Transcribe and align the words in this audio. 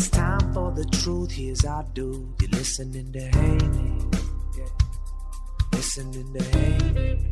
It's 0.00 0.08
time 0.08 0.54
for 0.54 0.72
the 0.72 0.86
truth. 0.86 1.30
Here's 1.30 1.62
our 1.66 1.82
dude. 1.92 2.26
You're 2.40 2.50
listening 2.52 3.12
to 3.12 3.20
Haney. 3.20 3.98
Yeah. 4.56 4.64
Listening 5.74 6.32
to 6.32 6.42
Haney. 6.42 7.28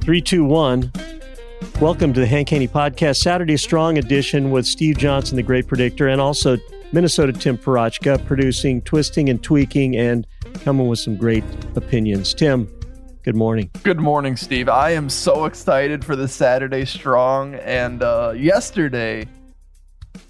Three, 0.00 0.20
two, 0.20 0.42
one. 0.42 0.90
Welcome 1.80 2.12
to 2.12 2.18
the 2.18 2.26
Hank 2.26 2.48
Haney 2.48 2.66
Podcast, 2.66 3.18
Saturday 3.18 3.56
Strong 3.56 3.98
Edition 3.98 4.50
with 4.50 4.66
Steve 4.66 4.98
Johnson, 4.98 5.36
the 5.36 5.44
great 5.44 5.68
predictor, 5.68 6.08
and 6.08 6.20
also 6.20 6.56
Minnesota 6.90 7.32
Tim 7.32 7.56
Parachka, 7.56 8.26
producing, 8.26 8.82
twisting, 8.82 9.28
and 9.28 9.40
tweaking, 9.40 9.96
and 9.96 10.26
coming 10.64 10.88
with 10.88 10.98
some 10.98 11.16
great 11.16 11.44
opinions. 11.76 12.34
Tim, 12.34 12.68
good 13.24 13.36
morning. 13.36 13.70
Good 13.82 14.00
morning, 14.00 14.36
Steve. 14.36 14.68
I 14.68 14.90
am 14.90 15.08
so 15.08 15.44
excited 15.44 16.04
for 16.04 16.16
the 16.16 16.28
Saturday 16.28 16.84
Strong. 16.84 17.54
And 17.56 18.02
uh, 18.02 18.34
yesterday, 18.36 19.26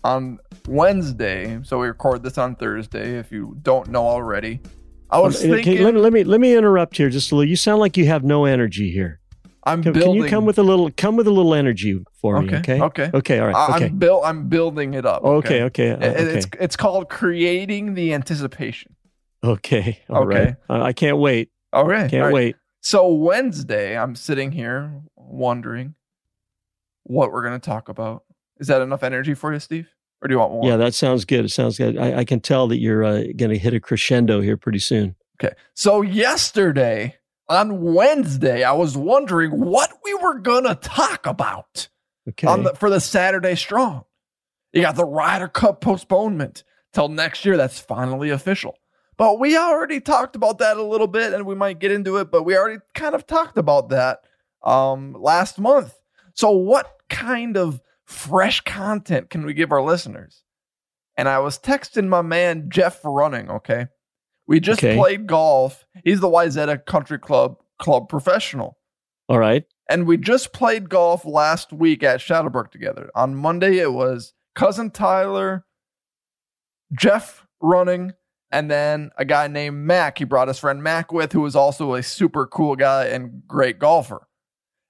on 0.04 0.38
Wednesday, 0.68 1.60
so 1.62 1.78
we 1.78 1.86
record 1.88 2.22
this 2.22 2.38
on 2.38 2.56
Thursday. 2.56 3.18
If 3.18 3.32
you 3.32 3.56
don't 3.62 3.88
know 3.88 4.06
already, 4.06 4.60
I 5.10 5.18
was 5.18 5.36
Okay, 5.36 5.50
thinking 5.50 5.82
let, 5.84 5.94
me, 5.94 6.00
let 6.00 6.12
me 6.12 6.24
let 6.24 6.40
me 6.40 6.56
interrupt 6.56 6.96
here 6.96 7.10
just 7.10 7.32
a 7.32 7.36
little. 7.36 7.48
You 7.48 7.56
sound 7.56 7.80
like 7.80 7.96
you 7.96 8.06
have 8.06 8.24
no 8.24 8.44
energy 8.44 8.90
here. 8.90 9.20
I'm 9.64 9.82
Can, 9.82 9.94
can 9.94 10.14
you 10.14 10.24
come 10.28 10.44
with 10.44 10.58
a 10.58 10.62
little 10.62 10.90
come 10.96 11.16
with 11.16 11.26
a 11.28 11.30
little 11.30 11.54
energy 11.54 12.02
for 12.20 12.40
me? 12.42 12.48
Okay, 12.56 12.80
Okay. 12.80 12.82
okay. 12.82 13.10
Okay. 13.14 13.38
All 13.38 13.46
right. 13.46 13.74
Okay. 13.76 13.86
I'm. 13.86 14.24
I'm 14.24 14.48
building 14.48 14.94
it 14.94 15.06
up. 15.06 15.22
Okay. 15.22 15.62
Okay. 15.64 15.92
uh, 15.92 15.98
It- 16.00 16.16
Okay. 16.16 16.38
It's 16.38 16.46
it's 16.60 16.76
called 16.76 17.08
creating 17.08 17.94
the 17.94 18.12
anticipation. 18.14 18.96
Okay. 19.44 20.00
All 20.08 20.26
right. 20.26 20.40
Okay. 20.40 20.56
Uh, 20.68 20.82
I 20.82 20.92
can't 20.92 21.18
wait. 21.18 21.50
Okay, 21.74 22.08
Can't 22.08 22.14
all 22.14 22.20
right. 22.24 22.32
wait. 22.34 22.56
So 22.82 23.12
Wednesday, 23.12 23.96
I'm 23.96 24.14
sitting 24.16 24.52
here 24.52 24.92
wondering 25.16 25.94
what 27.04 27.32
we're 27.32 27.42
going 27.42 27.58
to 27.58 27.64
talk 27.64 27.88
about. 27.88 28.24
Is 28.58 28.66
that 28.66 28.82
enough 28.82 29.02
energy 29.02 29.34
for 29.34 29.52
you, 29.52 29.60
Steve? 29.60 29.88
Or 30.20 30.28
do 30.28 30.34
you 30.34 30.38
want 30.38 30.52
more? 30.52 30.64
Yeah, 30.64 30.76
that 30.76 30.94
sounds 30.94 31.24
good. 31.24 31.44
It 31.44 31.50
sounds 31.50 31.78
good. 31.78 31.96
I, 31.98 32.18
I 32.18 32.24
can 32.24 32.40
tell 32.40 32.68
that 32.68 32.78
you're 32.78 33.04
uh, 33.04 33.22
going 33.36 33.50
to 33.50 33.58
hit 33.58 33.74
a 33.74 33.80
crescendo 33.80 34.40
here 34.40 34.56
pretty 34.56 34.78
soon. 34.78 35.16
Okay. 35.42 35.54
So 35.74 36.02
yesterday 36.02 37.16
on 37.48 37.82
Wednesday, 37.82 38.62
I 38.62 38.72
was 38.72 38.96
wondering 38.96 39.50
what 39.60 39.92
we 40.04 40.14
were 40.14 40.38
gonna 40.38 40.74
talk 40.76 41.26
about 41.26 41.88
Okay. 42.28 42.46
on 42.46 42.62
the, 42.62 42.74
for 42.74 42.88
the 42.88 43.00
Saturday 43.00 43.56
Strong. 43.56 44.04
You 44.72 44.82
got 44.82 44.94
the 44.96 45.04
Ryder 45.04 45.48
Cup 45.48 45.80
postponement 45.80 46.64
till 46.92 47.08
next 47.08 47.44
year. 47.44 47.56
That's 47.56 47.78
finally 47.78 48.30
official. 48.30 48.78
But 49.18 49.38
we 49.38 49.56
already 49.56 50.00
talked 50.00 50.36
about 50.36 50.58
that 50.58 50.76
a 50.76 50.82
little 50.82 51.06
bit, 51.06 51.32
and 51.32 51.46
we 51.46 51.54
might 51.54 51.78
get 51.78 51.92
into 51.92 52.16
it. 52.16 52.30
But 52.30 52.44
we 52.44 52.56
already 52.56 52.80
kind 52.94 53.14
of 53.14 53.26
talked 53.26 53.58
about 53.58 53.90
that 53.90 54.20
um, 54.62 55.14
last 55.18 55.58
month. 55.58 55.94
So, 56.34 56.50
what 56.50 56.90
kind 57.10 57.56
of 57.56 57.80
fresh 58.06 58.60
content 58.62 59.30
can 59.30 59.44
we 59.44 59.54
give 59.54 59.70
our 59.72 59.82
listeners? 59.82 60.42
And 61.16 61.28
I 61.28 61.38
was 61.40 61.58
texting 61.58 62.08
my 62.08 62.22
man 62.22 62.70
Jeff 62.70 63.00
Running. 63.04 63.50
Okay, 63.50 63.86
we 64.46 64.60
just 64.60 64.82
Okay. 64.82 64.96
played 64.96 65.26
golf. 65.26 65.84
He's 66.04 66.20
the 66.20 66.28
Wayzata 66.28 66.84
Country 66.86 67.18
Club 67.18 67.56
club 67.78 68.08
professional. 68.08 68.78
All 69.28 69.38
right. 69.38 69.64
And 69.90 70.06
we 70.06 70.16
just 70.16 70.52
played 70.54 70.88
golf 70.88 71.24
last 71.26 71.72
week 71.72 72.02
at 72.02 72.20
Shadowbrook 72.20 72.70
together. 72.70 73.10
On 73.14 73.34
Monday, 73.34 73.78
it 73.78 73.92
was 73.92 74.32
cousin 74.54 74.90
Tyler, 74.90 75.66
Jeff 76.94 77.46
running, 77.60 78.12
and 78.52 78.70
then 78.70 79.10
a 79.16 79.24
guy 79.24 79.48
named 79.48 79.78
Mac. 79.78 80.18
He 80.18 80.24
brought 80.24 80.48
his 80.48 80.58
friend 80.58 80.82
Mac 80.82 81.10
with, 81.12 81.32
who 81.32 81.40
was 81.40 81.56
also 81.56 81.94
a 81.94 82.02
super 82.02 82.46
cool 82.46 82.76
guy 82.76 83.06
and 83.06 83.42
great 83.48 83.78
golfer. 83.78 84.28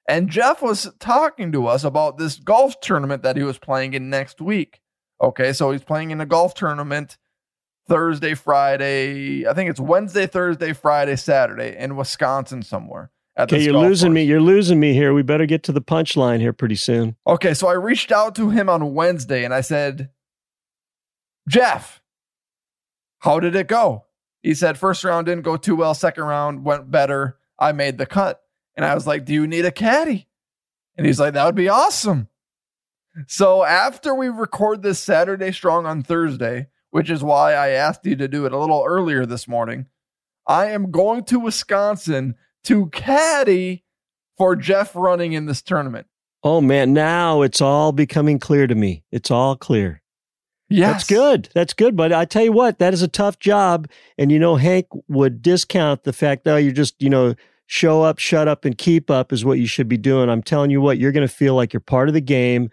And 0.08 0.28
Jeff 0.28 0.60
was 0.60 0.90
talking 0.98 1.52
to 1.52 1.68
us 1.68 1.84
about 1.84 2.18
this 2.18 2.36
golf 2.36 2.80
tournament 2.80 3.22
that 3.22 3.36
he 3.36 3.44
was 3.44 3.58
playing 3.58 3.94
in 3.94 4.10
next 4.10 4.40
week. 4.40 4.80
Okay, 5.22 5.52
so 5.52 5.70
he's 5.70 5.84
playing 5.84 6.10
in 6.10 6.20
a 6.20 6.26
golf 6.26 6.54
tournament 6.54 7.16
Thursday, 7.88 8.34
Friday. 8.34 9.46
I 9.46 9.54
think 9.54 9.70
it's 9.70 9.78
Wednesday, 9.80 10.26
Thursday, 10.26 10.72
Friday, 10.72 11.14
Saturday 11.14 11.76
in 11.78 11.94
Wisconsin 11.96 12.62
somewhere. 12.62 13.12
At 13.36 13.52
Okay, 13.52 13.62
you're 13.62 13.72
losing 13.78 14.08
course. 14.10 14.14
me. 14.16 14.24
You're 14.24 14.40
losing 14.40 14.80
me 14.80 14.92
here. 14.92 15.14
We 15.14 15.22
better 15.22 15.46
get 15.46 15.62
to 15.64 15.72
the 15.72 15.80
punchline 15.80 16.40
here 16.40 16.52
pretty 16.52 16.74
soon. 16.74 17.16
Okay, 17.26 17.54
so 17.54 17.68
I 17.68 17.74
reached 17.74 18.10
out 18.10 18.34
to 18.34 18.50
him 18.50 18.68
on 18.68 18.92
Wednesday 18.94 19.44
and 19.44 19.54
I 19.54 19.60
said, 19.62 20.10
Jeff, 21.48 22.01
how 23.22 23.38
did 23.38 23.54
it 23.54 23.68
go? 23.68 24.04
He 24.42 24.52
said, 24.54 24.76
first 24.76 25.04
round 25.04 25.26
didn't 25.26 25.44
go 25.44 25.56
too 25.56 25.76
well, 25.76 25.94
second 25.94 26.24
round 26.24 26.64
went 26.64 26.90
better. 26.90 27.38
I 27.56 27.70
made 27.70 27.96
the 27.96 28.06
cut. 28.06 28.42
And 28.76 28.84
I 28.84 28.94
was 28.94 29.06
like, 29.06 29.24
Do 29.24 29.32
you 29.32 29.46
need 29.46 29.64
a 29.64 29.70
caddy? 29.70 30.28
And 30.96 31.06
he's 31.06 31.20
like, 31.20 31.34
That 31.34 31.46
would 31.46 31.54
be 31.54 31.68
awesome. 31.68 32.28
So 33.28 33.62
after 33.62 34.14
we 34.14 34.28
record 34.28 34.82
this 34.82 34.98
Saturday 34.98 35.52
Strong 35.52 35.86
on 35.86 36.02
Thursday, 36.02 36.68
which 36.90 37.10
is 37.10 37.22
why 37.22 37.54
I 37.54 37.68
asked 37.68 38.04
you 38.06 38.16
to 38.16 38.26
do 38.26 38.44
it 38.44 38.52
a 38.52 38.58
little 38.58 38.82
earlier 38.84 39.24
this 39.24 39.46
morning, 39.46 39.86
I 40.46 40.66
am 40.66 40.90
going 40.90 41.24
to 41.24 41.38
Wisconsin 41.38 42.34
to 42.64 42.86
caddy 42.86 43.84
for 44.36 44.56
Jeff 44.56 44.96
running 44.96 45.34
in 45.34 45.46
this 45.46 45.62
tournament? 45.62 46.08
Oh 46.42 46.60
man, 46.60 46.92
now 46.92 47.42
it's 47.42 47.60
all 47.60 47.92
becoming 47.92 48.40
clear 48.40 48.66
to 48.66 48.74
me. 48.74 49.04
It's 49.12 49.30
all 49.30 49.54
clear. 49.54 50.01
Yes. 50.72 50.92
That's 50.92 51.04
good. 51.04 51.48
That's 51.54 51.72
good. 51.72 51.96
But 51.96 52.12
I 52.12 52.24
tell 52.24 52.44
you 52.44 52.52
what, 52.52 52.78
that 52.78 52.94
is 52.94 53.02
a 53.02 53.08
tough 53.08 53.38
job. 53.38 53.88
And 54.18 54.32
you 54.32 54.38
know, 54.38 54.56
Hank 54.56 54.86
would 55.08 55.42
discount 55.42 56.04
the 56.04 56.12
fact 56.12 56.44
that 56.44 56.54
oh, 56.54 56.56
you're 56.56 56.72
just, 56.72 57.00
you 57.00 57.10
know, 57.10 57.34
show 57.66 58.02
up, 58.02 58.18
shut 58.18 58.48
up, 58.48 58.64
and 58.64 58.76
keep 58.76 59.10
up 59.10 59.32
is 59.32 59.44
what 59.44 59.58
you 59.58 59.66
should 59.66 59.88
be 59.88 59.96
doing. 59.96 60.28
I'm 60.28 60.42
telling 60.42 60.70
you 60.70 60.80
what, 60.80 60.98
you're 60.98 61.12
going 61.12 61.26
to 61.26 61.34
feel 61.34 61.54
like 61.54 61.72
you're 61.72 61.80
part 61.80 62.08
of 62.08 62.14
the 62.14 62.20
game. 62.20 62.70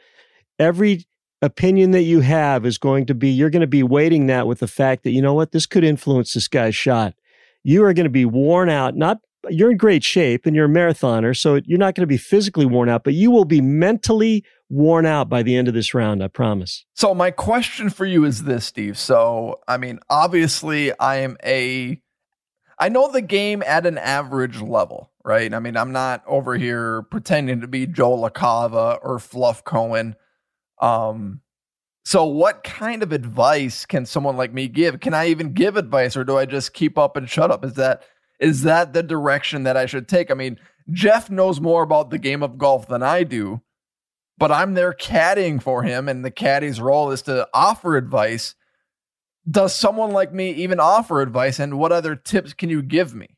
Every 0.58 1.06
opinion 1.42 1.92
that 1.92 2.02
you 2.02 2.20
have 2.20 2.66
is 2.66 2.78
going 2.78 3.06
to 3.06 3.16
be, 3.16 3.30
you're 3.30 3.50
going 3.50 3.62
to 3.62 3.68
be 3.68 3.84
weighting 3.84 4.28
that 4.28 4.46
with 4.46 4.60
the 4.60 4.68
fact 4.68 5.04
that, 5.04 5.12
you 5.12 5.22
know 5.22 5.34
what, 5.34 5.52
this 5.52 5.66
could 5.66 5.86
influence 5.86 6.34
this 6.34 6.50
guy's 6.50 6.76
shot. 6.76 7.14
You 7.64 7.84
are 7.86 7.94
going 7.94 8.06
to 8.06 8.10
be 8.10 8.26
worn 8.26 8.70
out, 8.70 8.96
not 8.96 9.20
you're 9.50 9.72
in 9.72 9.78
great 9.78 10.04
shape 10.04 10.46
and 10.46 10.56
you're 10.56 10.66
a 10.66 10.70
marathoner, 10.70 11.38
so 11.38 11.62
you're 11.64 11.80
not 11.80 11.96
going 11.96 12.04
to 12.04 12.08
be 12.08 12.18
physically 12.18 12.66
worn 12.66 12.90
out, 12.90 13.04
but 13.04 13.14
you 13.14 13.32
will 13.32 13.46
be 13.46 13.62
mentally 13.62 14.44
worn 14.70 15.06
out 15.06 15.30
by 15.30 15.44
the 15.44 15.56
end 15.56 15.68
of 15.68 15.74
this 15.74 15.94
round, 15.94 16.24
I 16.24 16.28
promise. 16.28 16.86
So 16.94 17.14
my 17.14 17.32
question 17.32 17.90
for 17.90 18.06
you 18.06 18.24
is 18.24 18.44
this, 18.44 18.66
Steve. 18.66 18.98
So, 18.98 19.60
I 19.68 19.78
mean, 19.78 20.00
obviously 20.10 20.98
I 21.00 21.18
am 21.18 21.38
a 21.44 22.02
I 22.82 22.88
know 22.88 23.12
the 23.12 23.22
game 23.22 23.62
at 23.66 23.86
an 23.86 23.98
average 23.98 24.62
level, 24.62 25.12
right? 25.26 25.54
I 25.54 25.60
mean, 25.60 25.76
I'm 25.76 25.92
not 25.92 26.24
over 26.26 26.56
here 26.56 27.02
pretending 27.04 27.60
to 27.60 27.68
be 27.68 27.86
Joe 27.86 28.16
LaCava 28.16 29.00
or 29.04 29.20
Fluff 29.20 29.64
Cowan. 29.64 30.16
Um 30.80 31.42
so 32.06 32.26
what 32.26 32.64
kind 32.64 33.04
of 33.04 33.12
advice 33.12 33.86
can 33.86 34.06
someone 34.06 34.38
like 34.38 34.54
me 34.54 34.68
give? 34.68 35.00
Can 35.00 35.14
I 35.14 35.28
even 35.28 35.54
give 35.54 35.78
advice 35.78 36.16
or 36.16 36.24
do 36.24 36.38
I 36.38 36.46
just 36.46 36.74
keep 36.74 36.98
up 36.98 37.18
and 37.18 37.30
shut 37.30 37.52
up? 37.52 37.66
Is 37.66 37.74
that 37.74 38.04
is 38.40 38.62
that 38.64 38.94
the 38.94 39.04
direction 39.04 39.64
that 39.64 39.76
I 39.76 39.86
should 39.86 40.08
take? 40.08 40.32
I 40.32 40.34
mean, 40.34 40.60
Jeff 40.92 41.30
knows 41.30 41.60
more 41.60 41.84
about 41.84 42.10
the 42.10 42.18
game 42.18 42.42
of 42.42 42.58
golf 42.58 42.88
than 42.88 43.04
I 43.04 43.24
do, 43.24 43.62
but 44.40 44.52
I'm 44.52 44.74
there 44.74 44.94
caddying 44.94 45.62
for 45.62 45.84
him, 45.84 46.08
and 46.08 46.24
the 46.24 46.32
caddy's 46.32 46.80
role 46.80 47.12
is 47.12 47.22
to 47.24 47.48
offer 47.54 47.98
advice. 47.98 48.56
Does 49.50 49.76
someone 49.76 50.12
like 50.12 50.34
me 50.34 50.52
even 50.52 50.80
offer 50.80 51.22
advice? 51.22 51.60
And 51.60 51.78
what 51.78 51.92
other 51.92 52.16
tips 52.16 52.54
can 52.54 52.70
you 52.70 52.82
give 52.82 53.14
me? 53.14 53.38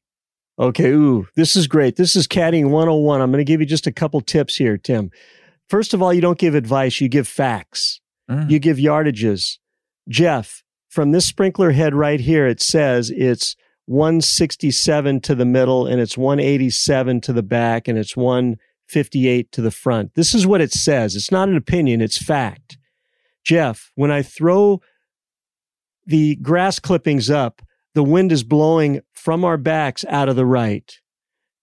Okay, 0.60 0.92
ooh, 0.92 1.28
this 1.36 1.56
is 1.56 1.68
great. 1.68 1.96
This 1.96 2.16
is 2.16 2.28
caddying 2.28 2.70
101. 2.70 3.20
I'm 3.20 3.32
going 3.32 3.40
to 3.40 3.52
give 3.52 3.62
you 3.62 3.66
just 3.66 3.88
a 3.88 3.92
couple 3.92 4.22
tips 4.22 4.56
here, 4.56 4.78
Tim. 4.78 5.10
First 5.70 5.94
of 5.94 6.02
all, 6.02 6.14
you 6.14 6.22
don't 6.22 6.38
give 6.38 6.54
advice, 6.54 7.02
you 7.02 7.10
give 7.10 7.28
facts. 7.28 8.00
Mm. 8.30 8.52
You 8.52 8.60
give 8.60 8.78
yardages. 8.78 9.58
Jeff, 10.08 10.64
from 10.90 11.12
this 11.12 11.26
sprinkler 11.26 11.72
head 11.72 11.96
right 11.96 12.20
here, 12.20 12.46
it 12.46 12.62
says 12.62 13.10
it's 13.10 13.56
167 13.86 15.22
to 15.22 15.34
the 15.34 15.46
middle 15.46 15.88
and 15.88 16.00
it's 16.00 16.18
187 16.18 17.22
to 17.22 17.34
the 17.34 17.44
back 17.44 17.88
and 17.88 17.98
it's 17.98 18.16
158 18.92 19.52
to 19.54 19.62
the 19.62 19.72
front. 19.72 20.16
This 20.16 20.34
is 20.36 20.46
what 20.46 20.62
it 20.62 20.72
says. 20.72 21.16
It's 21.16 21.32
not 21.32 21.50
an 21.50 21.56
opinion, 21.56 22.02
it's 22.02 22.18
fact. 22.18 22.78
Jeff, 23.44 23.92
when 23.96 24.12
I 24.12 24.22
throw 24.22 24.82
the 26.06 26.36
grass 26.36 26.80
clippings 26.80 27.30
up, 27.30 27.62
the 27.94 28.04
wind 28.04 28.32
is 28.32 28.44
blowing 28.44 29.02
from 29.14 29.44
our 29.44 29.58
backs 29.58 30.04
out 30.10 30.30
of 30.30 30.36
the 30.36 30.46
right. 30.46 31.00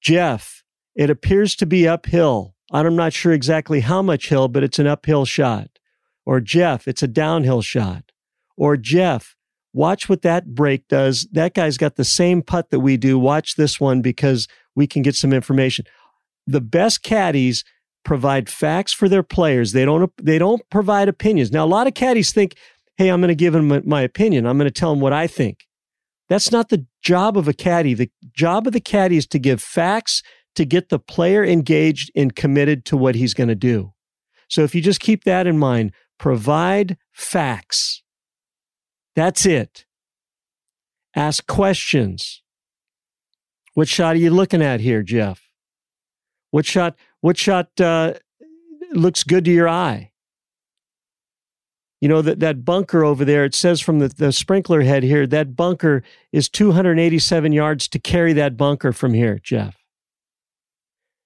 Jeff, 0.00 0.62
it 0.94 1.10
appears 1.10 1.54
to 1.56 1.66
be 1.66 1.86
uphill. 1.86 2.54
I'm 2.70 2.96
not 2.96 3.12
sure 3.12 3.32
exactly 3.32 3.80
how 3.80 4.02
much 4.02 4.28
hill, 4.28 4.48
but 4.48 4.62
it's 4.62 4.78
an 4.78 4.86
uphill 4.86 5.24
shot. 5.24 5.68
Or 6.26 6.40
Jeff, 6.40 6.88
it's 6.88 7.02
a 7.02 7.08
downhill 7.08 7.62
shot. 7.62 8.12
Or 8.56 8.76
Jeff, 8.76 9.36
Watch 9.74 10.08
what 10.08 10.22
that 10.22 10.54
break 10.54 10.88
does. 10.88 11.28
That 11.30 11.54
guy's 11.54 11.76
got 11.76 11.96
the 11.96 12.04
same 12.04 12.42
putt 12.42 12.70
that 12.70 12.80
we 12.80 12.96
do. 12.96 13.18
Watch 13.18 13.56
this 13.56 13.78
one 13.78 14.00
because 14.00 14.48
we 14.74 14.86
can 14.86 15.02
get 15.02 15.14
some 15.14 15.32
information. 15.32 15.84
The 16.48 16.60
best 16.62 17.02
caddies 17.02 17.62
provide 18.04 18.48
facts 18.48 18.92
for 18.92 19.08
their 19.08 19.22
players. 19.22 19.72
They 19.72 19.84
don't 19.84 20.10
they 20.16 20.38
don't 20.38 20.62
provide 20.70 21.08
opinions. 21.08 21.52
Now 21.52 21.64
a 21.64 21.66
lot 21.66 21.86
of 21.86 21.94
caddies 21.94 22.32
think, 22.32 22.54
"Hey, 22.96 23.10
I'm 23.10 23.20
going 23.20 23.28
to 23.28 23.34
give 23.34 23.52
them 23.52 23.82
my 23.86 24.00
opinion. 24.00 24.46
I'm 24.46 24.56
going 24.56 24.66
to 24.66 24.80
tell 24.80 24.90
them 24.90 25.00
what 25.00 25.12
I 25.12 25.26
think." 25.26 25.66
That's 26.28 26.50
not 26.50 26.70
the 26.70 26.86
job 27.02 27.36
of 27.36 27.48
a 27.48 27.52
caddy. 27.52 27.94
The 27.94 28.10
job 28.32 28.66
of 28.66 28.72
the 28.72 28.80
caddy 28.80 29.16
is 29.16 29.26
to 29.28 29.38
give 29.38 29.62
facts 29.62 30.22
to 30.54 30.64
get 30.64 30.88
the 30.88 30.98
player 30.98 31.44
engaged 31.44 32.10
and 32.16 32.34
committed 32.34 32.84
to 32.86 32.96
what 32.96 33.14
he's 33.14 33.34
going 33.34 33.48
to 33.48 33.54
do. 33.54 33.92
So 34.48 34.64
if 34.64 34.74
you 34.74 34.80
just 34.80 35.00
keep 35.00 35.24
that 35.24 35.46
in 35.46 35.58
mind, 35.58 35.92
provide 36.18 36.96
facts. 37.12 38.02
That's 39.14 39.44
it. 39.44 39.84
Ask 41.14 41.46
questions. 41.46 42.42
What 43.74 43.88
shot 43.88 44.16
are 44.16 44.18
you 44.18 44.30
looking 44.30 44.62
at 44.62 44.80
here, 44.80 45.02
Jeff? 45.02 45.47
What 46.50 46.66
shot? 46.66 46.96
What 47.20 47.36
shot 47.36 47.80
uh, 47.80 48.14
looks 48.92 49.24
good 49.24 49.44
to 49.44 49.50
your 49.50 49.68
eye? 49.68 50.12
You 52.00 52.08
know 52.08 52.22
that 52.22 52.40
that 52.40 52.64
bunker 52.64 53.04
over 53.04 53.24
there. 53.24 53.44
It 53.44 53.54
says 53.54 53.80
from 53.80 53.98
the, 53.98 54.08
the 54.08 54.32
sprinkler 54.32 54.82
head 54.82 55.02
here 55.02 55.26
that 55.26 55.56
bunker 55.56 56.02
is 56.32 56.48
287 56.48 57.52
yards 57.52 57.88
to 57.88 57.98
carry 57.98 58.32
that 58.34 58.56
bunker 58.56 58.92
from 58.92 59.14
here, 59.14 59.40
Jeff. 59.42 59.76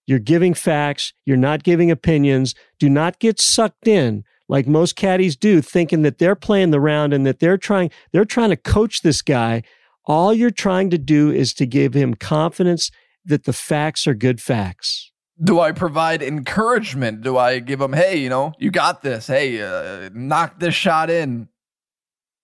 You're 0.07 0.19
giving 0.19 0.55
facts. 0.55 1.13
You're 1.25 1.37
not 1.37 1.63
giving 1.63 1.91
opinions. 1.91 2.55
Do 2.79 2.89
not 2.89 3.19
get 3.19 3.41
sucked 3.41 3.87
in 3.87 4.25
like 4.49 4.67
most 4.67 4.97
caddies 4.97 5.37
do, 5.37 5.61
thinking 5.63 6.03
that 6.03 6.19
they're 6.19 6.35
playing 6.35 6.71
the 6.71 6.81
round 6.81 7.13
and 7.13 7.25
that 7.27 7.39
they're 7.39 7.59
trying 7.59 7.91
they're 8.13 8.25
trying 8.25 8.51
to 8.51 8.57
coach 8.57 9.03
this 9.03 9.23
guy. 9.23 9.63
All 10.05 10.35
you're 10.35 10.51
trying 10.51 10.91
to 10.91 10.99
do 10.99 11.31
is 11.31 11.55
to 11.55 11.67
give 11.67 11.95
him 11.95 12.15
confidence 12.15 12.91
that 13.25 13.45
the 13.45 13.53
facts 13.53 14.07
are 14.07 14.15
good 14.15 14.41
facts. 14.41 15.12
Do 15.43 15.61
I 15.61 15.73
provide 15.73 16.23
encouragement? 16.23 17.23
Do 17.23 17.37
I 17.37 17.58
give 17.58 17.81
him, 17.81 17.93
hey, 17.93 18.17
you 18.17 18.29
know, 18.29 18.52
you 18.58 18.70
got 18.70 19.02
this. 19.02 19.26
Hey, 19.26 19.61
uh, 19.61 20.11
knock 20.12 20.58
this 20.58 20.75
shot 20.75 21.11
in. 21.11 21.49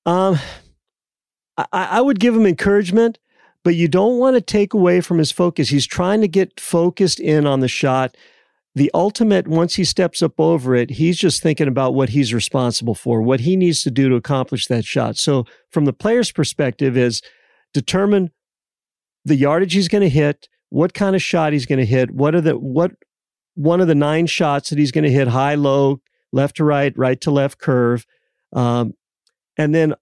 Um, 0.07 0.39
I, 1.57 1.67
I 1.73 2.01
would 2.01 2.19
give 2.19 2.35
him 2.35 2.47
encouragement, 2.47 3.19
but 3.63 3.75
you 3.75 3.89
don't 3.89 4.19
want 4.19 4.37
to 4.37 4.41
take 4.41 4.75
away 4.75 5.01
from 5.01 5.19
his 5.19 5.31
focus. 5.31 5.69
He's 5.69 5.87
trying 5.87 6.21
to 6.23 6.29
get 6.29 6.59
focused 6.59 7.21
in 7.21 7.47
on 7.47 7.61
the 7.61 7.69
shot 7.69 8.17
the 8.79 8.91
ultimate, 8.95 9.49
once 9.49 9.75
he 9.75 9.85
steps 9.85 10.23
up 10.23 10.39
over 10.39 10.75
it, 10.75 10.91
he's 10.91 11.19
just 11.19 11.43
thinking 11.43 11.69
about 11.69 11.95
what 11.95 12.11
he's 12.11 12.33
responsible 12.33 12.95
for, 12.95 13.21
what 13.21 13.41
he 13.41 13.57
needs 13.57 13.83
to 13.83 13.91
do 13.91 14.09
to 14.09 14.15
accomplish 14.15 14.67
that 14.69 14.85
shot. 14.85 15.17
So, 15.17 15.45
from 15.71 15.85
the 15.85 15.93
player's 15.93 16.31
perspective, 16.31 16.97
is 16.97 17.21
determine 17.75 18.31
the 19.25 19.35
yardage 19.35 19.75
he's 19.75 19.89
going 19.89 20.03
to 20.03 20.09
hit, 20.09 20.49
what 20.71 20.95
kind 20.95 21.17
of 21.17 21.23
shot 21.23 21.53
he's 21.53 21.67
going 21.67 21.79
to 21.79 21.87
hit, 21.87 22.11
what 22.11 22.35
are 22.35 22.41
the 22.41 22.59
what 22.59 22.93
one 23.55 23.81
of 23.81 23.89
the 23.89 23.95
nine 23.95 24.27
shots 24.27 24.71
that 24.71 24.79
he's 24.79 24.93
going 24.93 25.05
to 25.05 25.11
hit, 25.11 25.29
high, 25.29 25.55
low, 25.55 26.01
left 26.33 26.57
to 26.57 26.65
right, 26.65 26.97
right 26.97 27.21
to 27.21 27.31
left 27.31 27.59
curve, 27.59 28.07
um, 28.53 28.95
and 29.57 29.75
then 29.75 29.95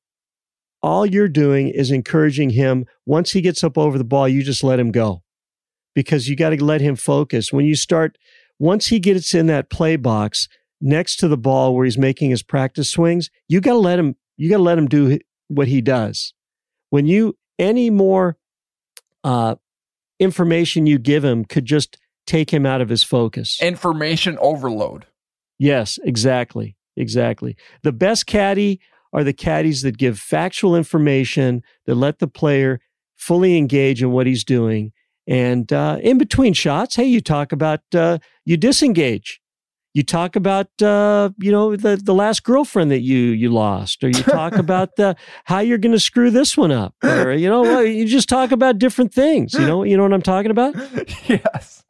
all 0.83 1.07
you're 1.07 1.29
doing 1.29 1.69
is 1.69 1.91
encouraging 1.91 2.51
him. 2.51 2.85
Once 3.07 3.33
he 3.33 3.41
gets 3.41 3.65
up 3.65 3.79
over 3.79 3.99
the 3.99 4.05
ball, 4.05 4.29
you 4.29 4.43
just 4.43 4.63
let 4.63 4.79
him 4.79 4.93
go 4.93 5.23
because 5.95 6.29
you 6.29 6.37
got 6.37 6.51
to 6.51 6.63
let 6.63 6.81
him 6.81 6.95
focus. 6.95 7.53
When 7.53 7.65
you 7.65 7.75
start 7.75 8.19
once 8.59 8.87
he 8.87 8.99
gets 8.99 9.35
in 9.35 9.47
that 9.47 9.71
play 9.71 9.97
box 9.97 10.49
next 10.81 11.17
to 11.17 11.29
the 11.29 11.37
ball 11.37 11.75
where 11.75 11.85
he's 11.85 11.99
making 11.99 12.31
his 12.31 12.43
practice 12.43 12.91
swings, 12.91 13.31
you 13.49 13.61
got 13.61 13.73
to 13.73 13.79
let 13.79 13.99
him, 13.99 14.17
you 14.37 14.49
got 14.49 14.59
to 14.59 14.63
let 14.63 14.79
him 14.79 14.87
do 14.87 15.19
what 15.49 15.69
he 15.69 15.81
does. 15.81 16.33
When 16.91 17.07
you, 17.07 17.37
any 17.59 17.91
more 17.91 18.37
uh, 19.25 19.57
information 20.19 20.87
you 20.87 20.99
give 20.99 21.25
him 21.25 21.45
could 21.45 21.65
just 21.65 21.99
take 22.27 22.51
him 22.53 22.67
out 22.67 22.81
of 22.81 22.89
his 22.89 23.03
focus. 23.03 23.59
Information 23.61 24.37
overload. 24.39 25.07
Yes, 25.59 25.99
exactly. 26.03 26.77
Exactly. 26.97 27.57
The 27.83 27.93
best 27.93 28.27
caddy 28.27 28.81
are 29.13 29.23
the 29.23 29.33
caddies 29.33 29.83
that 29.83 29.99
give 29.99 30.19
factual 30.19 30.75
information 30.75 31.63
that 31.87 31.95
let 31.95 32.19
the 32.19 32.27
player 32.27 32.81
fully 33.17 33.57
engage 33.57 34.03
in 34.03 34.11
what 34.11 34.27
he's 34.27 34.45
doing 34.45 34.93
and 35.27 35.73
uh, 35.73 35.99
in 36.03 36.19
between 36.19 36.53
shots, 36.53 36.97
hey, 36.97 37.05
you 37.05 37.21
talk 37.21 37.53
about 37.53 37.81
uh, 37.95 38.19
you 38.45 38.57
disengage. 38.57 39.41
You 39.97 40.03
talk 40.03 40.37
about 40.37 40.69
uh, 40.83 41.31
you 41.39 41.51
know 41.51 41.75
the 41.75 41.97
the 41.97 42.13
last 42.13 42.43
girlfriend 42.45 42.91
that 42.91 43.01
you 43.01 43.17
you 43.17 43.49
lost, 43.49 44.05
or 44.05 44.09
you 44.09 44.23
talk 44.23 44.53
about 44.59 44.97
the, 44.97 45.17
how 45.45 45.61
you're 45.61 45.79
going 45.79 45.95
to 45.95 45.99
screw 45.99 46.31
this 46.31 46.55
one 46.55 46.71
up, 46.71 46.95
or 47.03 47.33
you 47.33 47.49
know 47.49 47.81
you 47.81 48.05
just 48.05 48.29
talk 48.29 48.53
about 48.53 48.79
different 48.79 49.15
things. 49.15 49.55
You 49.55 49.67
know 49.67 49.85
you 49.85 49.97
know 49.97 50.03
what 50.03 50.13
I'm 50.13 50.21
talking 50.21 50.51
about? 50.51 50.75
yes. 51.29 51.83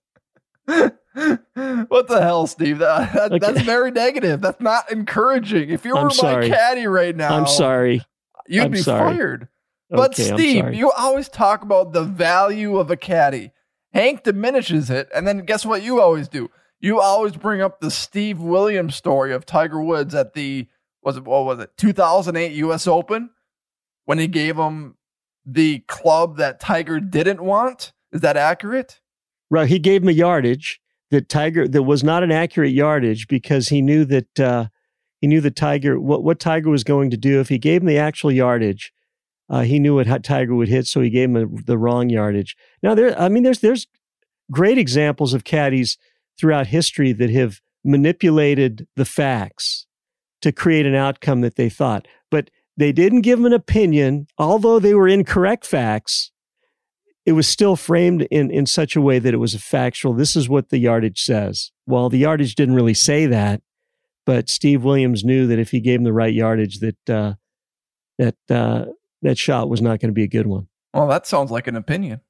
what 0.67 2.07
the 2.07 2.21
hell, 2.23 2.47
Steve? 2.47 2.79
That, 2.79 3.13
that, 3.13 3.33
okay. 3.33 3.39
That's 3.41 3.63
very 3.63 3.91
negative. 3.91 4.41
That's 4.41 4.61
not 4.61 4.93
encouraging. 4.93 5.71
If 5.71 5.85
you 5.85 5.97
were 5.97 6.05
my 6.23 6.49
caddy 6.49 6.87
right 6.87 7.17
now, 7.17 7.37
I'm 7.37 7.49
sorry. 7.49 8.05
You'd 8.47 8.67
I'm 8.67 8.71
be 8.71 8.83
sorry. 8.83 9.17
fired. 9.17 9.49
But 9.91 10.13
okay, 10.13 10.33
Steve, 10.33 10.75
you 10.75 10.93
always 10.93 11.29
talk 11.29 11.63
about 11.63 11.93
the 11.93 12.05
value 12.05 12.79
of 12.79 12.89
a 12.89 12.97
caddy. 12.97 13.51
Hank 13.93 14.23
diminishes 14.23 14.91
it, 14.91 15.09
and 15.13 15.27
then 15.27 15.39
guess 15.41 15.67
what 15.67 15.83
you 15.83 16.01
always 16.01 16.29
do? 16.29 16.51
You 16.81 17.01
always 17.01 17.37
bring 17.37 17.61
up 17.61 17.81
the 17.81 17.91
Steve 17.91 18.39
Williams 18.41 18.95
story 18.95 19.33
of 19.33 19.47
Tiger 19.47 19.83
Woods 19.83 20.15
at 20.15 20.35
the 20.35 20.69
was 21.03 21.17
it 21.17 21.25
what 21.25 21.45
was 21.45 21.61
it 21.61 21.77
2008 21.77 22.53
U.S. 22.53 22.87
Open 22.87 23.31
when 24.05 24.19
he 24.19 24.27
gave 24.27 24.57
him 24.57 24.97
the 25.45 25.81
club 25.81 26.37
that 26.37 26.61
Tiger 26.61 27.01
didn't 27.01 27.43
want. 27.43 27.93
Is 28.13 28.21
that 28.21 28.37
accurate? 28.37 29.01
Right. 29.51 29.69
He 29.69 29.79
gave 29.79 30.03
him 30.03 30.09
a 30.09 30.13
yardage, 30.13 30.81
that 31.11 31.29
Tiger 31.29 31.69
that 31.69 31.83
was 31.85 32.03
not 32.03 32.23
an 32.23 32.33
accurate 32.33 32.73
yardage 32.73 33.29
because 33.29 33.69
he 33.69 33.81
knew 33.81 34.05
that 34.07 34.41
uh, 34.41 34.67
he 35.21 35.27
knew 35.27 35.41
that 35.41 35.57
Tiger 35.57 36.01
what 36.01 36.25
what 36.25 36.41
Tiger 36.41 36.71
was 36.71 36.85
going 36.85 37.11
to 37.11 37.17
do 37.17 37.41
if 37.41 37.49
he 37.49 37.59
gave 37.59 37.83
him 37.83 37.87
the 37.87 37.99
actual 37.99 38.33
yardage. 38.33 38.93
Uh, 39.49 39.63
he 39.63 39.79
knew 39.79 39.95
what 39.95 40.25
Tiger 40.25 40.57
would 40.57 40.69
hit, 40.69 40.89
so 40.89 41.01
he 41.01 41.11
gave 41.11 41.31
him 41.31 41.37
a, 41.37 41.63
the 41.63 41.79
wrong 41.79 42.11
yardage. 42.11 42.57
Now 42.83 42.97
there, 42.97 43.19
I 43.19 43.29
mean, 43.29 43.45
there's 43.45 43.61
there's 43.61 43.87
great 44.51 44.79
examples 44.79 45.35
of 45.35 45.45
caddies 45.45 45.97
throughout 46.39 46.69
history 46.69 47.13
that 47.13 47.31
have 47.31 47.61
manipulated 47.85 48.87
the 48.97 49.05
facts 49.05 49.87
to 50.43 50.53
create 50.53 50.87
an 50.87 50.95
outcome 50.95 51.41
that 51.41 51.57
they 51.57 51.69
thought, 51.69 52.07
but 52.31 52.51
they 52.77 52.93
didn't 52.93 53.23
give 53.23 53.43
an 53.45 53.53
opinion, 53.53 54.27
although 54.39 54.79
they 54.79 54.95
were 54.95 55.09
incorrect 55.09 55.67
facts 55.67 56.31
it 57.27 57.33
was 57.33 57.49
still 57.49 57.75
framed 57.75 58.23
in, 58.31 58.51
in 58.53 58.65
such 58.67 58.95
a 58.95 59.01
way 59.01 59.19
that 59.19 59.35
it 59.35 59.39
was 59.39 59.53
a 59.53 59.59
factual. 59.59 60.15
This 60.15 60.37
is 60.37 60.49
what 60.49 60.69
the 60.69 60.79
yardage 60.79 61.23
says. 61.23 61.73
Well, 61.85 62.09
the 62.09 62.19
yardage 62.19 62.55
didn't 62.55 62.77
really 62.77 62.95
say 62.95 63.27
that, 63.27 63.61
but 64.25 64.49
Steve 64.49 64.85
Williams 64.85 65.25
knew 65.25 65.49
that 65.49 65.59
if 65.59 65.73
he 65.73 65.81
gave 65.81 65.99
him 65.99 66.05
the 66.05 66.13
right 66.13 66.33
yardage, 66.33 66.79
that 66.79 67.11
uh, 67.11 67.35
that 68.19 68.37
uh, 68.49 68.87
that 69.23 69.37
shot 69.37 69.69
was 69.69 69.83
not 69.83 69.99
going 69.99 70.09
to 70.09 70.15
be 70.15 70.23
a 70.23 70.29
good 70.29 70.47
one. 70.47 70.69
Well, 70.95 71.09
that 71.09 71.27
sounds 71.27 71.51
like 71.51 71.67
an 71.67 71.75
opinion. 71.75 72.21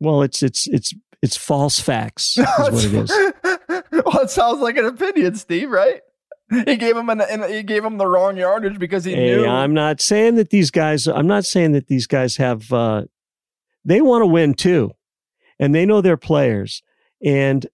Well, 0.00 0.22
it's 0.22 0.42
it's 0.42 0.66
it's 0.66 0.94
it's 1.22 1.36
false 1.36 1.80
facts 1.80 2.36
is 2.36 2.46
what 2.58 2.84
it 2.84 2.94
is. 2.94 3.10
well, 4.04 4.20
it 4.20 4.30
sounds 4.30 4.60
like 4.60 4.76
an 4.76 4.86
opinion, 4.86 5.36
Steve. 5.36 5.70
Right? 5.70 6.00
He 6.50 6.76
gave 6.76 6.96
him 6.96 7.08
an, 7.08 7.22
he 7.50 7.62
gave 7.62 7.84
him 7.84 7.96
the 7.96 8.06
wrong 8.06 8.36
yardage 8.36 8.78
because 8.78 9.04
he 9.04 9.14
hey, 9.14 9.36
knew. 9.36 9.46
I'm 9.46 9.72
not 9.72 10.00
saying 10.00 10.34
that 10.36 10.50
these 10.50 10.70
guys. 10.70 11.06
I'm 11.06 11.26
not 11.26 11.44
saying 11.44 11.72
that 11.72 11.86
these 11.86 12.06
guys 12.06 12.36
have 12.36 12.70
uh, 12.72 13.04
they 13.84 14.00
want 14.00 14.22
to 14.22 14.26
win 14.26 14.54
too. 14.54 14.92
And 15.58 15.74
they 15.74 15.86
know 15.86 16.00
their 16.00 16.16
players. 16.16 16.82
And 17.24 17.66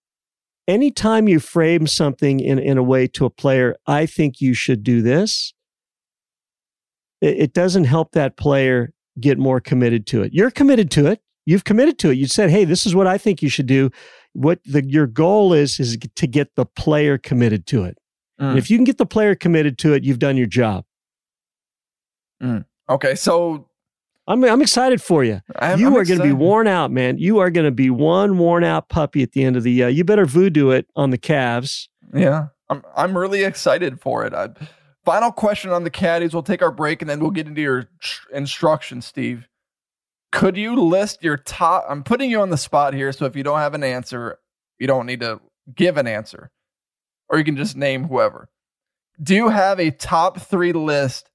anytime 0.68 1.28
you 1.28 1.40
frame 1.40 1.86
something 1.86 2.40
in, 2.40 2.58
in 2.58 2.78
a 2.78 2.82
way 2.82 3.06
to 3.08 3.24
a 3.24 3.30
player, 3.30 3.76
I 3.86 4.06
think 4.06 4.40
you 4.40 4.54
should 4.54 4.82
do 4.82 5.02
this, 5.02 5.54
it, 7.20 7.38
it 7.38 7.52
doesn't 7.52 7.84
help 7.84 8.12
that 8.12 8.36
player 8.36 8.92
get 9.18 9.38
more 9.38 9.60
committed 9.60 10.06
to 10.08 10.22
it. 10.22 10.32
You're 10.32 10.50
committed 10.50 10.90
to 10.92 11.06
it. 11.06 11.22
You've 11.50 11.64
committed 11.64 11.98
to 11.98 12.10
it. 12.10 12.14
You 12.14 12.28
said, 12.28 12.48
hey, 12.48 12.64
this 12.64 12.86
is 12.86 12.94
what 12.94 13.08
I 13.08 13.18
think 13.18 13.42
you 13.42 13.48
should 13.48 13.66
do. 13.66 13.90
What 14.34 14.60
the, 14.64 14.84
your 14.86 15.08
goal 15.08 15.52
is, 15.52 15.80
is 15.80 15.98
to 16.14 16.26
get 16.28 16.54
the 16.54 16.64
player 16.64 17.18
committed 17.18 17.66
to 17.66 17.82
it. 17.82 17.98
Mm. 18.40 18.56
if 18.56 18.70
you 18.70 18.78
can 18.78 18.84
get 18.84 18.98
the 18.98 19.04
player 19.04 19.34
committed 19.34 19.76
to 19.78 19.92
it, 19.92 20.04
you've 20.04 20.20
done 20.20 20.36
your 20.36 20.46
job. 20.46 20.84
Mm. 22.40 22.64
Okay. 22.88 23.16
So 23.16 23.68
I'm 24.28 24.44
I'm 24.44 24.62
excited 24.62 25.02
for 25.02 25.24
you. 25.24 25.40
I'm, 25.58 25.80
you 25.80 25.88
I'm 25.88 25.96
are 25.96 26.04
going 26.04 26.20
to 26.20 26.24
be 26.24 26.32
worn 26.32 26.68
out, 26.68 26.92
man. 26.92 27.18
You 27.18 27.40
are 27.40 27.50
going 27.50 27.66
to 27.66 27.72
be 27.72 27.90
one 27.90 28.38
worn 28.38 28.62
out 28.62 28.88
puppy 28.88 29.22
at 29.24 29.32
the 29.32 29.42
end 29.42 29.56
of 29.56 29.64
the. 29.64 29.84
Uh, 29.84 29.88
you 29.88 30.04
better 30.04 30.26
voodoo 30.26 30.70
it 30.70 30.86
on 30.94 31.10
the 31.10 31.18
calves. 31.18 31.88
Yeah, 32.14 32.46
I'm 32.68 32.82
I'm 32.96 33.18
really 33.18 33.42
excited 33.42 34.00
for 34.00 34.24
it. 34.24 34.32
I, 34.32 34.50
final 35.04 35.32
question 35.32 35.72
on 35.72 35.82
the 35.82 35.90
caddies. 35.90 36.32
We'll 36.32 36.44
take 36.44 36.62
our 36.62 36.70
break 36.70 37.02
and 37.02 37.10
then 37.10 37.18
we'll 37.18 37.32
get 37.32 37.48
into 37.48 37.60
your 37.60 37.88
instructions, 38.32 39.04
Steve. 39.04 39.48
Could 40.32 40.56
you 40.56 40.76
list 40.76 41.22
your 41.22 41.36
top? 41.36 41.84
I'm 41.88 42.04
putting 42.04 42.30
you 42.30 42.40
on 42.40 42.50
the 42.50 42.56
spot 42.56 42.94
here, 42.94 43.12
so 43.12 43.26
if 43.26 43.34
you 43.34 43.42
don't 43.42 43.58
have 43.58 43.74
an 43.74 43.82
answer, 43.82 44.38
you 44.78 44.86
don't 44.86 45.06
need 45.06 45.20
to 45.20 45.40
give 45.74 45.96
an 45.96 46.06
answer, 46.06 46.50
or 47.28 47.38
you 47.38 47.44
can 47.44 47.56
just 47.56 47.76
name 47.76 48.04
whoever. 48.04 48.48
Do 49.22 49.34
you 49.34 49.48
have 49.48 49.78
a 49.80 49.90
top 49.90 50.38
three 50.40 50.72
list 50.72 51.30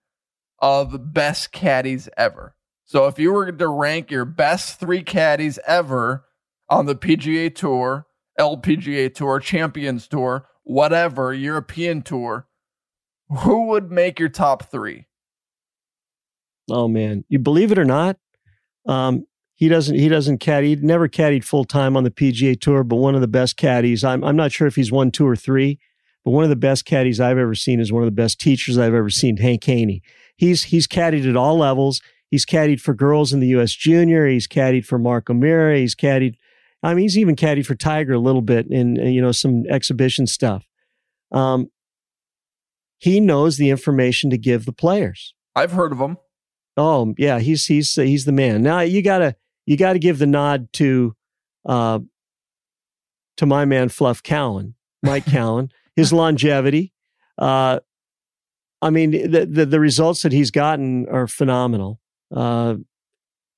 of 0.59 1.13
best 1.13 1.51
caddies 1.51 2.09
ever? 2.17 2.55
So 2.85 3.07
if 3.07 3.19
you 3.19 3.33
were 3.33 3.51
to 3.51 3.67
rank 3.67 4.11
your 4.11 4.25
best 4.25 4.79
three 4.79 5.03
caddies 5.03 5.59
ever 5.67 6.25
on 6.69 6.85
the 6.85 6.95
PGA 6.95 7.53
Tour, 7.53 8.07
LPGA 8.39 9.13
Tour, 9.13 9.39
Champions 9.39 10.07
Tour, 10.07 10.47
whatever, 10.63 11.33
European 11.33 12.01
Tour, 12.01 12.47
who 13.29 13.67
would 13.67 13.91
make 13.91 14.19
your 14.19 14.29
top 14.29 14.69
three? 14.69 15.07
Oh 16.69 16.87
man, 16.87 17.23
you 17.27 17.39
believe 17.39 17.71
it 17.71 17.77
or 17.77 17.85
not, 17.85 18.17
um, 18.85 19.25
he 19.55 19.69
doesn't. 19.69 19.95
He 19.95 20.09
doesn't 20.09 20.39
caddy. 20.39 20.75
He 20.75 20.75
never 20.75 21.07
caddied 21.07 21.43
full 21.43 21.63
time 21.63 21.95
on 21.95 22.03
the 22.03 22.11
PGA 22.11 22.59
Tour, 22.59 22.83
but 22.83 22.97
one 22.97 23.15
of 23.15 23.21
the 23.21 23.27
best 23.27 23.55
caddies. 23.55 24.03
I'm. 24.03 24.23
I'm 24.23 24.35
not 24.35 24.51
sure 24.51 24.67
if 24.67 24.75
he's 24.75 24.91
one, 24.91 25.11
two, 25.11 25.25
or 25.25 25.35
three, 25.35 25.79
but 26.25 26.31
one 26.31 26.43
of 26.43 26.49
the 26.49 26.57
best 26.57 26.85
caddies 26.85 27.21
I've 27.21 27.37
ever 27.37 27.55
seen 27.55 27.79
is 27.79 27.91
one 27.91 28.03
of 28.03 28.07
the 28.07 28.11
best 28.11 28.39
teachers 28.39 28.77
I've 28.77 28.93
ever 28.93 29.09
seen. 29.09 29.37
Hank 29.37 29.63
Haney. 29.63 30.01
He's 30.35 30.63
he's 30.63 30.87
caddied 30.87 31.27
at 31.27 31.37
all 31.37 31.57
levels. 31.57 32.01
He's 32.29 32.45
caddied 32.45 32.81
for 32.81 32.93
girls 32.93 33.31
in 33.31 33.39
the 33.39 33.47
U.S. 33.49 33.71
Junior. 33.71 34.27
He's 34.27 34.47
caddied 34.47 34.85
for 34.85 34.99
Mark 34.99 35.29
O'Meara. 35.29 35.77
He's 35.77 35.95
caddied. 35.95 36.35
I 36.83 36.93
mean, 36.93 37.03
he's 37.03 37.17
even 37.17 37.37
caddied 37.37 37.65
for 37.65 37.75
Tiger 37.75 38.13
a 38.13 38.19
little 38.19 38.41
bit 38.41 38.67
in 38.69 38.97
you 38.97 39.21
know 39.21 39.31
some 39.31 39.63
exhibition 39.69 40.27
stuff. 40.27 40.67
Um, 41.31 41.71
he 42.97 43.21
knows 43.21 43.57
the 43.57 43.69
information 43.69 44.29
to 44.31 44.37
give 44.37 44.65
the 44.65 44.73
players. 44.73 45.33
I've 45.55 45.71
heard 45.71 45.93
of 45.93 45.99
him. 45.99 46.17
Oh 46.77 47.13
yeah, 47.17 47.39
he's 47.39 47.65
he's 47.65 47.93
he's 47.93 48.25
the 48.25 48.31
man. 48.31 48.61
Now 48.61 48.81
you 48.81 49.01
gotta 49.01 49.35
you 49.65 49.77
gotta 49.77 49.99
give 49.99 50.19
the 50.19 50.27
nod 50.27 50.71
to 50.73 51.15
uh, 51.65 51.99
to 53.37 53.45
my 53.45 53.65
man 53.65 53.89
Fluff 53.89 54.21
Cowan, 54.23 54.75
Mike 55.01 55.25
Cowan, 55.31 55.71
his 55.95 56.11
longevity. 56.11 56.93
Uh, 57.37 57.79
I 58.81 58.89
mean, 58.89 59.11
the, 59.11 59.45
the, 59.45 59.65
the 59.65 59.79
results 59.79 60.21
that 60.21 60.31
he's 60.31 60.51
gotten 60.51 61.07
are 61.09 61.27
phenomenal. 61.27 61.99
Uh, 62.33 62.75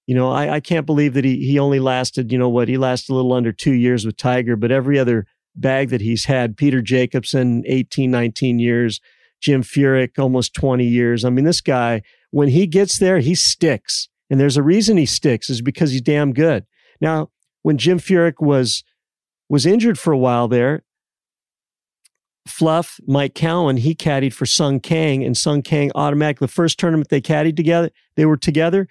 you 0.05 0.15
know, 0.15 0.31
I, 0.31 0.55
I 0.55 0.59
can't 0.61 0.85
believe 0.85 1.15
that 1.15 1.25
he 1.25 1.45
he 1.45 1.59
only 1.59 1.79
lasted, 1.79 2.31
you 2.31 2.37
know 2.37 2.49
what, 2.49 2.69
he 2.69 2.77
lasted 2.77 3.11
a 3.11 3.15
little 3.15 3.33
under 3.33 3.51
two 3.51 3.73
years 3.73 4.05
with 4.05 4.15
Tiger, 4.15 4.55
but 4.55 4.71
every 4.71 4.97
other 4.97 5.27
bag 5.55 5.89
that 5.89 6.01
he's 6.01 6.25
had, 6.25 6.55
Peter 6.55 6.81
Jacobsen, 6.81 7.63
18, 7.65 8.09
19 8.09 8.59
years, 8.59 9.01
Jim 9.41 9.63
Furyk, 9.63 10.17
almost 10.17 10.53
20 10.53 10.85
years. 10.85 11.25
I 11.25 11.29
mean, 11.29 11.45
this 11.45 11.61
guy, 11.61 12.03
when 12.31 12.49
he 12.49 12.67
gets 12.67 12.97
there, 12.97 13.19
he 13.19 13.35
sticks. 13.35 14.09
And 14.29 14.39
there's 14.39 14.57
a 14.57 14.63
reason 14.63 14.97
he 14.97 15.05
sticks 15.05 15.49
is 15.49 15.61
because 15.61 15.91
he's 15.91 16.01
damn 16.01 16.33
good. 16.33 16.65
Now, 16.99 17.29
when 17.61 17.77
Jim 17.77 17.99
Furyk 17.99 18.39
was 18.39 18.83
was 19.49 19.65
injured 19.65 19.97
for 19.97 20.11
a 20.11 20.17
while 20.17 20.47
there, 20.47 20.83
Fluff, 22.47 22.99
Mike 23.07 23.35
Cowan, 23.35 23.77
he 23.77 23.95
caddied 23.95 24.33
for 24.33 24.45
Sung 24.45 24.79
Kang, 24.79 25.23
and 25.23 25.37
Sung 25.37 25.61
Kang 25.61 25.91
automatically, 25.95 26.45
the 26.45 26.51
first 26.51 26.79
tournament 26.79 27.09
they 27.09 27.21
caddied 27.21 27.55
together, 27.55 27.91
they 28.15 28.25
were 28.25 28.37
together. 28.37 28.87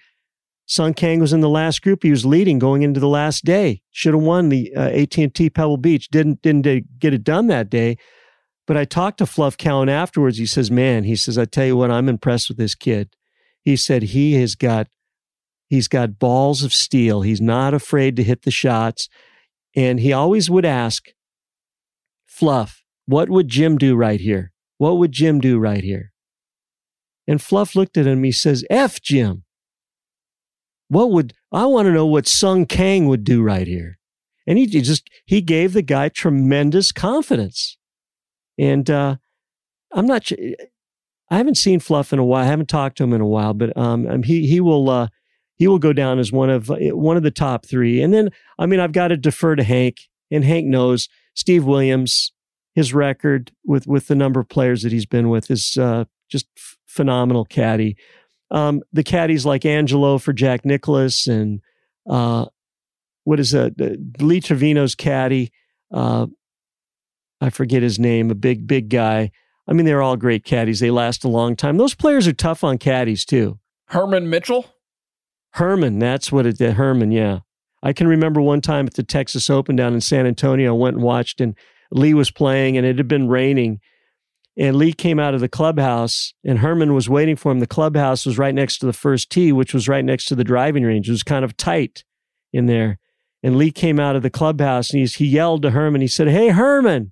Sung 0.65 0.93
Kang 0.93 1.19
was 1.19 1.31
in 1.31 1.39
the 1.39 1.49
last 1.49 1.81
group. 1.81 2.03
He 2.03 2.11
was 2.11 2.25
leading 2.25 2.59
going 2.59 2.81
into 2.81 2.99
the 2.99 3.07
last 3.07 3.45
day. 3.45 3.81
Should 3.91 4.13
have 4.13 4.23
won 4.23 4.49
the 4.49 4.73
uh, 4.75 4.89
AT&T 4.89 5.49
Pebble 5.51 5.77
Beach. 5.77 6.09
Didn't 6.09 6.41
didn't 6.41 6.99
get 6.99 7.13
it 7.13 7.23
done 7.23 7.47
that 7.47 7.69
day. 7.69 7.97
But 8.65 8.75
I 8.75 8.83
talked 8.83 9.19
to 9.19 9.25
Fluff 9.25 9.57
Cowan 9.57 9.87
afterwards. 9.87 10.37
He 10.37 10.45
says, 10.45 10.69
"Man, 10.69 11.05
he 11.05 11.15
says, 11.15 11.37
I 11.37 11.45
tell 11.45 11.65
you 11.65 11.77
what, 11.77 11.89
I'm 11.89 12.09
impressed 12.09 12.49
with 12.49 12.57
this 12.57 12.75
kid." 12.75 13.09
He 13.67 13.75
said 13.75 14.03
he 14.03 14.35
has 14.35 14.55
got 14.55 14.87
he's 15.67 15.89
got 15.89 16.19
balls 16.19 16.63
of 16.63 16.73
steel. 16.73 17.21
He's 17.21 17.41
not 17.41 17.73
afraid 17.73 18.15
to 18.15 18.23
hit 18.23 18.43
the 18.43 18.49
shots, 18.49 19.09
and 19.75 19.99
he 19.99 20.13
always 20.13 20.49
would 20.49 20.63
ask 20.63 21.09
Fluff, 22.25 22.81
what 23.07 23.29
would 23.29 23.49
Jim 23.49 23.77
do 23.77 23.97
right 23.97 24.21
here? 24.21 24.53
What 24.77 24.99
would 24.99 25.11
Jim 25.11 25.41
do 25.41 25.59
right 25.59 25.83
here? 25.83 26.13
And 27.27 27.41
Fluff 27.41 27.75
looked 27.75 27.97
at 27.97 28.07
him. 28.07 28.23
He 28.23 28.31
says, 28.31 28.63
F 28.69 29.01
Jim. 29.01 29.43
What 30.87 31.11
would, 31.11 31.33
I 31.51 31.65
want 31.65 31.87
to 31.87 31.91
know 31.91 32.05
what 32.05 32.25
Sung 32.25 32.65
Kang 32.65 33.09
would 33.09 33.25
do 33.25 33.43
right 33.43 33.67
here. 33.67 33.97
And 34.47 34.57
he 34.57 34.65
just, 34.65 35.09
he 35.25 35.41
gave 35.41 35.73
the 35.73 35.81
guy 35.81 36.07
tremendous 36.07 36.93
confidence. 36.93 37.77
And, 38.57 38.89
uh, 38.89 39.17
I'm 39.91 40.05
not, 40.05 40.31
I 41.29 41.37
haven't 41.37 41.55
seen 41.55 41.79
Fluff 41.79 42.13
in 42.13 42.19
a 42.19 42.25
while. 42.25 42.43
I 42.43 42.47
haven't 42.47 42.69
talked 42.69 42.97
to 42.97 43.03
him 43.03 43.13
in 43.13 43.21
a 43.21 43.27
while, 43.27 43.53
but, 43.53 43.75
um, 43.77 44.07
um 44.07 44.23
he, 44.23 44.47
he 44.47 44.61
will, 44.61 44.89
uh, 44.89 45.07
he 45.55 45.67
will 45.67 45.79
go 45.79 45.91
down 45.91 46.19
as 46.19 46.31
one 46.31 46.49
of, 46.49 46.69
one 46.69 47.17
of 47.17 47.23
the 47.23 47.31
top 47.31 47.65
three. 47.65 48.01
And 48.01 48.13
then, 48.13 48.29
I 48.59 48.65
mean, 48.65 48.79
I've 48.79 48.91
got 48.91 49.09
to 49.09 49.17
defer 49.17 49.55
to 49.55 49.63
Hank 49.63 49.97
and 50.31 50.43
Hank 50.43 50.67
knows 50.67 51.09
Steve 51.33 51.65
Williams, 51.65 52.31
his 52.73 52.93
record 52.93 53.51
with 53.65 53.87
with 53.87 54.07
the 54.07 54.15
number 54.15 54.39
of 54.39 54.49
players 54.49 54.83
that 54.83 54.91
he's 54.91 55.05
been 55.05 55.29
with 55.29 55.49
is 55.49 55.77
uh, 55.77 56.05
just 56.29 56.47
f- 56.57 56.77
phenomenal 56.85 57.45
caddy. 57.45 57.97
Um, 58.51 58.81
the 58.93 59.03
caddies 59.03 59.45
like 59.45 59.65
Angelo 59.65 60.17
for 60.17 60.33
Jack 60.33 60.65
Nicklaus 60.65 61.27
and 61.27 61.61
uh, 62.09 62.45
what 63.23 63.39
is 63.39 63.51
that? 63.51 63.79
Uh, 63.79 64.23
Lee 64.23 64.39
Trevino's 64.39 64.95
caddy. 64.95 65.51
Uh, 65.91 66.27
I 67.41 67.49
forget 67.49 67.81
his 67.81 67.99
name. 67.99 68.31
A 68.31 68.35
big 68.35 68.67
big 68.67 68.89
guy. 68.89 69.31
I 69.67 69.73
mean, 69.73 69.85
they're 69.85 70.01
all 70.01 70.15
great 70.15 70.45
caddies. 70.45 70.79
They 70.79 70.91
last 70.91 71.23
a 71.23 71.27
long 71.27 71.55
time. 71.55 71.77
Those 71.77 71.95
players 71.95 72.27
are 72.27 72.33
tough 72.33 72.63
on 72.63 72.77
caddies 72.77 73.25
too. 73.25 73.59
Herman 73.87 74.29
Mitchell. 74.29 74.65
Herman, 75.51 75.99
that's 75.99 76.31
what 76.31 76.45
it 76.45 76.57
did. 76.57 76.73
Herman, 76.73 77.11
yeah. 77.11 77.39
I 77.83 77.93
can 77.93 78.07
remember 78.07 78.41
one 78.41 78.61
time 78.61 78.87
at 78.87 78.95
the 78.95 79.03
Texas 79.03 79.49
Open 79.49 79.75
down 79.75 79.93
in 79.93 80.01
San 80.01 80.25
Antonio, 80.25 80.73
I 80.73 80.77
went 80.77 80.95
and 80.95 81.03
watched 81.03 81.41
and 81.41 81.55
Lee 81.91 82.13
was 82.13 82.31
playing 82.31 82.77
and 82.77 82.85
it 82.85 82.97
had 82.97 83.07
been 83.07 83.27
raining. 83.27 83.79
And 84.57 84.75
Lee 84.75 84.93
came 84.93 85.19
out 85.19 85.35
of 85.35 85.41
the 85.41 85.49
clubhouse 85.49 86.33
and 86.43 86.59
Herman 86.59 86.93
was 86.93 87.07
waiting 87.07 87.35
for 87.35 87.51
him. 87.51 87.59
The 87.59 87.67
clubhouse 87.67 88.25
was 88.25 88.37
right 88.37 88.55
next 88.55 88.79
to 88.79 88.85
the 88.85 88.93
first 88.93 89.29
tee, 89.29 89.51
which 89.51 89.73
was 89.73 89.87
right 89.87 90.03
next 90.03 90.25
to 90.25 90.35
the 90.35 90.43
driving 90.43 90.83
range. 90.83 91.07
It 91.07 91.11
was 91.11 91.23
kind 91.23 91.45
of 91.45 91.55
tight 91.55 92.03
in 92.51 92.65
there. 92.65 92.97
And 93.43 93.57
Lee 93.57 93.71
came 93.71 93.99
out 93.99 94.15
of 94.15 94.23
the 94.23 94.31
clubhouse 94.31 94.89
and 94.89 94.99
he's, 94.99 95.15
he 95.15 95.27
yelled 95.27 95.61
to 95.61 95.71
Herman. 95.71 96.01
He 96.01 96.07
said, 96.07 96.27
Hey, 96.27 96.49
Herman. 96.49 97.11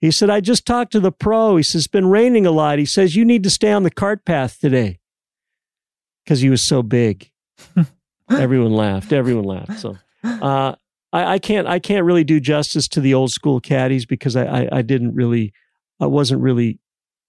He 0.00 0.10
said, 0.10 0.30
I 0.30 0.40
just 0.40 0.64
talked 0.64 0.92
to 0.92 1.00
the 1.00 1.12
pro. 1.12 1.56
He 1.56 1.62
says, 1.62 1.80
It's 1.82 1.86
been 1.88 2.08
raining 2.08 2.46
a 2.46 2.50
lot. 2.50 2.78
He 2.78 2.86
says, 2.86 3.16
You 3.16 3.24
need 3.24 3.42
to 3.42 3.50
stay 3.50 3.72
on 3.72 3.82
the 3.82 3.90
cart 3.90 4.24
path 4.24 4.58
today 4.60 5.00
because 6.24 6.40
he 6.40 6.50
was 6.50 6.62
so 6.62 6.82
big. 6.82 7.30
everyone 8.30 8.72
laughed. 8.72 9.12
Everyone 9.12 9.44
laughed. 9.44 9.80
So, 9.80 9.96
uh, 10.22 10.74
I, 11.12 11.34
I, 11.34 11.38
can't, 11.38 11.66
I 11.66 11.78
can't 11.78 12.04
really 12.04 12.24
do 12.24 12.38
justice 12.38 12.86
to 12.88 13.00
the 13.00 13.14
old 13.14 13.32
school 13.32 13.60
caddies 13.60 14.06
because 14.06 14.36
I, 14.36 14.44
I, 14.44 14.68
I 14.72 14.82
didn't 14.82 15.14
really, 15.14 15.52
I 16.00 16.06
wasn't 16.06 16.42
really 16.42 16.78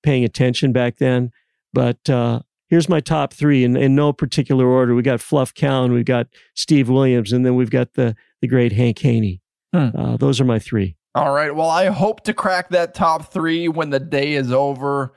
paying 0.04 0.24
attention 0.24 0.72
back 0.72 0.98
then. 0.98 1.32
But 1.74 2.10
uh, 2.10 2.42
here's 2.68 2.90
my 2.90 3.00
top 3.00 3.34
three 3.34 3.64
in, 3.64 3.76
in 3.76 3.96
no 3.96 4.14
particular 4.14 4.68
order. 4.68 4.96
We 4.96 5.02
got 5.02 5.22
Fluff 5.22 5.54
Cowan, 5.54 5.92
we've 5.92 6.06
got 6.06 6.28
Steve 6.56 6.90
Williams, 6.90 7.32
and 7.32 7.46
then 7.46 7.56
we've 7.56 7.70
got 7.70 7.94
the 7.94 8.16
the 8.42 8.48
great 8.48 8.72
Hank 8.72 9.00
Haney. 9.00 9.42
Hmm. 9.74 9.90
Uh, 9.96 10.18
those 10.18 10.40
are 10.40 10.46
my 10.46 10.60
three. 10.60 10.96
All 11.16 11.34
right. 11.34 11.56
Well, 11.56 11.70
I 11.70 11.88
hope 11.88 12.24
to 12.26 12.34
crack 12.34 12.70
that 12.70 12.94
top 12.94 13.32
three 13.32 13.68
when 13.68 13.90
the 13.90 14.00
day 14.00 14.34
is 14.34 14.52
over. 14.52 15.14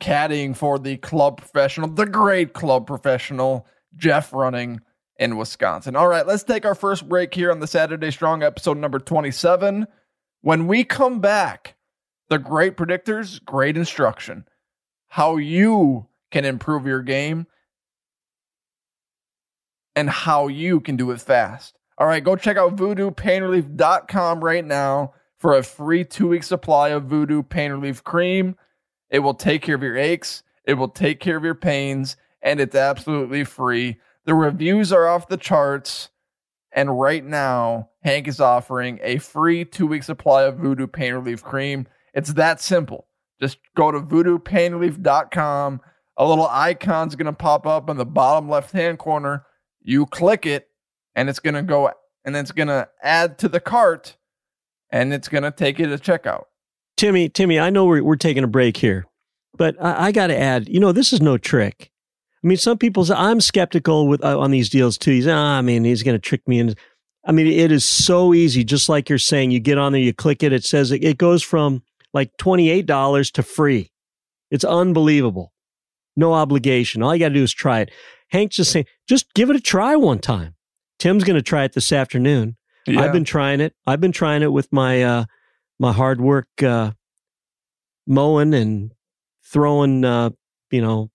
Caddying 0.00 0.56
for 0.56 0.78
the 0.78 0.96
club 0.98 1.38
professional, 1.38 1.88
the 1.88 2.04
great 2.04 2.52
club 2.52 2.86
professional, 2.86 3.66
Jeff 3.96 4.32
Running 4.32 4.80
in 5.18 5.36
Wisconsin. 5.36 5.96
All 5.96 6.08
right, 6.08 6.26
let's 6.26 6.42
take 6.42 6.66
our 6.66 6.74
first 6.74 7.08
break 7.08 7.32
here 7.32 7.50
on 7.50 7.60
the 7.60 7.66
Saturday 7.66 8.10
Strong 8.10 8.42
episode 8.42 8.76
number 8.76 8.98
27. 8.98 9.86
When 10.42 10.66
we 10.66 10.84
come 10.84 11.20
back, 11.20 11.76
the 12.28 12.38
great 12.38 12.76
predictors, 12.76 13.42
great 13.44 13.76
instruction, 13.76 14.46
how 15.06 15.36
you 15.36 16.06
can 16.30 16.44
improve 16.44 16.86
your 16.86 17.02
game 17.02 17.46
and 19.94 20.10
how 20.10 20.48
you 20.48 20.80
can 20.80 20.96
do 20.96 21.12
it 21.12 21.20
fast. 21.20 21.78
All 21.96 22.06
right, 22.06 22.24
go 22.24 22.34
check 22.34 22.56
out 22.56 22.76
voodoopainrelief.com 22.76 24.44
right 24.44 24.64
now 24.64 25.14
for 25.44 25.58
a 25.58 25.62
free 25.62 26.02
two 26.06 26.28
week 26.28 26.42
supply 26.42 26.88
of 26.88 27.04
Voodoo 27.04 27.42
Pain 27.42 27.70
Relief 27.70 28.02
Cream. 28.02 28.56
It 29.10 29.18
will 29.18 29.34
take 29.34 29.60
care 29.60 29.74
of 29.74 29.82
your 29.82 29.98
aches, 29.98 30.42
it 30.64 30.72
will 30.72 30.88
take 30.88 31.20
care 31.20 31.36
of 31.36 31.44
your 31.44 31.54
pains, 31.54 32.16
and 32.40 32.60
it's 32.60 32.74
absolutely 32.74 33.44
free. 33.44 33.98
The 34.24 34.32
reviews 34.32 34.90
are 34.90 35.06
off 35.06 35.28
the 35.28 35.36
charts. 35.36 36.08
And 36.72 36.98
right 36.98 37.22
now, 37.22 37.90
Hank 38.02 38.26
is 38.26 38.40
offering 38.40 38.98
a 39.02 39.18
free 39.18 39.66
two 39.66 39.86
week 39.86 40.02
supply 40.02 40.44
of 40.44 40.56
Voodoo 40.56 40.86
Pain 40.86 41.12
Relief 41.12 41.44
Cream. 41.44 41.88
It's 42.14 42.32
that 42.32 42.62
simple. 42.62 43.06
Just 43.38 43.58
go 43.76 43.92
to 43.92 44.00
voodoopainrelief.com. 44.00 45.80
A 46.16 46.26
little 46.26 46.46
icon's 46.46 47.16
going 47.16 47.26
to 47.26 47.34
pop 47.34 47.66
up 47.66 47.90
in 47.90 47.98
the 47.98 48.06
bottom 48.06 48.48
left 48.48 48.72
hand 48.72 48.98
corner. 48.98 49.44
You 49.82 50.06
click 50.06 50.46
it, 50.46 50.68
and 51.14 51.28
it's 51.28 51.38
going 51.38 51.52
to 51.52 51.62
go 51.62 51.92
and 52.24 52.34
it's 52.34 52.52
going 52.52 52.68
to 52.68 52.88
add 53.02 53.36
to 53.40 53.48
the 53.50 53.60
cart 53.60 54.16
and 54.94 55.12
it's 55.12 55.28
going 55.28 55.42
to 55.42 55.50
take 55.50 55.80
you 55.80 55.86
to 55.88 55.98
checkout. 55.98 56.44
Timmy, 56.96 57.28
Timmy, 57.28 57.58
I 57.58 57.68
know 57.68 57.84
we're, 57.84 58.04
we're 58.04 58.14
taking 58.14 58.44
a 58.44 58.48
break 58.48 58.76
here, 58.76 59.06
but 59.56 59.74
I, 59.82 60.06
I 60.06 60.12
got 60.12 60.28
to 60.28 60.38
add, 60.38 60.68
you 60.68 60.78
know, 60.78 60.92
this 60.92 61.12
is 61.12 61.20
no 61.20 61.36
trick. 61.36 61.90
I 62.42 62.46
mean, 62.46 62.56
some 62.56 62.78
people 62.78 63.04
say 63.04 63.14
I'm 63.14 63.40
skeptical 63.40 64.06
with 64.06 64.24
uh, 64.24 64.38
on 64.38 64.52
these 64.52 64.70
deals 64.70 64.96
too. 64.96 65.10
He's, 65.10 65.26
ah, 65.26 65.58
I 65.58 65.62
mean, 65.62 65.82
he's 65.82 66.04
going 66.04 66.14
to 66.14 66.20
trick 66.20 66.46
me 66.46 66.60
in. 66.60 66.76
I 67.26 67.32
mean, 67.32 67.48
it 67.48 67.72
is 67.72 67.84
so 67.84 68.34
easy. 68.34 68.62
Just 68.62 68.88
like 68.88 69.08
you're 69.08 69.18
saying, 69.18 69.50
you 69.50 69.58
get 69.58 69.78
on 69.78 69.90
there, 69.90 70.00
you 70.00 70.14
click 70.14 70.44
it, 70.44 70.52
it 70.52 70.64
says 70.64 70.92
it, 70.92 71.02
it 71.02 71.18
goes 71.18 71.42
from 71.42 71.82
like 72.12 72.30
$28 72.38 73.32
to 73.32 73.42
free. 73.42 73.90
It's 74.52 74.64
unbelievable. 74.64 75.52
No 76.16 76.34
obligation. 76.34 77.02
All 77.02 77.12
you 77.12 77.18
got 77.18 77.30
to 77.30 77.34
do 77.34 77.42
is 77.42 77.52
try 77.52 77.80
it. 77.80 77.90
Hank's 78.28 78.54
just 78.54 78.70
saying, 78.70 78.86
just 79.08 79.34
give 79.34 79.50
it 79.50 79.56
a 79.56 79.60
try 79.60 79.96
one 79.96 80.20
time. 80.20 80.54
Tim's 81.00 81.24
going 81.24 81.34
to 81.34 81.42
try 81.42 81.64
it 81.64 81.72
this 81.72 81.92
afternoon. 81.92 82.56
Yeah. 82.86 83.00
I've 83.00 83.12
been 83.12 83.24
trying 83.24 83.60
it. 83.60 83.74
I've 83.86 84.00
been 84.00 84.12
trying 84.12 84.42
it 84.42 84.52
with 84.52 84.72
my 84.72 85.02
uh, 85.02 85.24
my 85.78 85.92
hard 85.92 86.20
work 86.20 86.48
uh, 86.62 86.92
mowing 88.06 88.54
and 88.54 88.92
throwing 89.44 90.04
uh, 90.04 90.30
you 90.70 90.82
know 90.82 91.10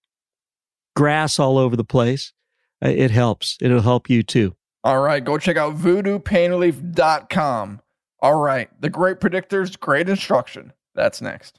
grass 0.95 1.39
all 1.39 1.57
over 1.57 1.75
the 1.75 1.83
place. 1.83 2.31
It 2.81 3.11
helps. 3.11 3.57
It'll 3.61 3.81
help 3.81 4.09
you 4.09 4.23
too. 4.23 4.55
All 4.83 5.01
right, 5.01 5.23
go 5.23 5.37
check 5.37 5.57
out 5.57 5.75
voodoopainrelief.com. 5.75 7.81
All 8.21 8.35
right, 8.35 8.81
the 8.81 8.89
great 8.89 9.19
predictors, 9.19 9.77
great 9.77 10.07
instruction. 10.07 10.71
That's 10.95 11.21
next. 11.21 11.58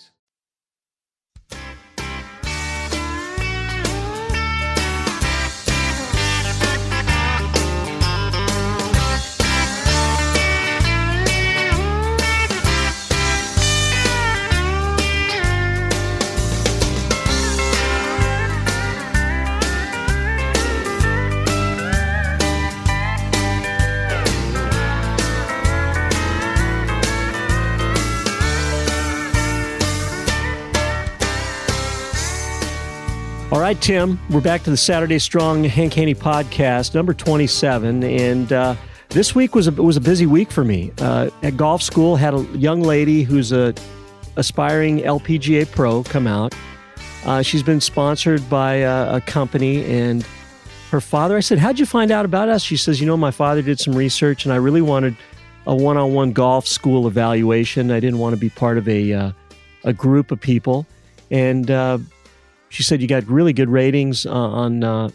Right, 33.71 33.81
Tim, 33.81 34.19
we're 34.29 34.41
back 34.41 34.63
to 34.63 34.69
the 34.69 34.75
Saturday 34.75 35.17
Strong 35.17 35.63
Hank 35.63 35.93
Haney 35.93 36.13
podcast, 36.13 36.93
number 36.93 37.13
27. 37.13 38.03
And 38.03 38.51
uh, 38.51 38.75
this 39.07 39.33
week 39.33 39.55
was 39.55 39.69
a, 39.69 39.71
was 39.71 39.95
a 39.95 40.01
busy 40.01 40.25
week 40.25 40.51
for 40.51 40.65
me. 40.65 40.91
Uh, 40.97 41.29
at 41.41 41.55
golf 41.55 41.81
school, 41.81 42.17
had 42.17 42.33
a 42.33 42.41
young 42.57 42.81
lady 42.81 43.23
who's 43.23 43.53
a 43.53 43.73
aspiring 44.35 44.99
LPGA 44.99 45.71
pro 45.71 46.03
come 46.03 46.27
out. 46.27 46.53
Uh, 47.23 47.41
she's 47.41 47.63
been 47.63 47.79
sponsored 47.79 48.49
by 48.49 48.73
a, 48.73 49.15
a 49.15 49.21
company 49.21 49.85
and 49.85 50.27
her 50.89 50.99
father. 50.99 51.37
I 51.37 51.39
said, 51.39 51.57
How'd 51.57 51.79
you 51.79 51.85
find 51.85 52.11
out 52.11 52.25
about 52.25 52.49
us? 52.49 52.61
She 52.63 52.75
says, 52.75 52.99
You 52.99 53.07
know, 53.07 53.15
my 53.15 53.31
father 53.31 53.61
did 53.61 53.79
some 53.79 53.95
research 53.95 54.43
and 54.43 54.51
I 54.51 54.57
really 54.57 54.81
wanted 54.81 55.15
a 55.65 55.73
one 55.73 55.95
on 55.95 56.13
one 56.13 56.33
golf 56.33 56.67
school 56.67 57.07
evaluation. 57.07 57.89
I 57.89 58.01
didn't 58.01 58.19
want 58.19 58.35
to 58.35 58.39
be 58.39 58.49
part 58.49 58.77
of 58.77 58.89
a, 58.89 59.13
uh, 59.13 59.31
a 59.85 59.93
group 59.93 60.31
of 60.31 60.41
people. 60.41 60.85
And 61.29 61.71
uh, 61.71 61.99
she 62.71 62.83
said, 62.83 63.01
You 63.01 63.07
got 63.07 63.27
really 63.27 63.53
good 63.53 63.69
ratings 63.69 64.25
uh, 64.25 64.31
on, 64.31 64.83
uh, 64.83 65.09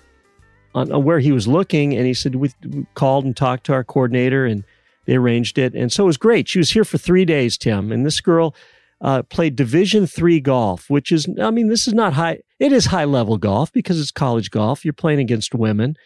on, 0.75 0.93
on, 0.93 1.05
where 1.05 1.21
he 1.21 1.33
was 1.33 1.49
looking. 1.49 1.97
And 1.97 2.07
he 2.07 2.15
said, 2.15 2.37
We 2.37 2.51
called 2.95 3.25
and 3.25 3.37
talked 3.37 3.65
to 3.67 3.73
our 3.73 3.85
coordinator 3.85 4.45
and 4.47 4.65
they 5.07 5.17
arranged 5.17 5.59
it. 5.59 5.75
And 5.75 5.91
so 5.91 6.05
it 6.05 6.07
was 6.07 6.17
great. 6.17 6.49
She 6.49 6.59
was 6.59 6.71
here 6.71 6.85
for 6.85 6.99
three 6.99 7.25
days, 7.25 7.57
Tim. 7.57 7.93
And 7.93 8.05
this 8.05 8.21
girl, 8.21 8.55
uh, 9.01 9.23
played 9.23 9.57
Division 9.57 10.07
three 10.07 10.41
golf, 10.41 10.89
which 10.89 11.13
is, 11.13 11.27
I 11.41 11.51
mean, 11.51 11.69
this 11.69 11.87
is 11.87 11.95
not 11.95 12.15
high. 12.15 12.41
It 12.59 12.73
is 12.73 12.87
high 12.87 13.05
level 13.05 13.37
golf 13.37 13.73
because 13.73 14.01
it's 14.01 14.11
college 14.11 14.51
golf. 14.51 14.85
You're 14.85 14.95
playing 14.95 15.21
against 15.21 15.55
women, 15.55 15.97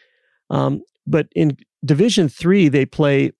um, 0.50 0.82
but 1.06 1.28
in 1.34 1.56
Division 1.84 2.28
three, 2.28 2.68
they 2.68 2.84
play 2.84 3.30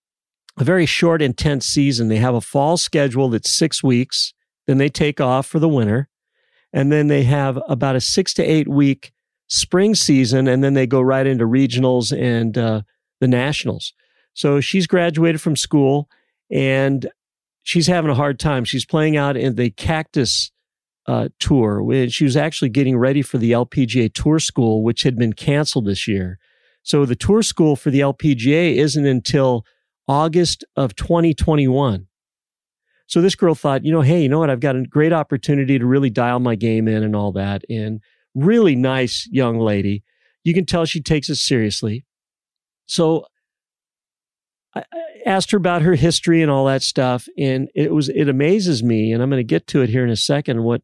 a 0.56 0.64
very 0.64 0.86
short, 0.86 1.20
intense 1.20 1.66
season. 1.66 2.08
They 2.08 2.16
have 2.16 2.34
a 2.34 2.40
fall 2.40 2.76
schedule 2.76 3.28
that's 3.28 3.50
six 3.50 3.82
weeks. 3.82 4.32
Then 4.66 4.78
they 4.78 4.88
take 4.88 5.20
off 5.20 5.46
for 5.46 5.58
the 5.58 5.68
winter, 5.68 6.08
and 6.72 6.92
then 6.92 7.08
they 7.08 7.24
have 7.24 7.58
about 7.68 7.96
a 7.96 8.00
six 8.00 8.34
to 8.34 8.42
eight 8.42 8.68
week 8.68 9.12
spring 9.48 9.94
season, 9.94 10.48
and 10.48 10.62
then 10.62 10.74
they 10.74 10.86
go 10.86 11.00
right 11.00 11.26
into 11.26 11.44
regionals 11.44 12.16
and 12.16 12.56
uh, 12.56 12.82
the 13.20 13.28
nationals. 13.28 13.92
So 14.34 14.60
she's 14.60 14.86
graduated 14.86 15.40
from 15.40 15.56
school, 15.56 16.08
and 16.50 17.10
she's 17.62 17.86
having 17.86 18.10
a 18.10 18.14
hard 18.14 18.38
time. 18.38 18.64
She's 18.64 18.86
playing 18.86 19.16
out 19.16 19.36
in 19.36 19.56
the 19.56 19.70
Cactus 19.70 20.50
uh, 21.06 21.28
Tour. 21.38 22.08
She 22.08 22.24
was 22.24 22.36
actually 22.36 22.68
getting 22.68 22.96
ready 22.96 23.22
for 23.22 23.38
the 23.38 23.52
LPGA 23.52 24.12
Tour 24.14 24.38
School, 24.38 24.82
which 24.82 25.02
had 25.02 25.16
been 25.16 25.32
canceled 25.32 25.86
this 25.86 26.06
year. 26.06 26.38
So 26.82 27.04
the 27.04 27.16
Tour 27.16 27.42
School 27.42 27.76
for 27.76 27.90
the 27.90 28.00
LPGA 28.00 28.76
isn't 28.76 29.06
until 29.06 29.64
August 30.06 30.64
of 30.76 30.94
2021. 30.96 32.06
So 33.10 33.20
this 33.20 33.34
girl 33.34 33.56
thought, 33.56 33.84
you 33.84 33.90
know, 33.90 34.02
hey, 34.02 34.22
you 34.22 34.28
know 34.28 34.38
what? 34.38 34.50
I've 34.50 34.60
got 34.60 34.76
a 34.76 34.84
great 34.84 35.12
opportunity 35.12 35.80
to 35.80 35.84
really 35.84 36.10
dial 36.10 36.38
my 36.38 36.54
game 36.54 36.86
in 36.86 37.02
and 37.02 37.16
all 37.16 37.32
that. 37.32 37.64
And 37.68 38.00
really 38.36 38.76
nice 38.76 39.28
young 39.32 39.58
lady. 39.58 40.04
You 40.44 40.54
can 40.54 40.64
tell 40.64 40.84
she 40.84 41.02
takes 41.02 41.28
it 41.28 41.34
seriously. 41.34 42.06
So 42.86 43.26
I 44.76 44.84
asked 45.26 45.50
her 45.50 45.56
about 45.56 45.82
her 45.82 45.96
history 45.96 46.40
and 46.40 46.52
all 46.52 46.66
that 46.66 46.84
stuff, 46.84 47.26
and 47.36 47.68
it 47.74 47.92
was 47.92 48.08
it 48.08 48.28
amazes 48.28 48.84
me, 48.84 49.12
and 49.12 49.20
I'm 49.20 49.28
going 49.28 49.40
to 49.40 49.44
get 49.44 49.66
to 49.68 49.82
it 49.82 49.90
here 49.90 50.04
in 50.04 50.10
a 50.10 50.16
second. 50.16 50.62
What 50.62 50.82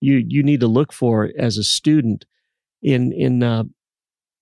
you 0.00 0.24
you 0.26 0.42
need 0.42 0.58
to 0.60 0.66
look 0.66 0.92
for 0.92 1.30
as 1.38 1.56
a 1.56 1.62
student 1.62 2.24
in 2.82 3.12
in 3.12 3.44
uh, 3.44 3.64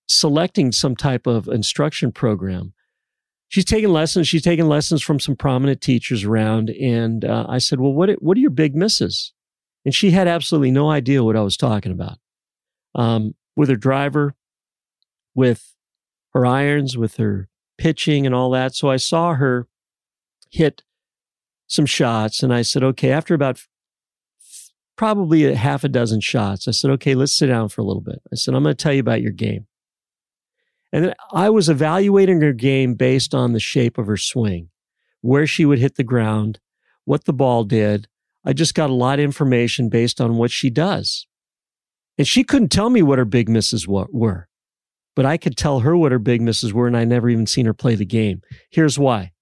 selecting 0.09 0.73
some 0.73 0.97
type 0.97 1.27
of 1.27 1.49
instruction 1.49 2.13
program. 2.13 2.73
She's 3.49 3.65
taken 3.65 3.93
lessons. 3.93 4.29
She's 4.29 4.43
taken 4.43 4.69
lessons 4.69 5.03
from 5.03 5.21
some 5.21 5.37
prominent 5.37 5.81
teachers 5.81 6.25
around, 6.25 6.71
and 6.71 7.25
uh, 7.25 7.47
I 7.49 7.59
said, 7.59 7.81
"Well, 7.81 7.93
what 7.93 8.11
what 8.23 8.37
are 8.37 8.41
your 8.41 8.51
big 8.51 8.75
misses?" 8.75 9.33
And 9.85 9.95
she 9.95 10.11
had 10.11 10.27
absolutely 10.27 10.73
no 10.73 10.91
idea 10.91 11.23
what 11.23 11.37
I 11.37 11.43
was 11.43 11.57
talking 11.57 11.93
about. 11.93 12.19
Um, 12.97 13.35
with 13.55 13.69
her 13.69 13.77
driver, 13.77 14.35
with 15.35 15.75
her 16.35 16.45
irons, 16.45 16.97
with 16.97 17.17
her 17.17 17.49
pitching 17.79 18.27
and 18.27 18.35
all 18.35 18.51
that. 18.51 18.75
So 18.75 18.91
I 18.91 18.97
saw 18.97 19.35
her 19.35 19.69
hit 20.51 20.83
some 21.67 21.87
shots 21.87 22.43
and 22.43 22.53
I 22.53 22.63
said, 22.63 22.83
okay, 22.83 23.11
after 23.11 23.35
about 23.35 23.63
probably 24.97 25.45
a 25.45 25.57
half 25.57 25.85
a 25.85 25.89
dozen 25.89 26.21
shots, 26.21 26.69
I 26.69 26.71
said, 26.71 26.91
okay, 26.93 27.15
let's 27.15 27.37
sit 27.37 27.47
down 27.47 27.69
for 27.69 27.81
a 27.81 27.85
little 27.85 28.03
bit. 28.03 28.21
I 28.33 28.37
said, 28.37 28.55
I'm 28.55 28.63
going 28.63 28.75
to 28.75 28.83
tell 28.83 28.93
you 28.93 29.01
about 29.01 29.23
your 29.23 29.33
game. 29.33 29.66
And 30.93 31.05
then 31.05 31.15
I 31.33 31.51
was 31.51 31.69
evaluating 31.69 32.41
her 32.41 32.53
game 32.53 32.95
based 32.95 33.35
on 33.35 33.53
the 33.53 33.61
shape 33.61 33.99
of 33.99 34.07
her 34.07 34.17
swing, 34.17 34.71
where 35.21 35.47
she 35.47 35.65
would 35.65 35.79
hit 35.79 35.97
the 35.97 36.05
ground, 36.05 36.61
what 37.05 37.25
the 37.25 37.33
ball 37.33 37.65
did. 37.65 38.09
I 38.45 38.53
just 38.53 38.75
got 38.75 38.91
a 38.91 38.95
lot 38.95 39.19
of 39.19 39.25
information 39.25 39.89
based 39.89 40.21
on 40.21 40.37
what 40.37 40.51
she 40.51 40.71
does. 40.71 41.27
And 42.17 42.27
she 42.27 42.45
couldn't 42.45 42.69
tell 42.71 42.89
me 42.89 43.03
what 43.03 43.19
her 43.19 43.25
big 43.25 43.49
misses 43.49 43.87
were 43.87 44.49
but 45.17 45.25
I 45.25 45.39
could 45.39 45.57
tell 45.57 45.81
her 45.81 45.97
what 45.97 46.13
her 46.13 46.19
big 46.21 46.43
misses 46.43 46.73
were, 46.73 46.87
and 46.87 46.97
I 46.97 47.05
never 47.05 47.29
even 47.29 47.47
seen 47.47 47.67
her 47.67 47.75
play 47.75 47.97
the 47.97 48.05
game. 48.05 48.43
Here's 48.71 48.99
why. 48.99 49.33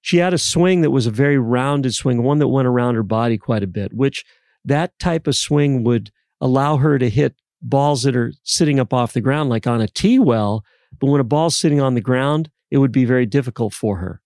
She 0.00 0.18
had 0.18 0.32
a 0.32 0.38
swing 0.38 0.82
that 0.82 0.92
was 0.92 1.06
a 1.06 1.10
very 1.10 1.36
rounded 1.36 1.92
swing, 1.92 2.22
one 2.22 2.38
that 2.38 2.48
went 2.48 2.68
around 2.68 2.94
her 2.94 3.02
body 3.02 3.36
quite 3.36 3.64
a 3.64 3.66
bit, 3.66 3.92
which 3.92 4.24
that 4.64 4.96
type 5.00 5.26
of 5.26 5.34
swing 5.34 5.82
would 5.82 6.12
allow 6.40 6.76
her 6.76 6.96
to 6.98 7.10
hit 7.10 7.34
balls 7.60 8.04
that 8.04 8.14
are 8.14 8.32
sitting 8.44 8.78
up 8.78 8.94
off 8.94 9.12
the 9.12 9.20
ground, 9.20 9.50
like 9.50 9.66
on 9.66 9.80
a 9.80 9.88
tee 9.88 10.20
well. 10.20 10.64
But 10.98 11.08
when 11.08 11.20
a 11.20 11.24
ball's 11.24 11.56
sitting 11.56 11.80
on 11.80 11.94
the 11.94 12.00
ground, 12.00 12.50
it 12.70 12.78
would 12.78 12.92
be 12.92 13.04
very 13.04 13.26
difficult 13.26 13.72
for 13.72 13.98
her. 13.98 14.20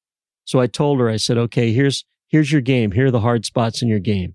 So 0.45 0.61
I 0.61 0.67
told 0.67 1.01
her, 1.01 1.09
I 1.09 1.17
said, 1.17 1.39
okay, 1.39 1.73
here's, 1.73 2.05
here's 2.29 2.51
your 2.51 2.61
game. 2.61 2.93
Here 2.93 3.07
are 3.07 3.11
the 3.11 3.21
hard 3.21 3.45
spots 3.45 3.83
in 3.83 3.89
your 3.89 4.01
game. 4.01 4.35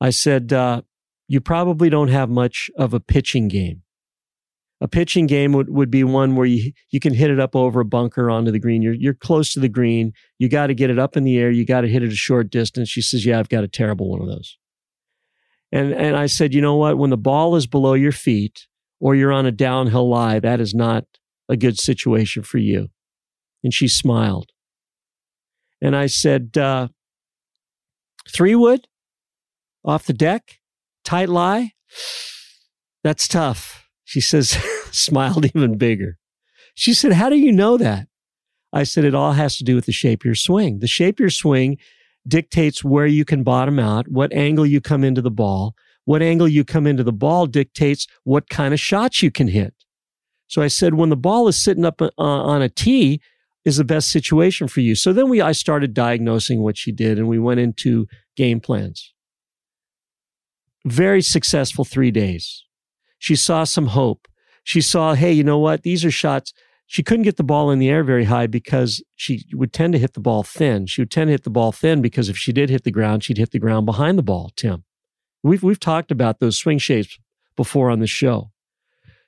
I 0.00 0.10
said, 0.10 0.52
uh, 0.52 0.82
you 1.26 1.40
probably 1.40 1.90
don't 1.90 2.08
have 2.08 2.30
much 2.30 2.70
of 2.76 2.94
a 2.94 3.00
pitching 3.00 3.48
game 3.48 3.82
a 4.80 4.88
pitching 4.88 5.26
game 5.26 5.52
would, 5.52 5.68
would 5.70 5.90
be 5.90 6.04
one 6.04 6.36
where 6.36 6.46
you, 6.46 6.72
you 6.90 7.00
can 7.00 7.14
hit 7.14 7.30
it 7.30 7.40
up 7.40 7.56
over 7.56 7.80
a 7.80 7.84
bunker 7.84 8.30
onto 8.30 8.50
the 8.50 8.60
green. 8.60 8.82
You're, 8.82 8.94
you're 8.94 9.14
close 9.14 9.52
to 9.54 9.60
the 9.60 9.68
green. 9.68 10.12
You 10.38 10.48
got 10.48 10.68
to 10.68 10.74
get 10.74 10.90
it 10.90 10.98
up 10.98 11.16
in 11.16 11.24
the 11.24 11.36
air. 11.36 11.50
You 11.50 11.64
got 11.64 11.80
to 11.80 11.88
hit 11.88 12.02
it 12.02 12.12
a 12.12 12.16
short 12.16 12.50
distance. 12.50 12.88
She 12.88 13.02
says, 13.02 13.26
yeah, 13.26 13.38
I've 13.38 13.48
got 13.48 13.64
a 13.64 13.68
terrible 13.68 14.08
one 14.08 14.20
of 14.20 14.28
those. 14.28 14.56
And, 15.72 15.92
and 15.92 16.16
I 16.16 16.26
said, 16.26 16.54
you 16.54 16.60
know 16.60 16.76
what? 16.76 16.96
When 16.96 17.10
the 17.10 17.16
ball 17.16 17.56
is 17.56 17.66
below 17.66 17.94
your 17.94 18.12
feet 18.12 18.67
or 19.00 19.14
you're 19.14 19.32
on 19.32 19.46
a 19.46 19.52
downhill 19.52 20.08
lie, 20.08 20.40
that 20.40 20.60
is 20.60 20.74
not 20.74 21.04
a 21.48 21.56
good 21.56 21.78
situation 21.78 22.42
for 22.42 22.58
you. 22.58 22.88
And 23.62 23.72
she 23.72 23.88
smiled. 23.88 24.50
And 25.80 25.94
I 25.96 26.06
said, 26.06 26.56
uh, 26.58 26.88
three 28.32 28.54
wood 28.54 28.86
off 29.84 30.06
the 30.06 30.12
deck, 30.12 30.58
tight 31.04 31.28
lie. 31.28 31.72
That's 33.04 33.28
tough. 33.28 33.88
She 34.04 34.20
says, 34.20 34.50
smiled 34.90 35.46
even 35.46 35.78
bigger. 35.78 36.18
She 36.74 36.94
said, 36.94 37.12
How 37.12 37.28
do 37.28 37.36
you 37.36 37.52
know 37.52 37.76
that? 37.76 38.06
I 38.72 38.84
said, 38.84 39.04
It 39.04 39.14
all 39.14 39.32
has 39.32 39.56
to 39.56 39.64
do 39.64 39.74
with 39.74 39.86
the 39.86 39.92
shape 39.92 40.22
of 40.22 40.26
your 40.26 40.34
swing. 40.34 40.80
The 40.80 40.86
shape 40.86 41.16
of 41.16 41.20
your 41.20 41.30
swing 41.30 41.78
dictates 42.26 42.84
where 42.84 43.06
you 43.06 43.24
can 43.24 43.42
bottom 43.42 43.78
out, 43.78 44.08
what 44.08 44.32
angle 44.32 44.66
you 44.66 44.80
come 44.80 45.04
into 45.04 45.22
the 45.22 45.30
ball. 45.30 45.74
What 46.08 46.22
angle 46.22 46.48
you 46.48 46.64
come 46.64 46.86
into 46.86 47.04
the 47.04 47.12
ball 47.12 47.46
dictates 47.46 48.06
what 48.24 48.48
kind 48.48 48.72
of 48.72 48.80
shots 48.80 49.22
you 49.22 49.30
can 49.30 49.46
hit. 49.46 49.74
So 50.46 50.62
I 50.62 50.68
said, 50.68 50.94
when 50.94 51.10
the 51.10 51.18
ball 51.18 51.48
is 51.48 51.62
sitting 51.62 51.84
up 51.84 52.00
uh, 52.00 52.10
on 52.16 52.62
a 52.62 52.70
tee, 52.70 53.20
is 53.66 53.76
the 53.76 53.84
best 53.84 54.10
situation 54.10 54.68
for 54.68 54.80
you. 54.80 54.94
So 54.94 55.12
then 55.12 55.28
we, 55.28 55.42
I 55.42 55.52
started 55.52 55.92
diagnosing 55.92 56.62
what 56.62 56.78
she 56.78 56.92
did 56.92 57.18
and 57.18 57.28
we 57.28 57.38
went 57.38 57.60
into 57.60 58.06
game 58.36 58.58
plans. 58.58 59.12
Very 60.86 61.20
successful 61.20 61.84
three 61.84 62.10
days. 62.10 62.64
She 63.18 63.36
saw 63.36 63.64
some 63.64 63.88
hope. 63.88 64.28
She 64.64 64.80
saw, 64.80 65.12
hey, 65.12 65.32
you 65.32 65.44
know 65.44 65.58
what? 65.58 65.82
These 65.82 66.06
are 66.06 66.10
shots. 66.10 66.54
She 66.86 67.02
couldn't 67.02 67.24
get 67.24 67.36
the 67.36 67.44
ball 67.44 67.70
in 67.70 67.80
the 67.80 67.90
air 67.90 68.02
very 68.02 68.24
high 68.24 68.46
because 68.46 69.04
she 69.14 69.44
would 69.52 69.74
tend 69.74 69.92
to 69.92 69.98
hit 69.98 70.14
the 70.14 70.20
ball 70.20 70.42
thin. 70.42 70.86
She 70.86 71.02
would 71.02 71.10
tend 71.10 71.28
to 71.28 71.32
hit 71.32 71.44
the 71.44 71.50
ball 71.50 71.70
thin 71.70 72.00
because 72.00 72.30
if 72.30 72.38
she 72.38 72.54
did 72.54 72.70
hit 72.70 72.84
the 72.84 72.90
ground, 72.90 73.24
she'd 73.24 73.36
hit 73.36 73.50
the 73.50 73.58
ground 73.58 73.84
behind 73.84 74.16
the 74.16 74.22
ball, 74.22 74.52
Tim. 74.56 74.84
We've, 75.42 75.62
we've 75.62 75.80
talked 75.80 76.10
about 76.10 76.40
those 76.40 76.58
swing 76.58 76.78
shapes 76.78 77.18
before 77.56 77.90
on 77.90 78.00
the 78.00 78.06
show. 78.06 78.50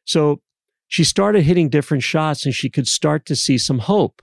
So 0.05 0.41
she 0.89 1.05
started 1.05 1.43
hitting 1.43 1.69
different 1.69 2.03
shots 2.03 2.45
and 2.45 2.55
she 2.55 2.69
could 2.69 2.89
start 2.89 3.27
to 3.27 3.37
see 3.37 3.59
some 3.59 3.79
hope. 3.81 4.23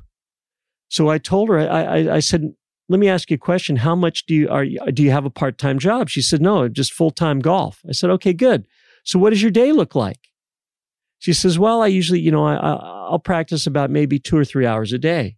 So 0.90 1.10
I 1.10 1.18
told 1.18 1.50
her, 1.50 1.60
I, 1.60 1.84
I, 1.84 2.16
I 2.16 2.20
said, 2.20 2.54
let 2.90 3.00
me 3.00 3.10
ask 3.10 3.30
you 3.30 3.36
a 3.36 3.38
question. 3.38 3.78
How 3.78 3.96
much 3.96 4.26
do 4.26 4.34
you, 4.34 4.50
are, 4.50 4.66
do 4.66 5.04
you 5.04 5.12
have 5.12 5.26
a 5.26 5.30
part-time 5.30 5.80
job? 5.80 6.10
She 6.10 6.22
said, 6.22 6.42
no, 6.42 6.68
just 6.70 6.94
full-time 6.94 7.40
golf. 7.40 7.82
I 7.88 7.92
said, 7.92 8.10
okay, 8.12 8.34
good. 8.34 8.68
So 9.04 9.20
what 9.20 9.32
does 9.32 9.42
your 9.42 9.52
day 9.52 9.72
look 9.72 9.96
like? 9.96 10.30
She 11.20 11.34
says, 11.34 11.58
well, 11.58 11.82
I 11.82 11.88
usually, 11.88 12.20
you 12.20 12.32
know, 12.32 12.46
I, 12.46 12.56
I'll 12.56 13.20
practice 13.20 13.66
about 13.66 13.90
maybe 13.90 14.20
two 14.20 14.38
or 14.38 14.46
three 14.46 14.66
hours 14.66 14.94
a 14.94 14.98
day. 14.98 15.38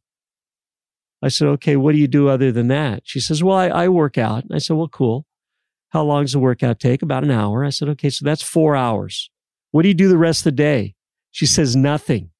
I 1.22 1.30
said, 1.30 1.48
okay, 1.48 1.76
what 1.76 1.94
do 1.94 1.98
you 1.98 2.08
do 2.08 2.28
other 2.28 2.52
than 2.52 2.68
that? 2.68 3.04
She 3.06 3.20
says, 3.20 3.44
well, 3.44 3.58
I, 3.58 3.68
I 3.68 3.88
work 3.90 4.18
out. 4.18 4.46
I 4.52 4.58
said, 4.58 4.76
well, 4.76 4.88
cool. 4.88 5.26
How 5.89 6.04
long 6.04 6.23
does 6.23 6.34
the 6.34 6.39
workout 6.39 6.80
take? 6.80 7.02
About 7.02 7.23
an 7.23 7.32
hour. 7.32 7.65
I 7.65 7.69
said, 7.69 7.89
okay, 7.89 8.10
so 8.10 8.23
that's 8.23 8.43
four 8.43 8.75
hours. 8.75 9.30
What 9.71 9.84
do 9.84 9.88
you 9.88 9.93
do 9.93 10.08
the 10.08 10.17
rest 10.17 10.41
of 10.41 10.43
the 10.45 10.52
day? 10.52 10.95
She 11.32 11.45
says, 11.45 11.75
nothing. 11.75 12.32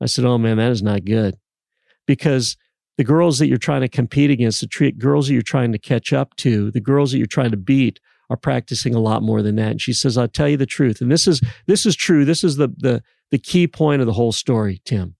I 0.00 0.06
said, 0.06 0.24
oh 0.24 0.38
man, 0.38 0.58
that 0.58 0.70
is 0.70 0.82
not 0.82 1.04
good 1.04 1.36
because 2.06 2.56
the 2.96 3.04
girls 3.04 3.38
that 3.38 3.48
you're 3.48 3.58
trying 3.58 3.80
to 3.80 3.88
compete 3.88 4.30
against, 4.30 4.60
the 4.60 4.92
girls 4.92 5.26
that 5.26 5.32
you're 5.32 5.42
trying 5.42 5.72
to 5.72 5.78
catch 5.78 6.12
up 6.12 6.34
to, 6.36 6.70
the 6.70 6.80
girls 6.80 7.12
that 7.12 7.18
you're 7.18 7.26
trying 7.26 7.50
to 7.50 7.56
beat 7.56 8.00
are 8.30 8.36
practicing 8.36 8.94
a 8.94 9.00
lot 9.00 9.22
more 9.22 9.42
than 9.42 9.56
that. 9.56 9.70
And 9.70 9.80
she 9.80 9.92
says, 9.92 10.18
I'll 10.18 10.28
tell 10.28 10.48
you 10.48 10.56
the 10.56 10.66
truth. 10.66 11.00
And 11.00 11.10
this 11.10 11.26
is, 11.26 11.40
this 11.66 11.86
is 11.86 11.96
true. 11.96 12.24
This 12.24 12.44
is 12.44 12.56
the, 12.56 12.68
the, 12.76 13.02
the 13.30 13.38
key 13.38 13.66
point 13.66 14.00
of 14.00 14.06
the 14.06 14.12
whole 14.12 14.32
story, 14.32 14.80
Tim. 14.84 15.14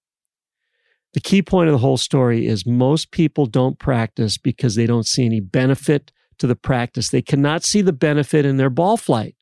The 1.14 1.20
key 1.20 1.40
point 1.40 1.68
of 1.68 1.72
the 1.72 1.78
whole 1.78 1.96
story 1.96 2.46
is 2.46 2.66
most 2.66 3.10
people 3.10 3.46
don't 3.46 3.78
practice 3.78 4.36
because 4.36 4.74
they 4.74 4.86
don't 4.86 5.06
see 5.06 5.24
any 5.24 5.40
benefit 5.40 6.12
to 6.38 6.46
the 6.46 6.56
practice. 6.56 7.08
They 7.08 7.22
cannot 7.22 7.64
see 7.64 7.82
the 7.82 7.92
benefit 7.92 8.44
in 8.44 8.56
their 8.56 8.70
ball 8.70 8.96
flight. 8.96 9.34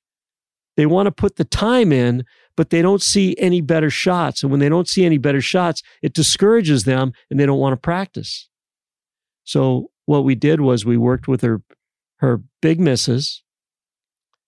They 0.76 0.86
want 0.86 1.06
to 1.06 1.12
put 1.12 1.36
the 1.36 1.44
time 1.44 1.92
in, 1.92 2.24
but 2.56 2.70
they 2.70 2.82
don't 2.82 3.02
see 3.02 3.34
any 3.38 3.60
better 3.60 3.90
shots. 3.90 4.42
And 4.42 4.50
when 4.50 4.60
they 4.60 4.68
don't 4.68 4.88
see 4.88 5.04
any 5.04 5.18
better 5.18 5.40
shots, 5.40 5.82
it 6.02 6.12
discourages 6.12 6.84
them 6.84 7.12
and 7.30 7.40
they 7.40 7.46
don't 7.46 7.58
want 7.58 7.72
to 7.72 7.80
practice. 7.80 8.48
So 9.44 9.90
what 10.04 10.24
we 10.24 10.34
did 10.34 10.60
was 10.60 10.84
we 10.84 10.96
worked 10.96 11.28
with 11.28 11.40
her, 11.42 11.62
her 12.18 12.42
big 12.60 12.78
misses 12.78 13.42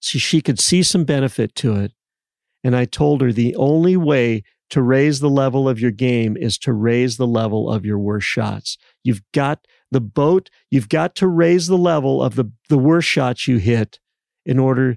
so 0.00 0.18
she 0.18 0.40
could 0.40 0.60
see 0.60 0.82
some 0.82 1.04
benefit 1.04 1.54
to 1.56 1.74
it. 1.76 1.92
And 2.62 2.76
I 2.76 2.84
told 2.84 3.20
her 3.20 3.32
the 3.32 3.56
only 3.56 3.96
way 3.96 4.42
to 4.70 4.82
raise 4.82 5.20
the 5.20 5.30
level 5.30 5.68
of 5.68 5.80
your 5.80 5.90
game 5.90 6.36
is 6.36 6.58
to 6.58 6.72
raise 6.72 7.16
the 7.16 7.26
level 7.26 7.70
of 7.70 7.84
your 7.84 7.98
worst 7.98 8.26
shots. 8.26 8.76
You've 9.02 9.22
got 9.32 9.66
the 9.90 10.00
boat, 10.00 10.50
you've 10.70 10.88
got 10.88 11.14
to 11.16 11.26
raise 11.26 11.66
the 11.66 11.78
level 11.78 12.22
of 12.22 12.34
the, 12.34 12.50
the 12.68 12.78
worst 12.78 13.08
shots 13.08 13.48
you 13.48 13.58
hit 13.58 13.98
in 14.44 14.58
order 14.58 14.96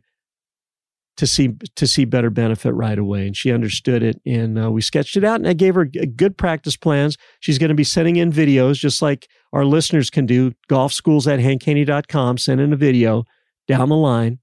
to 1.17 1.27
see 1.27 1.55
to 1.75 1.85
see 1.85 2.05
better 2.05 2.29
benefit 2.29 2.73
right 2.73 2.97
away. 2.97 3.27
And 3.27 3.35
she 3.35 3.51
understood 3.51 4.01
it 4.01 4.19
and 4.25 4.57
uh, 4.57 4.71
we 4.71 4.81
sketched 4.81 5.17
it 5.17 5.23
out 5.23 5.35
and 5.35 5.47
i 5.47 5.53
gave 5.53 5.75
her 5.75 5.85
good 5.85 6.37
practice 6.37 6.77
plans. 6.77 7.17
She's 7.41 7.57
going 7.57 7.69
to 7.69 7.75
be 7.75 7.83
sending 7.83 8.15
in 8.15 8.31
videos 8.31 8.75
just 8.75 9.01
like 9.01 9.27
our 9.53 9.65
listeners 9.65 10.09
can 10.09 10.25
do. 10.25 10.53
Golf 10.67 10.93
schools 10.93 11.27
at 11.27 11.39
hankhaney.com 11.39 12.37
send 12.37 12.61
in 12.61 12.73
a 12.73 12.77
video 12.77 13.25
down 13.67 13.89
the 13.89 13.95
line. 13.95 14.39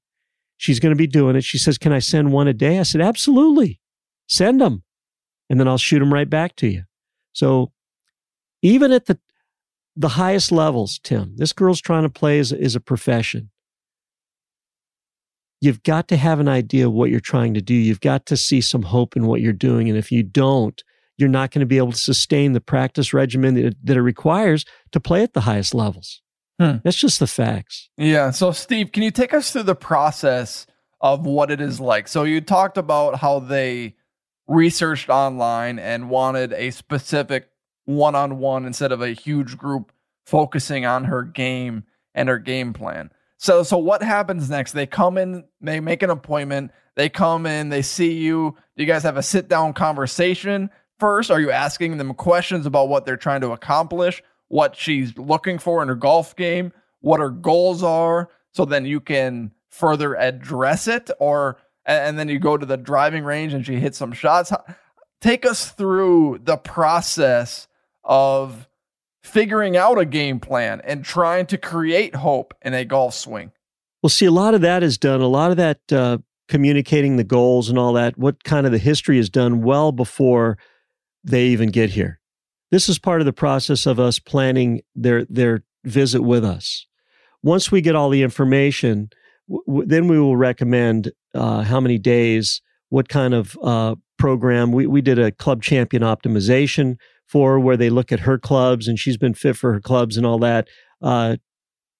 She's 0.57 0.79
going 0.79 0.93
to 0.93 0.99
be 0.99 1.07
doing 1.07 1.37
it. 1.37 1.45
She 1.45 1.59
says 1.59 1.79
can 1.79 1.93
i 1.93 1.99
send 1.99 2.33
one 2.33 2.49
a 2.49 2.55
day? 2.55 2.79
I 2.79 2.83
said 2.83 3.01
absolutely. 3.01 3.81
Send 4.29 4.61
them 4.61 4.85
and 5.49 5.59
then 5.59 5.67
i'll 5.67 5.79
shoot 5.79 5.99
them 5.99 6.13
right 6.13 6.29
back 6.29 6.55
to 6.57 6.69
you. 6.69 6.85
So 7.33 7.73
even 8.63 8.93
at 8.93 9.07
the 9.07 9.19
the 9.99 10.09
highest 10.09 10.51
levels 10.51 10.99
tim 11.03 11.35
this 11.37 11.53
girl's 11.53 11.81
trying 11.81 12.05
to 12.05 12.09
play 12.09 12.39
as, 12.39 12.53
as 12.53 12.75
a 12.75 12.81
profession 12.81 13.51
you've 15.61 15.83
got 15.83 16.09
to 16.09 16.17
have 16.17 16.41
an 16.41 16.49
idea 16.49 16.87
of 16.87 16.93
what 16.93 17.11
you're 17.11 17.21
trying 17.21 17.55
to 17.55 17.61
do. 17.61 17.75
You've 17.75 18.01
got 18.01 18.27
to 18.27 18.37
see 18.37 18.61
some 18.61 18.83
hope 18.83 19.17
in 19.17 19.27
what 19.27 19.41
you're 19.41 19.53
doing. 19.53 19.89
And 19.89 19.99
if 19.99 20.13
you 20.13 20.23
don't, 20.23 20.83
you're 21.17 21.29
not 21.29 21.51
going 21.51 21.61
to 21.61 21.67
be 21.67 21.79
able 21.79 21.93
to 21.93 21.99
sustain 21.99 22.53
the 22.53 22.61
practice 22.61 23.13
regimen 23.13 23.55
that 23.55 23.65
it, 23.65 23.77
that 23.85 23.97
it 23.97 24.03
requires 24.03 24.65
to 24.93 25.01
play 25.01 25.23
at 25.23 25.35
the 25.35 25.43
highest 25.43 25.75
levels. 25.75 26.23
Hmm. 26.61 26.77
That's 26.85 26.97
just 26.97 27.21
the 27.21 27.27
facts. 27.27 27.89
Yeah. 27.97 28.31
So, 28.31 28.53
Steve, 28.53 28.93
can 28.93 29.03
you 29.03 29.11
take 29.11 29.35
us 29.35 29.53
through 29.53 29.65
the 29.65 29.75
process 29.75 30.67
of 31.01 31.25
what 31.25 31.51
it 31.51 31.61
is 31.61 31.81
like? 31.81 32.09
So, 32.09 32.25
you 32.25 32.41
talked 32.41 32.79
about 32.79 33.17
how 33.17 33.39
they 33.39 33.95
researched 34.49 35.09
online 35.09 35.79
and 35.79 36.11
wanted 36.11 36.53
a 36.53 36.71
specific 36.71 37.49
one 37.89 38.15
on 38.15 38.39
one 38.39 38.67
instead 38.67 38.93
of 38.93 39.01
a 39.01 39.15
huge 39.15 39.57
group 39.57 39.93
focusing 40.27 40.85
on 40.85 41.05
her 41.05 41.23
game 41.23 41.85
and 42.15 42.29
her 42.29 42.39
game 42.39 42.75
plan. 42.75 43.11
So 43.39 43.63
so 43.63 43.79
what 43.79 44.03
happens 44.03 44.51
next? 44.51 44.73
They 44.73 44.85
come 44.85 45.17
in, 45.17 45.45
they 45.63 45.81
make 45.81 46.03
an 46.03 46.11
appointment, 46.11 46.71
they 46.97 47.09
come 47.09 47.47
in, 47.47 47.71
they 47.71 47.81
see 47.81 48.13
you. 48.13 48.55
Do 48.77 48.83
you 48.83 48.87
guys 48.87 49.05
have 49.05 49.17
a 49.17 49.23
sit 49.23 49.49
down 49.49 49.73
conversation 49.73 50.69
first? 50.99 51.31
Are 51.31 51.41
you 51.41 51.51
asking 51.51 51.97
them 51.97 52.13
questions 52.13 52.67
about 52.67 52.91
what 52.91 53.07
they're 53.07 53.17
trying 53.17 53.41
to 53.41 53.53
accomplish, 53.53 54.23
what 54.49 54.77
she's 54.77 55.17
looking 55.17 55.59
for 55.59 55.81
in 55.81 55.89
her 55.89 55.95
golf 55.95 56.37
game, 56.37 56.73
what 57.01 57.21
her 57.21 57.31
goals 57.31 57.83
are, 57.83 58.29
so 58.53 58.67
then 58.67 58.85
you 58.85 59.01
can 59.01 59.51
further 59.71 60.15
address 60.15 60.89
it 60.89 61.11
or 61.21 61.57
and 61.87 62.19
then 62.19 62.29
you 62.29 62.39
go 62.39 62.59
to 62.59 62.67
the 62.67 62.77
driving 62.77 63.25
range 63.25 63.55
and 63.55 63.65
she 63.65 63.77
hits 63.77 63.97
some 63.97 64.13
shots. 64.13 64.53
Take 65.23 65.47
us 65.47 65.71
through 65.71 66.41
the 66.45 66.59
process 66.59 67.67
of 68.09 68.67
figuring 69.23 69.77
out 69.77 69.99
a 69.99 70.05
game 70.05 70.41
plan 70.41 70.81
and 70.85 71.05
trying 71.05 71.47
to 71.47 71.59
create 71.59 72.17
hope 72.17 72.55
in 72.63 72.75
a 72.75 72.85
golf 72.85 73.15
swing. 73.15 73.53
Well, 74.03 74.11
see, 74.11 74.27
a 74.27 74.33
lot 74.33 74.55
of 74.55 74.63
that 74.63 74.83
is 74.83 74.97
done. 74.97 75.21
A 75.21 75.29
lot 75.29 75.51
of 75.51 75.57
that 75.59 75.81
uh, 75.93 76.19
communicating 76.49 77.17
the 77.17 77.25
goals 77.25 77.69
and 77.69 77.79
all 77.79 77.93
that, 77.93 78.17
what 78.17 78.43
kind 78.45 78.65
of 78.65 78.73
the 78.73 78.79
history 78.79 79.19
is 79.19 79.29
done 79.29 79.63
well 79.63 79.93
before 79.93 80.57
they 81.23 81.47
even 81.49 81.71
get 81.71 81.91
here. 81.91 82.21
This 82.71 82.89
is 82.89 82.99
part 82.99 83.21
of 83.21 83.27
the 83.27 83.33
process 83.33 83.87
of 83.87 84.01
us 84.01 84.19
planning 84.19 84.83
their 84.95 85.25
their 85.27 85.65
visit 85.85 86.23
with 86.23 86.45
us. 86.45 86.87
Once 87.43 87.71
we 87.71 87.81
get 87.81 87.95
all 87.95 88.11
the 88.11 88.23
information, 88.23 89.11
w- 89.49 89.87
then 89.87 90.07
we 90.09 90.19
will 90.19 90.37
recommend 90.37 91.13
uh, 91.35 91.63
how 91.63 91.81
many 91.81 91.99
days, 91.99 92.61
what 92.91 93.09
kind 93.09 93.35
of 93.35 93.59
uh, 93.63 93.95
program. 94.19 94.73
We 94.73 94.87
we 94.87 95.01
did 95.01 95.19
a 95.19 95.33
club 95.33 95.63
champion 95.63 96.03
optimization 96.03 96.97
for 97.29 97.61
where 97.61 97.77
they 97.77 97.91
look 97.91 98.11
at 98.11 98.21
her 98.21 98.39
clubs 98.39 98.89
and 98.89 98.99
she's 98.99 99.17
been 99.17 99.35
fit 99.35 99.57
for 99.57 99.73
her 99.73 99.81
clubs 99.81 100.17
and 100.17 100.27
all 100.27 100.39
that. 100.39 100.67
Uh, 101.01 101.37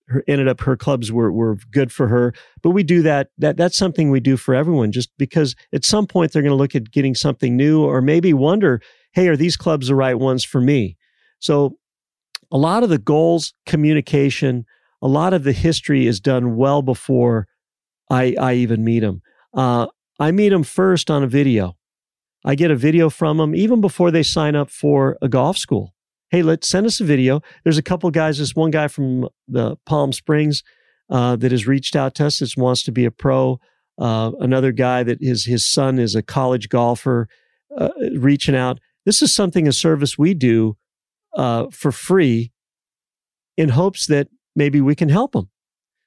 her, 0.09 0.25
ended 0.27 0.49
up 0.49 0.61
her 0.61 0.77
clubs 0.77 1.13
were, 1.13 1.31
were 1.31 1.59
good 1.71 1.93
for 1.93 2.09
her. 2.09 2.35
But 2.63 2.71
we 2.71 2.83
do 2.83 3.03
that. 3.03 3.29
That 3.39 3.57
that's 3.57 3.77
something 3.77 4.11
we 4.11 4.21
do 4.21 4.37
for 4.37 4.55
everyone, 4.55 4.91
just 4.91 5.11
because 5.19 5.55
at 5.73 5.85
some 5.85 6.07
point 6.07 6.33
they're 6.33 6.43
going 6.43 6.51
to 6.51 6.57
look 6.57 6.75
at 6.75 6.91
getting 6.91 7.15
something 7.15 7.57
new, 7.57 7.83
or 7.83 8.01
maybe 8.01 8.33
wonder, 8.33 8.81
hey, 9.13 9.29
are 9.29 9.37
these 9.37 9.57
clubs 9.57 9.89
the 9.89 9.95
right 9.95 10.19
ones 10.19 10.45
for 10.45 10.61
me? 10.61 10.97
So, 11.41 11.77
a 12.51 12.57
lot 12.57 12.83
of 12.83 12.89
the 12.89 12.99
goals, 12.99 13.53
communication, 13.67 14.65
a 15.03 15.09
lot 15.09 15.35
of 15.35 15.45
the 15.45 15.53
history 15.53 16.07
is 16.07 16.21
done 16.21 16.57
well 16.57 16.81
before 16.81 17.47
I 18.11 18.35
I 18.41 18.55
even 18.55 18.85
meet 18.85 19.01
them. 19.01 19.21
Uh, 19.53 19.89
I 20.19 20.31
meet 20.33 20.49
them 20.49 20.65
first 20.65 21.11
on 21.11 21.23
a 21.23 21.29
video. 21.29 21.77
I 22.45 22.55
get 22.55 22.71
a 22.71 22.77
video 22.77 23.11
from 23.11 23.39
them 23.39 23.55
even 23.55 23.81
before 23.81 24.11
they 24.11 24.23
sign 24.23 24.55
up 24.55 24.71
for 24.71 25.19
a 25.21 25.29
golf 25.29 25.59
school. 25.59 25.95
Hey, 26.31 26.43
let's 26.43 26.69
send 26.69 26.87
us 26.87 27.01
a 27.01 27.05
video. 27.05 27.41
There's 27.65 27.79
a 27.79 27.83
couple 27.83 28.11
guys. 28.11 28.39
This 28.39 28.55
one 28.55 28.71
guy 28.71 28.89
from 28.89 29.29
the 29.47 29.77
Palm 29.87 30.13
Springs 30.13 30.63
uh, 31.11 31.37
that 31.37 31.53
has 31.53 31.67
reached 31.67 31.97
out 31.97 32.15
to 32.17 32.27
us 32.27 32.39
that 32.39 32.55
wants 32.57 32.83
to 32.85 32.93
be 32.93 33.05
a 33.05 33.11
pro. 33.11 33.59
Uh, 33.99 34.33
another 34.41 34.71
guy 34.71 35.03
that 35.03 35.19
his 35.21 35.47
his 35.47 35.67
son 35.67 35.99
is 35.99 36.15
a 36.15 36.23
college 36.23 36.69
golfer, 36.69 37.29
uh, 37.77 37.89
reaching 38.17 38.55
out. 38.55 38.79
This 39.05 39.23
is 39.23 39.35
something 39.35 39.67
a 39.67 39.73
service 39.73 40.19
we 40.19 40.35
do 40.35 40.77
uh, 41.35 41.67
for 41.73 41.91
free, 41.91 42.53
in 43.57 43.71
hopes 43.71 44.07
that 44.07 44.29
maybe 44.55 44.81
we 44.81 44.95
can 44.95 45.09
help 45.09 45.33
them. 45.33 45.51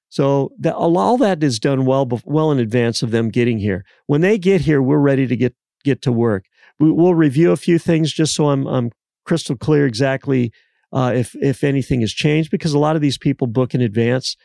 So 0.10 0.52
that, 0.60 0.76
all 0.76 1.18
that 1.18 1.44
is 1.44 1.60
done 1.60 1.86
well 1.86 2.08
well 2.26 2.52
in 2.52 2.60
advance 2.60 3.02
of 3.02 3.12
them 3.12 3.30
getting 3.30 3.60
here. 3.60 3.86
When 4.06 4.22
they 4.22 4.38
get 4.38 4.62
here, 4.62 4.82
we're 4.82 4.98
ready 5.00 5.26
to 5.28 5.36
get 5.36 5.56
get 5.84 6.02
to 6.04 6.12
work. 6.12 6.46
We, 6.80 6.92
will 6.92 7.16
review 7.16 7.52
a 7.52 7.58
few 7.58 7.78
things 7.78 8.12
just 8.12 8.34
so 8.34 8.50
I'm, 8.50 8.66
I'm 8.68 8.92
crystal 9.26 9.56
clear 9.56 9.86
exactly 9.86 10.52
uh, 10.94 11.14
if 11.16 11.36
if 11.36 11.64
anything 11.64 12.02
has 12.02 12.12
changed 12.12 12.52
because 12.52 12.74
a 12.74 12.80
lot 12.80 12.96
of 12.96 13.02
these 13.02 13.18
people 13.18 13.48
book 13.48 13.74
in 13.74 13.82
advance, 13.82 14.36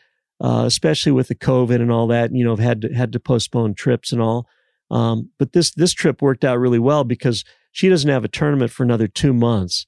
uh, 0.40 0.64
especially 0.66 1.12
with 1.12 1.28
the 1.28 1.34
COVID 1.34 1.76
and 1.76 1.90
all 1.90 2.06
that. 2.08 2.32
You 2.32 2.44
know, 2.44 2.50
have 2.50 2.64
had 2.64 2.80
to, 2.82 2.94
had 2.94 3.12
to 3.12 3.20
postpone 3.20 3.74
trips 3.74 4.12
and 4.12 4.22
all. 4.22 4.46
Um, 4.90 5.30
but 5.38 5.52
this 5.52 5.72
this 5.72 5.92
trip 5.92 6.22
worked 6.22 6.44
out 6.44 6.58
really 6.58 6.78
well 6.78 7.04
because 7.04 7.44
she 7.72 7.88
doesn't 7.88 8.08
have 8.08 8.24
a 8.24 8.28
tournament 8.28 8.70
for 8.70 8.84
another 8.84 9.08
two 9.08 9.34
months. 9.34 9.86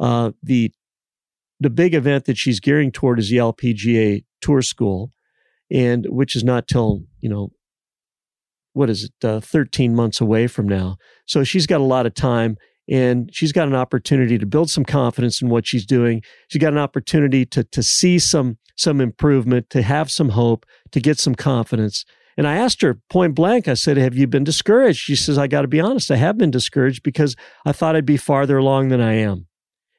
Uh, 0.00 0.32
the 0.42 0.72
the 1.60 1.70
big 1.70 1.94
event 1.94 2.24
that 2.24 2.38
she's 2.38 2.58
gearing 2.58 2.90
toward 2.90 3.18
is 3.18 3.30
the 3.30 3.36
LPGA 3.36 4.24
Tour 4.40 4.62
School, 4.62 5.10
and 5.70 6.06
which 6.08 6.34
is 6.34 6.42
not 6.42 6.66
till 6.66 7.04
you 7.20 7.28
know 7.28 7.52
what 8.72 8.90
is 8.90 9.04
it, 9.04 9.26
uh, 9.26 9.40
13 9.40 9.94
months 9.94 10.20
away 10.20 10.46
from 10.46 10.68
now. 10.68 10.96
So 11.26 11.44
she's 11.44 11.66
got 11.66 11.80
a 11.80 11.84
lot 11.84 12.06
of 12.06 12.14
time 12.14 12.56
and 12.88 13.30
she's 13.32 13.52
got 13.52 13.68
an 13.68 13.74
opportunity 13.74 14.36
to 14.38 14.46
build 14.46 14.70
some 14.70 14.84
confidence 14.84 15.40
in 15.40 15.48
what 15.48 15.66
she's 15.66 15.86
doing. 15.86 16.22
She's 16.48 16.60
got 16.60 16.72
an 16.72 16.78
opportunity 16.78 17.46
to, 17.46 17.64
to 17.64 17.82
see 17.82 18.18
some, 18.18 18.58
some 18.76 19.00
improvement, 19.00 19.70
to 19.70 19.82
have 19.82 20.10
some 20.10 20.30
hope, 20.30 20.66
to 20.90 21.00
get 21.00 21.18
some 21.18 21.34
confidence. 21.34 22.04
And 22.36 22.48
I 22.48 22.56
asked 22.56 22.82
her 22.82 22.98
point 23.08 23.34
blank, 23.34 23.68
I 23.68 23.74
said, 23.74 23.96
Have 23.96 24.16
you 24.16 24.26
been 24.26 24.44
discouraged? 24.44 25.00
She 25.00 25.14
says, 25.14 25.38
I 25.38 25.46
got 25.46 25.62
to 25.62 25.68
be 25.68 25.80
honest, 25.80 26.10
I 26.10 26.16
have 26.16 26.38
been 26.38 26.50
discouraged 26.50 27.02
because 27.02 27.36
I 27.64 27.72
thought 27.72 27.94
I'd 27.94 28.06
be 28.06 28.16
farther 28.16 28.58
along 28.58 28.88
than 28.88 29.00
I 29.00 29.14
am. 29.14 29.46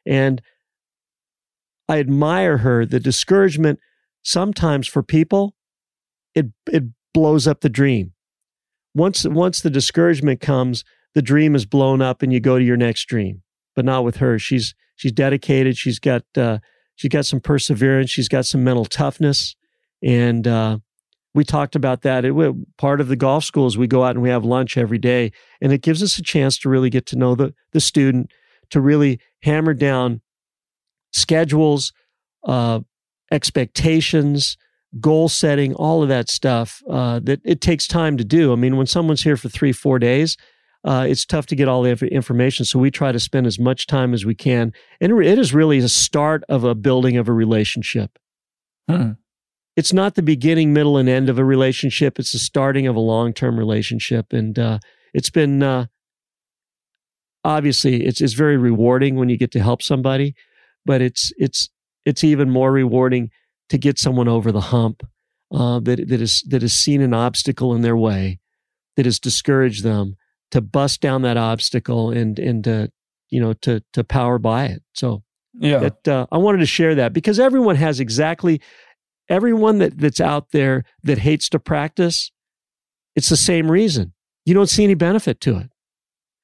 And 0.06 0.42
I 1.88 2.00
admire 2.00 2.60
her. 2.60 2.86
The 2.86 3.00
discouragement 3.00 3.80
sometimes 4.24 4.88
for 4.88 5.04
people, 5.04 5.56
it, 6.36 6.48
it 6.68 6.84
blows 7.14 7.48
up 7.48 7.62
the 7.62 7.70
dream 7.70 8.14
once 8.94 9.26
once 9.26 9.62
the 9.62 9.70
discouragement 9.70 10.42
comes, 10.42 10.84
the 11.14 11.22
dream 11.22 11.56
is 11.56 11.66
blown 11.66 12.02
up 12.02 12.22
and 12.22 12.32
you 12.32 12.40
go 12.40 12.58
to 12.58 12.64
your 12.64 12.78
next 12.78 13.06
dream. 13.06 13.44
But 13.76 13.86
not 13.86 14.04
with 14.04 14.18
her. 14.18 14.38
She's 14.38 14.76
she's 14.96 15.14
dedicated. 15.14 15.78
She's 15.78 16.00
got 16.00 16.24
uh, 16.36 16.60
she's 16.96 17.10
got 17.10 17.26
some 17.26 17.40
perseverance. 17.40 18.10
She's 18.10 18.28
got 18.28 18.46
some 18.46 18.64
mental 18.64 18.86
toughness, 18.86 19.56
and 20.04 20.46
uh, 20.46 20.80
we 21.34 21.46
talked 21.46 21.76
about 21.76 22.02
that. 22.02 22.26
It, 22.26 22.36
part 22.78 23.00
of 23.00 23.08
the 23.08 23.16
golf 23.16 23.46
school 23.46 23.68
is 23.68 23.78
we 23.78 23.88
go 23.88 24.04
out 24.04 24.12
and 24.12 24.22
we 24.22 24.30
have 24.30 24.44
lunch 24.44 24.78
every 24.78 24.98
day, 24.98 25.32
and 25.62 25.72
it 25.72 25.82
gives 25.82 26.04
us 26.04 26.18
a 26.18 26.22
chance 26.22 26.58
to 26.60 26.70
really 26.70 26.90
get 26.90 27.06
to 27.08 27.16
know 27.16 27.34
the 27.34 27.54
the 27.72 27.80
student, 27.80 28.32
to 28.72 28.82
really 28.82 29.20
hammer 29.44 29.74
down 29.74 30.22
schedules, 31.14 31.94
uh, 32.46 32.82
expectations, 33.32 34.58
goal 35.00 35.30
setting, 35.30 35.74
all 35.76 36.04
of 36.04 36.10
that 36.10 36.30
stuff 36.30 36.84
uh, 36.90 37.20
that 37.24 37.42
it 37.46 37.62
takes 37.62 37.88
time 37.88 38.18
to 38.18 38.24
do. 38.24 38.52
I 38.52 38.56
mean, 38.56 38.76
when 38.78 38.88
someone's 38.88 39.24
here 39.24 39.38
for 39.38 39.50
three, 39.50 39.72
four 39.72 40.00
days, 40.00 40.38
uh, 40.84 41.06
it's 41.08 41.26
tough 41.26 41.46
to 41.48 41.56
get 41.56 41.68
all 41.68 41.84
the 41.84 41.92
information. 42.08 42.66
So 42.66 42.80
we 42.80 42.92
try 42.92 43.12
to 43.12 43.20
spend 43.20 43.46
as 43.48 43.60
much 43.60 43.88
time 43.88 44.14
as 44.14 44.26
we 44.26 44.36
can. 44.36 44.74
And 45.00 45.22
it 45.22 45.40
is 45.40 45.54
really 45.54 45.80
the 45.80 45.90
start 45.90 46.44
of 46.50 46.64
a 46.64 46.76
building 46.76 47.18
of 47.18 47.30
a 47.30 47.34
relationship. 47.34 48.18
Hmm. 48.90 49.12
It's 49.78 49.94
not 49.94 50.16
the 50.16 50.24
beginning, 50.24 50.74
middle, 50.74 50.98
and 50.98 51.08
end 51.08 51.30
of 51.30 51.40
a 51.40 51.46
relationship. 51.46 52.20
It's 52.20 52.34
the 52.34 52.40
starting 52.40 52.88
of 52.88 52.96
a 52.96 53.00
long 53.00 53.32
term 53.32 53.58
relationship. 53.58 54.34
And 54.34 54.58
uh, 54.58 54.80
it's 55.14 55.30
been 55.30 55.64
uh, 55.64 55.86
obviously 57.44 58.06
it's, 58.06 58.20
it's 58.20 58.34
very 58.34 58.58
rewarding 58.58 59.16
when 59.16 59.30
you 59.30 59.38
get 59.38 59.52
to 59.52 59.60
help 59.60 59.82
somebody, 59.82 60.36
but 60.86 61.02
it's, 61.02 61.32
it's, 61.38 61.70
it's 62.06 62.24
even 62.24 62.50
more 62.50 62.72
rewarding 62.72 63.30
to 63.72 63.78
get 63.78 63.98
someone 63.98 64.28
over 64.28 64.52
the 64.52 64.62
hump 64.62 65.02
uh, 65.52 65.80
that, 65.80 66.08
that, 66.10 66.22
is, 66.22 66.44
that 66.50 66.62
has 66.62 66.74
seen 66.74 67.02
an 67.02 67.14
obstacle 67.14 67.74
in 67.74 67.82
their 67.82 67.96
way, 67.98 68.40
that 68.98 69.06
has 69.06 69.18
discouraged 69.18 69.84
them 69.84 70.16
to 70.52 70.60
bust 70.60 71.00
down 71.00 71.22
that 71.22 71.38
obstacle 71.38 72.12
and, 72.12 72.38
and 72.38 72.66
to, 72.66 72.92
you 73.30 73.40
know, 73.40 73.54
to, 73.54 73.82
to 73.94 74.04
power 74.04 74.38
by 74.38 74.66
it. 74.66 74.84
So 74.94 75.24
Yeah. 75.58 75.80
that 75.80 76.08
uh, 76.08 76.28
I 76.32 76.38
wanted 76.38 76.60
to 76.60 76.66
share 76.66 76.96
that 76.96 77.14
because 77.14 77.40
everyone 77.40 77.78
has 77.78 78.00
exactly 78.02 78.62
everyone 79.30 79.78
that, 79.78 79.98
that's 79.98 80.20
out 80.20 80.52
there 80.52 80.84
that 81.04 81.20
hates 81.20 81.48
to 81.50 81.60
practice. 81.60 82.32
It's 83.16 83.30
the 83.30 83.38
same 83.38 83.72
reason 83.72 84.14
you 84.46 84.54
don't 84.54 84.70
see 84.70 84.84
any 84.84 84.96
benefit 84.96 85.40
to 85.42 85.58
it. 85.58 85.70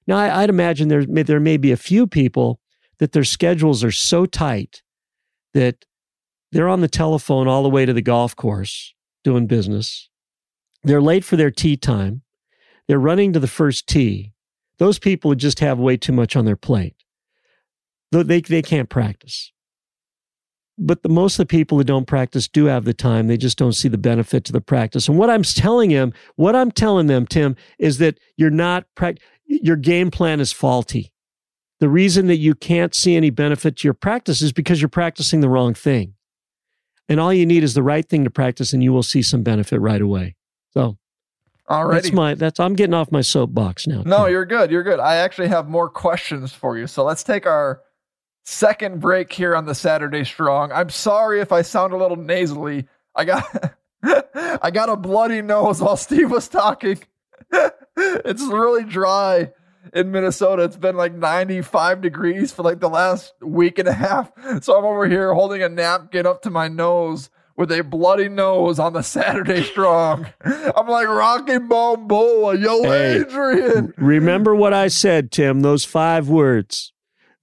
Now, 0.06 0.18
I, 0.18 0.44
I'd 0.44 0.50
imagine 0.50 0.88
there 0.88 1.06
may, 1.06 1.24
there 1.24 1.42
may 1.42 1.58
be 1.58 1.74
a 1.74 1.78
few 1.78 2.08
people 2.08 2.62
that 3.00 3.12
their 3.12 3.26
schedules 3.26 3.84
are 3.84 3.92
so 3.92 4.26
tight 4.26 4.84
that 5.54 5.84
they're 6.52 6.68
on 6.68 6.82
the 6.82 6.88
telephone 6.88 7.48
all 7.48 7.64
the 7.64 7.70
way 7.70 7.86
to 7.86 7.94
the 7.94 8.02
golf 8.02 8.36
course 8.36 8.94
doing 9.24 9.48
business. 9.48 10.10
They're 10.84 11.02
late 11.02 11.24
for 11.24 11.36
their 11.36 11.52
tee 11.52 11.78
time. 11.78 12.22
They're 12.88 13.00
running 13.00 13.34
to 13.34 13.40
the 13.40 13.48
first 13.48 13.88
tee. 13.88 14.34
Those 14.80 15.00
people 15.00 15.36
just 15.36 15.60
have 15.60 15.80
way 15.80 15.98
too 15.98 16.14
much 16.14 16.36
on 16.36 16.46
their 16.46 16.56
plate. 16.56 16.96
They, 18.12 18.42
they 18.42 18.62
can't 18.62 18.90
practice. 18.90 19.52
But 20.78 21.02
the, 21.04 21.10
most 21.10 21.34
of 21.34 21.40
the 21.40 21.52
people 21.52 21.78
who 21.78 21.84
don't 21.84 22.06
practice 22.06 22.48
do 22.48 22.66
have 22.66 22.86
the 22.86 22.94
time. 22.94 23.28
They 23.28 23.38
just 23.38 23.58
don't 23.58 23.74
see 23.74 23.88
the 23.88 23.98
benefit 23.98 24.46
to 24.46 24.54
the 24.54 24.62
practice. 24.62 25.10
And 25.10 25.18
what 25.18 25.30
I'm 25.30 25.44
telling 25.44 25.90
them, 25.90 26.14
what 26.36 26.56
I'm 26.56 26.72
telling 26.72 27.08
them, 27.08 27.26
Tim, 27.26 27.56
is 27.80 27.98
that 27.98 28.20
you're 28.38 28.52
not, 28.52 28.86
prac- 28.96 29.18
your 29.46 29.76
game 29.76 30.12
plan 30.12 30.40
is 30.40 30.54
faulty. 30.54 31.12
The 31.80 31.90
reason 31.90 32.28
that 32.28 32.38
you 32.38 32.56
can't 32.56 32.96
see 32.96 33.16
any 33.16 33.32
benefit 33.32 33.78
to 33.78 33.88
your 33.88 33.94
practice 33.94 34.42
is 34.42 34.54
because 34.54 34.82
you're 34.82 34.90
practicing 34.90 35.42
the 35.42 35.50
wrong 35.50 35.74
thing. 35.74 36.14
And 37.10 37.20
all 37.20 37.34
you 37.34 37.46
need 37.46 37.64
is 37.64 37.74
the 37.74 37.84
right 37.84 38.08
thing 38.08 38.24
to 38.26 38.30
practice 38.30 38.74
and 38.74 38.84
you 38.84 38.92
will 38.92 39.04
see 39.04 39.22
some 39.22 39.44
benefit 39.44 39.80
right 39.80 40.02
away. 40.02 40.36
So 40.72 40.98
all 41.68 41.86
right, 41.86 42.02
that's 42.02 42.14
my, 42.14 42.34
that's, 42.34 42.60
I'm 42.60 42.76
getting 42.76 42.94
off 42.94 43.12
my 43.12 43.22
soapbox 43.22 43.88
now. 43.88 44.04
No, 44.06 44.26
you're 44.26 44.46
good. 44.46 44.72
You're 44.72 44.84
good. 44.84 45.00
I 45.00 45.18
actually 45.18 45.48
have 45.50 45.68
more 45.68 45.90
questions 45.90 46.54
for 46.54 46.78
you. 46.78 46.88
So 46.88 47.04
let's 47.04 47.24
take 47.24 47.46
our 47.46 47.82
second 48.44 49.02
break 49.02 49.32
here 49.32 49.56
on 49.56 49.66
the 49.66 49.76
Saturday 49.76 50.24
Strong. 50.24 50.72
I'm 50.72 50.90
sorry 50.90 51.42
if 51.42 51.52
I 51.52 51.62
sound 51.62 51.94
a 51.94 51.98
little 51.98 52.18
nasally. 52.18 52.88
I 53.16 53.26
got 53.26 53.74
I 54.62 54.72
got 54.72 54.90
a 54.90 54.96
bloody 54.96 55.42
nose 55.42 55.82
while 55.82 55.98
Steve 55.98 56.32
was 56.32 56.48
talking. 56.48 57.00
it's 57.98 58.44
really 58.44 58.84
dry 58.84 59.52
in 59.94 60.12
Minnesota. 60.12 60.64
It's 60.64 60.78
been 60.78 60.96
like 60.98 61.14
95 61.14 62.02
degrees 62.02 62.52
for 62.52 62.64
like 62.64 62.80
the 62.80 62.90
last 62.90 63.34
week 63.42 63.80
and 63.80 63.88
a 63.88 63.94
half. 63.94 64.32
So 64.64 64.78
I'm 64.78 64.86
over 64.86 65.08
here 65.08 65.34
holding 65.34 65.62
a 65.64 65.70
napkin 65.70 66.26
up 66.26 66.42
to 66.44 66.50
my 66.50 66.68
nose 66.68 67.30
with 67.56 67.72
a 67.72 67.82
bloody 67.84 68.30
nose 68.30 68.78
on 68.80 68.94
the 68.94 69.02
Saturday 69.02 69.64
Strong. 69.64 70.28
I'm 70.44 70.88
like 70.88 71.08
Rocky 71.08 71.58
Balboa. 71.58 72.56
Yo, 72.56 72.84
Hey. 72.84 73.22
Adrian. 73.22 73.94
Remember 73.98 74.54
what 74.56 74.74
I 74.74 74.88
said, 74.90 75.32
Tim, 75.32 75.62
those 75.62 75.84
five 75.84 76.30
words. 76.30 76.94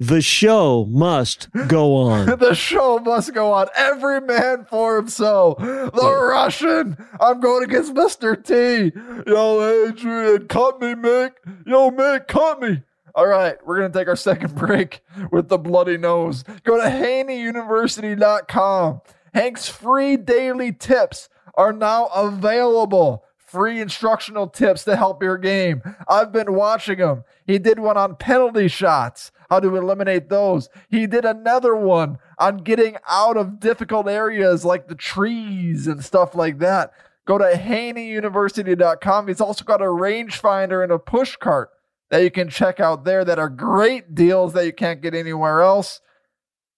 The 0.01 0.21
show 0.21 0.87
must 0.87 1.49
go 1.69 1.95
on. 1.95 2.27
the 2.39 2.55
show 2.55 2.99
must 2.99 3.33
go 3.33 3.53
on. 3.53 3.69
Every 3.77 4.21
man 4.21 4.65
for 4.65 4.97
himself. 4.97 5.59
The 5.59 6.27
Russian. 6.31 6.97
I'm 7.21 7.39
going 7.41 7.63
against 7.65 7.95
Mr. 7.95 8.35
T. 8.45 8.91
Yo, 9.27 9.87
Adrian, 9.89 10.49
cut 10.49 10.81
me, 10.81 10.95
Mick. 10.95 11.35
Yo, 11.65 11.91
Mick, 11.93 12.27
cut 12.27 12.61
me. 12.61 12.83
All 13.15 13.29
right, 13.29 13.57
we're 13.65 13.79
going 13.79 13.93
to 13.93 13.99
take 13.99 14.09
our 14.09 14.17
second 14.17 14.55
break 14.57 15.01
with 15.31 15.49
the 15.49 15.59
bloody 15.59 15.97
nose. 15.97 16.43
Go 16.65 16.77
to 16.77 16.89
haneyuniversity.com. 16.89 19.01
Hank's 19.33 19.69
free 19.69 20.17
daily 20.17 20.73
tips 20.73 21.29
are 21.55 21.73
now 21.73 22.07
available. 22.07 23.23
Free 23.39 23.81
instructional 23.81 24.49
tips 24.49 24.83
to 24.85 24.97
help 24.97 25.23
your 25.23 25.39
game. 25.39 25.81
I've 26.09 26.33
been 26.33 26.55
watching 26.55 26.99
him. 26.99 27.23
He 27.47 27.61
did 27.61 27.79
one 27.79 27.97
on 27.97 28.17
penalty 28.17 28.67
shots, 28.67 29.31
how 29.51 29.61
to 29.61 29.77
eliminate 29.77 30.29
those. 30.29 30.69
He 30.89 31.07
did 31.07 31.25
another 31.25 31.75
one 31.75 32.19
on 32.39 32.59
getting 32.59 32.97
out 33.09 33.37
of 33.37 33.61
difficult 33.61 34.09
areas 34.09 34.65
like 34.65 34.89
the 34.89 34.95
trees 34.95 35.87
and 35.87 36.05
stuff 36.05 36.35
like 36.35 36.59
that. 36.59 36.93
Go 37.27 37.39
to 37.39 37.45
haneyuniversity.com. 37.45 39.29
He's 39.29 39.41
also 39.41 39.65
got 39.65 39.81
a 39.81 39.87
rangefinder 39.87 40.83
and 40.83 40.93
a 40.93 40.99
push 40.99 41.37
cart 41.37 41.71
that 42.11 42.23
you 42.23 42.31
can 42.31 42.49
check 42.49 42.81
out 42.81 43.05
there 43.05 43.25
that 43.25 43.39
are 43.39 43.49
great 43.49 44.15
deals 44.15 44.53
that 44.53 44.67
you 44.67 44.73
can't 44.73 45.01
get 45.01 45.15
anywhere 45.15 45.63
else. 45.63 46.01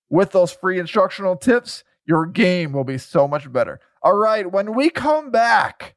With 0.08 0.30
those 0.30 0.52
free 0.52 0.78
instructional 0.78 1.36
tips, 1.36 1.82
your 2.06 2.26
game 2.26 2.72
will 2.72 2.84
be 2.84 2.98
so 2.98 3.26
much 3.26 3.52
better. 3.52 3.80
All 4.02 4.14
right, 4.14 4.50
when 4.50 4.72
we 4.72 4.88
come 4.88 5.32
back, 5.32 5.96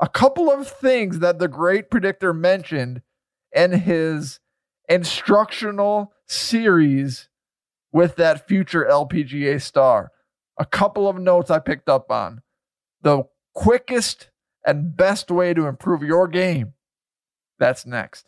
a 0.00 0.08
couple 0.08 0.48
of 0.48 0.68
things 0.68 1.18
that 1.18 1.40
the 1.40 1.48
great 1.48 1.90
predictor 1.90 2.32
mentioned 2.32 3.02
in 3.52 3.72
his 3.72 4.38
instructional 4.88 6.12
series 6.26 7.28
with 7.92 8.16
that 8.16 8.46
future 8.46 8.86
LPGA 8.90 9.60
star. 9.60 10.12
A 10.58 10.64
couple 10.64 11.08
of 11.08 11.18
notes 11.18 11.50
I 11.50 11.58
picked 11.58 11.88
up 11.88 12.10
on. 12.10 12.42
The 13.02 13.24
quickest 13.54 14.30
and 14.66 14.96
best 14.96 15.30
way 15.30 15.54
to 15.54 15.66
improve 15.66 16.02
your 16.02 16.28
game. 16.28 16.74
That's 17.58 17.86
next. 17.86 18.27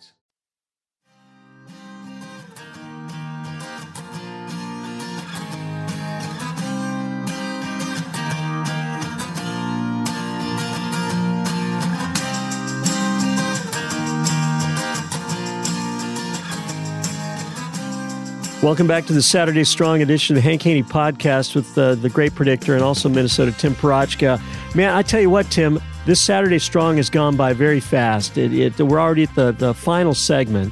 Welcome 18.61 18.85
back 18.85 19.07
to 19.07 19.13
the 19.13 19.23
Saturday 19.23 19.63
Strong 19.63 20.03
edition 20.03 20.35
of 20.35 20.43
the 20.43 20.47
Hank 20.47 20.61
Haney 20.61 20.83
podcast 20.83 21.55
with 21.55 21.75
uh, 21.75 21.95
the 21.95 22.11
great 22.11 22.35
predictor 22.35 22.75
and 22.75 22.83
also 22.83 23.09
Minnesota 23.09 23.51
Tim 23.51 23.73
Parochka. 23.73 24.39
Man, 24.75 24.93
I 24.93 25.01
tell 25.01 25.19
you 25.19 25.31
what, 25.31 25.49
Tim, 25.49 25.81
this 26.05 26.21
Saturday 26.21 26.59
Strong 26.59 26.97
has 26.97 27.09
gone 27.09 27.35
by 27.35 27.53
very 27.53 27.79
fast. 27.79 28.37
It, 28.37 28.53
it, 28.53 28.79
we're 28.79 28.99
already 28.99 29.23
at 29.23 29.33
the, 29.33 29.51
the 29.53 29.73
final 29.73 30.13
segment. 30.13 30.71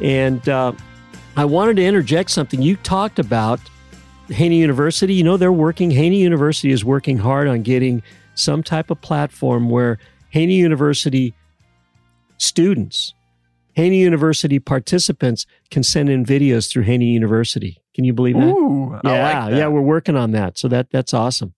And 0.00 0.48
uh, 0.48 0.72
I 1.36 1.44
wanted 1.44 1.76
to 1.76 1.84
interject 1.84 2.30
something. 2.30 2.62
You 2.62 2.76
talked 2.76 3.18
about 3.18 3.60
Haney 4.28 4.58
University. 4.58 5.12
You 5.12 5.24
know, 5.24 5.36
they're 5.36 5.52
working, 5.52 5.90
Haney 5.90 6.22
University 6.22 6.70
is 6.70 6.86
working 6.86 7.18
hard 7.18 7.48
on 7.48 7.60
getting 7.60 8.02
some 8.34 8.62
type 8.62 8.90
of 8.90 9.02
platform 9.02 9.68
where 9.68 9.98
Haney 10.30 10.54
University 10.54 11.34
students 12.38 13.12
Haney 13.76 13.98
University 13.98 14.58
participants 14.58 15.44
can 15.70 15.82
send 15.82 16.08
in 16.08 16.24
videos 16.24 16.70
through 16.70 16.84
Haney 16.84 17.12
University. 17.12 17.82
Can 17.94 18.04
you 18.04 18.14
believe 18.14 18.34
that? 18.36 18.46
Ooh, 18.46 18.98
yeah, 19.04 19.42
like 19.42 19.50
that. 19.50 19.56
yeah, 19.56 19.68
we're 19.68 19.82
working 19.82 20.16
on 20.16 20.30
that. 20.30 20.56
So 20.56 20.66
that 20.68 20.90
that's 20.90 21.12
awesome. 21.12 21.54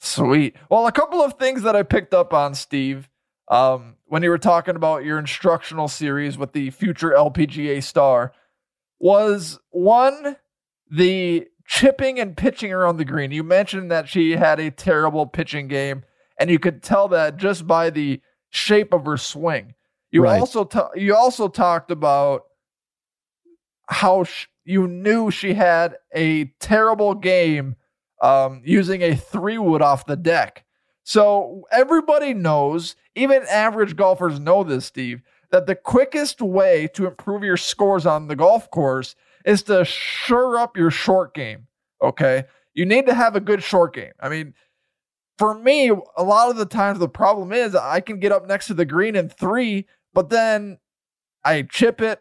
Sweet. 0.00 0.56
Well, 0.68 0.88
a 0.88 0.92
couple 0.92 1.22
of 1.22 1.34
things 1.34 1.62
that 1.62 1.76
I 1.76 1.84
picked 1.84 2.12
up 2.12 2.34
on, 2.34 2.56
Steve, 2.56 3.08
um, 3.48 3.96
when 4.06 4.24
you 4.24 4.30
were 4.30 4.38
talking 4.38 4.74
about 4.74 5.04
your 5.04 5.18
instructional 5.18 5.86
series 5.86 6.36
with 6.36 6.54
the 6.54 6.70
future 6.70 7.10
LPGA 7.10 7.82
star, 7.84 8.32
was 8.98 9.60
one 9.70 10.36
the 10.90 11.46
chipping 11.68 12.18
and 12.18 12.36
pitching 12.36 12.72
around 12.72 12.96
the 12.96 13.04
green. 13.04 13.30
You 13.30 13.44
mentioned 13.44 13.92
that 13.92 14.08
she 14.08 14.32
had 14.32 14.58
a 14.58 14.72
terrible 14.72 15.24
pitching 15.24 15.68
game, 15.68 16.02
and 16.36 16.50
you 16.50 16.58
could 16.58 16.82
tell 16.82 17.06
that 17.08 17.36
just 17.36 17.64
by 17.68 17.90
the 17.90 18.20
shape 18.48 18.92
of 18.92 19.04
her 19.04 19.16
swing. 19.16 19.74
You 20.10 20.24
right. 20.24 20.40
also 20.40 20.64
ta- 20.64 20.90
you 20.94 21.14
also 21.14 21.48
talked 21.48 21.90
about 21.90 22.42
how 23.86 24.24
sh- 24.24 24.46
you 24.64 24.86
knew 24.86 25.30
she 25.30 25.54
had 25.54 25.96
a 26.14 26.46
terrible 26.60 27.14
game 27.14 27.76
um, 28.20 28.62
using 28.64 29.02
a 29.02 29.14
three 29.14 29.58
wood 29.58 29.82
off 29.82 30.06
the 30.06 30.16
deck. 30.16 30.64
So 31.02 31.64
everybody 31.72 32.34
knows, 32.34 32.94
even 33.14 33.42
average 33.50 33.96
golfers 33.96 34.38
know 34.38 34.62
this, 34.62 34.86
Steve, 34.86 35.22
that 35.50 35.66
the 35.66 35.74
quickest 35.74 36.40
way 36.40 36.88
to 36.94 37.06
improve 37.06 37.42
your 37.42 37.56
scores 37.56 38.06
on 38.06 38.28
the 38.28 38.36
golf 38.36 38.70
course 38.70 39.16
is 39.44 39.62
to 39.64 39.84
sure 39.84 40.58
up 40.58 40.76
your 40.76 40.90
short 40.90 41.34
game. 41.34 41.66
Okay. 42.02 42.44
You 42.74 42.86
need 42.86 43.06
to 43.06 43.14
have 43.14 43.34
a 43.34 43.40
good 43.40 43.62
short 43.62 43.94
game. 43.94 44.12
I 44.20 44.28
mean, 44.28 44.54
for 45.38 45.54
me, 45.58 45.88
a 45.88 46.22
lot 46.22 46.50
of 46.50 46.56
the 46.56 46.66
times 46.66 46.98
the 46.98 47.08
problem 47.08 47.52
is 47.52 47.74
I 47.74 48.00
can 48.00 48.20
get 48.20 48.30
up 48.30 48.46
next 48.46 48.66
to 48.68 48.74
the 48.74 48.84
green 48.84 49.16
in 49.16 49.28
three, 49.28 49.86
but 50.14 50.30
then 50.30 50.78
I 51.44 51.62
chip 51.62 52.00
it 52.00 52.20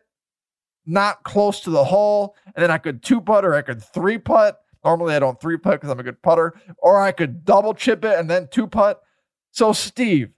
not 0.85 1.23
close 1.23 1.59
to 1.61 1.69
the 1.69 1.83
hole, 1.83 2.35
and 2.55 2.63
then 2.63 2.71
I 2.71 2.77
could 2.77 3.03
two 3.03 3.21
putt 3.21 3.45
or 3.45 3.55
I 3.55 3.61
could 3.61 3.83
three 3.83 4.17
putt. 4.17 4.59
Normally 4.83 5.13
I 5.13 5.19
don't 5.19 5.39
three 5.39 5.57
putt 5.57 5.73
because 5.73 5.89
I'm 5.89 5.99
a 5.99 6.03
good 6.03 6.21
putter, 6.21 6.53
or 6.77 7.01
I 7.01 7.11
could 7.11 7.45
double 7.45 7.73
chip 7.73 8.03
it 8.05 8.17
and 8.17 8.29
then 8.29 8.47
two 8.51 8.65
putt. 8.65 9.01
So, 9.51 9.73
Steve, 9.73 10.29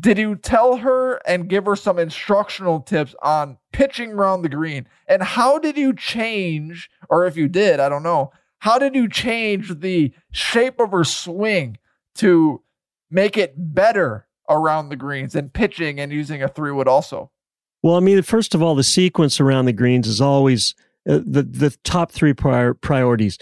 did 0.00 0.18
you 0.18 0.34
tell 0.36 0.76
her 0.78 1.16
and 1.26 1.48
give 1.48 1.66
her 1.66 1.76
some 1.76 1.98
instructional 1.98 2.80
tips 2.80 3.14
on 3.22 3.58
pitching 3.72 4.12
around 4.12 4.42
the 4.42 4.48
green? 4.48 4.88
And 5.06 5.22
how 5.22 5.58
did 5.58 5.76
you 5.76 5.94
change, 5.94 6.90
or 7.08 7.26
if 7.26 7.36
you 7.36 7.48
did, 7.48 7.80
I 7.80 7.88
don't 7.88 8.02
know, 8.02 8.32
how 8.58 8.78
did 8.78 8.94
you 8.94 9.08
change 9.08 9.80
the 9.80 10.12
shape 10.32 10.80
of 10.80 10.90
her 10.90 11.04
swing 11.04 11.78
to 12.16 12.62
make 13.10 13.36
it 13.36 13.54
better 13.56 14.26
around 14.48 14.88
the 14.88 14.96
greens 14.96 15.34
and 15.34 15.52
pitching 15.52 16.00
and 16.00 16.12
using 16.12 16.42
a 16.42 16.48
three 16.48 16.72
wood 16.72 16.88
also? 16.88 17.30
Well, 17.82 17.96
I 17.96 18.00
mean, 18.00 18.22
first 18.22 18.54
of 18.54 18.62
all, 18.62 18.74
the 18.74 18.82
sequence 18.82 19.40
around 19.40 19.66
the 19.66 19.72
greens 19.72 20.08
is 20.08 20.20
always 20.20 20.74
uh, 21.08 21.20
the 21.24 21.42
the 21.42 21.76
top 21.84 22.12
three 22.12 22.32
prior, 22.32 22.72
priorities. 22.74 23.38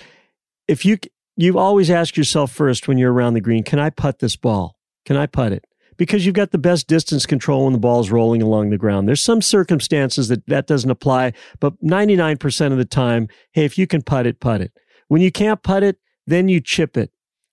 If 0.66 0.84
you 0.84 0.98
you 1.36 1.58
always 1.58 1.90
ask 1.90 2.16
yourself 2.16 2.50
first 2.50 2.88
when 2.88 2.98
you're 2.98 3.12
around 3.12 3.34
the 3.34 3.40
green, 3.40 3.62
can 3.62 3.78
I 3.78 3.90
putt 3.90 4.18
this 4.18 4.36
ball? 4.36 4.76
Can 5.04 5.16
I 5.16 5.26
putt 5.26 5.52
it? 5.52 5.64
Because 5.96 6.26
you've 6.26 6.34
got 6.34 6.50
the 6.50 6.58
best 6.58 6.88
distance 6.88 7.26
control 7.26 7.64
when 7.64 7.72
the 7.72 7.78
ball's 7.78 8.10
rolling 8.10 8.42
along 8.42 8.70
the 8.70 8.78
ground. 8.78 9.06
There's 9.06 9.22
some 9.22 9.42
circumstances 9.42 10.28
that 10.28 10.46
that 10.46 10.66
doesn't 10.66 10.90
apply, 10.90 11.34
but 11.60 11.80
99% 11.82 12.72
of 12.72 12.78
the 12.78 12.84
time, 12.84 13.28
hey, 13.52 13.64
if 13.64 13.78
you 13.78 13.86
can 13.86 14.02
putt 14.02 14.26
it, 14.26 14.40
putt 14.40 14.60
it. 14.60 14.72
When 15.08 15.22
you 15.22 15.30
can't 15.30 15.62
putt 15.62 15.82
it, 15.82 15.98
then 16.26 16.48
you 16.48 16.60
chip 16.60 16.96
it. 16.96 17.10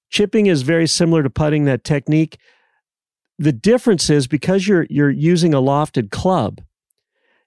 Chipping 0.10 0.48
is 0.48 0.64
very 0.64 0.88
similar 0.88 1.22
to 1.22 1.30
putting 1.30 1.66
that 1.66 1.84
technique 1.84 2.40
the 3.40 3.54
difference 3.54 4.10
is 4.10 4.28
because 4.28 4.68
you're 4.68 4.86
you're 4.90 5.10
using 5.10 5.54
a 5.54 5.62
lofted 5.62 6.12
club, 6.12 6.62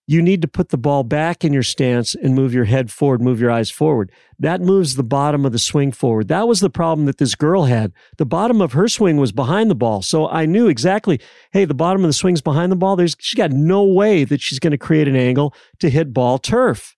you 0.07 0.23
need 0.23 0.43
to 0.43 0.49
put 0.49 0.71
the 0.71 0.79
ball 0.79 1.05
back 1.05 1.45
in 1.45 1.53
your 1.53 1.63
stance 1.63 2.15
and 2.15 2.35
move 2.35 2.55
your 2.55 2.65
head 2.65 2.91
forward, 2.91 3.21
move 3.21 3.41
your 3.41 3.51
eyes 3.51 3.71
forward. 3.71 4.11
That 4.39 4.63
moves 4.63 4.97
the 4.97 5.05
bottom 5.05 5.45
of 5.45 5.53
the 5.53 5.59
swing 5.59 5.93
forward. 5.93 6.29
That 6.29 6.49
was 6.49 6.61
the 6.61 6.71
problem 6.71 7.07
that 7.07 7.19
this 7.19 7.35
girl 7.35 7.65
had. 7.65 7.93
The 8.17 8.27
bottom 8.27 8.61
of 8.61 8.73
her 8.73 8.89
swing 8.89 9.19
was 9.19 9.33
behind 9.33 9.71
the 9.71 9.77
ball. 9.77 10.03
So 10.03 10.29
I 10.29 10.47
knew 10.47 10.67
exactly, 10.67 11.21
hey, 11.53 11.67
the 11.67 11.75
bottom 11.75 12.03
of 12.03 12.09
the 12.09 12.15
swing's 12.15 12.41
behind 12.41 12.73
the 12.73 12.77
ball. 12.77 12.97
There's 12.97 13.15
she's 13.21 13.37
got 13.37 13.53
no 13.53 13.85
way 13.85 14.25
that 14.25 14.41
she's 14.41 14.59
going 14.59 14.73
to 14.73 14.79
create 14.79 15.09
an 15.09 15.17
angle 15.17 15.55
to 15.79 15.91
hit 15.91 16.15
ball 16.15 16.39
turf. 16.39 16.97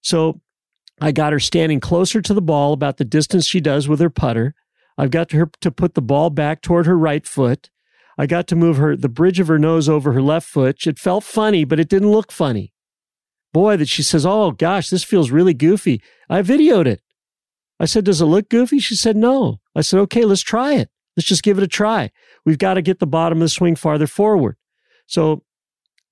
So 0.00 0.40
I 1.00 1.10
got 1.10 1.32
her 1.32 1.40
standing 1.40 1.80
closer 1.80 2.22
to 2.22 2.32
the 2.32 2.40
ball 2.40 2.72
about 2.72 2.98
the 2.98 3.04
distance 3.04 3.46
she 3.46 3.60
does 3.60 3.88
with 3.88 3.98
her 3.98 4.10
putter. 4.10 4.54
I've 4.96 5.10
got 5.10 5.32
her 5.32 5.50
to 5.60 5.70
put 5.72 5.94
the 5.94 6.02
ball 6.02 6.30
back 6.30 6.62
toward 6.62 6.86
her 6.86 6.96
right 6.96 7.26
foot. 7.26 7.70
I 8.16 8.26
got 8.26 8.46
to 8.48 8.56
move 8.56 8.76
her 8.76 8.96
the 8.96 9.08
bridge 9.08 9.40
of 9.40 9.48
her 9.48 9.58
nose 9.58 9.88
over 9.88 10.12
her 10.12 10.22
left 10.22 10.48
foot. 10.48 10.86
It 10.86 10.98
felt 10.98 11.24
funny, 11.24 11.64
but 11.64 11.80
it 11.80 11.88
didn't 11.88 12.12
look 12.12 12.30
funny. 12.30 12.72
Boy, 13.52 13.76
that 13.76 13.88
she 13.88 14.02
says, 14.02 14.24
"Oh 14.26 14.50
gosh, 14.50 14.88
this 14.90 15.04
feels 15.04 15.30
really 15.30 15.54
goofy." 15.54 16.02
I 16.28 16.42
videoed 16.42 16.86
it. 16.86 17.00
I 17.78 17.86
said, 17.86 18.04
"Does 18.04 18.20
it 18.20 18.26
look 18.26 18.48
goofy?" 18.48 18.78
She 18.78 18.96
said, 18.96 19.16
"No." 19.16 19.60
I 19.74 19.80
said, 19.80 20.00
"Okay, 20.00 20.24
let's 20.24 20.42
try 20.42 20.74
it. 20.74 20.90
Let's 21.16 21.28
just 21.28 21.42
give 21.42 21.58
it 21.58 21.64
a 21.64 21.68
try. 21.68 22.10
We've 22.44 22.58
got 22.58 22.74
to 22.74 22.82
get 22.82 22.98
the 22.98 23.06
bottom 23.06 23.38
of 23.38 23.42
the 23.42 23.48
swing 23.48 23.76
farther 23.76 24.06
forward." 24.06 24.56
So 25.06 25.42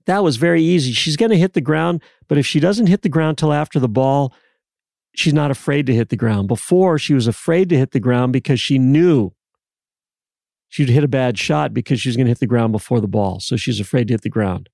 that 0.06 0.22
was 0.22 0.36
very 0.36 0.62
easy. 0.62 0.92
She's 0.92 1.16
going 1.16 1.30
to 1.30 1.38
hit 1.38 1.54
the 1.54 1.60
ground, 1.60 2.02
but 2.28 2.38
if 2.38 2.46
she 2.46 2.60
doesn't 2.60 2.88
hit 2.88 3.02
the 3.02 3.08
ground 3.08 3.38
till 3.38 3.52
after 3.52 3.78
the 3.78 3.88
ball, 3.88 4.34
she's 5.14 5.34
not 5.34 5.50
afraid 5.50 5.86
to 5.86 5.94
hit 5.94 6.08
the 6.08 6.16
ground. 6.16 6.48
Before, 6.48 6.98
she 6.98 7.14
was 7.14 7.26
afraid 7.26 7.68
to 7.68 7.78
hit 7.78 7.92
the 7.92 8.00
ground 8.00 8.32
because 8.32 8.60
she 8.60 8.78
knew 8.78 9.32
she'd 10.72 10.88
hit 10.88 11.04
a 11.04 11.08
bad 11.08 11.38
shot 11.38 11.74
because 11.74 12.00
she's 12.00 12.16
going 12.16 12.24
to 12.24 12.30
hit 12.30 12.38
the 12.38 12.46
ground 12.46 12.72
before 12.72 12.98
the 12.98 13.06
ball. 13.06 13.40
So 13.40 13.56
she's 13.56 13.78
afraid 13.78 14.08
to 14.08 14.14
hit 14.14 14.22
the 14.22 14.30
ground. 14.30 14.70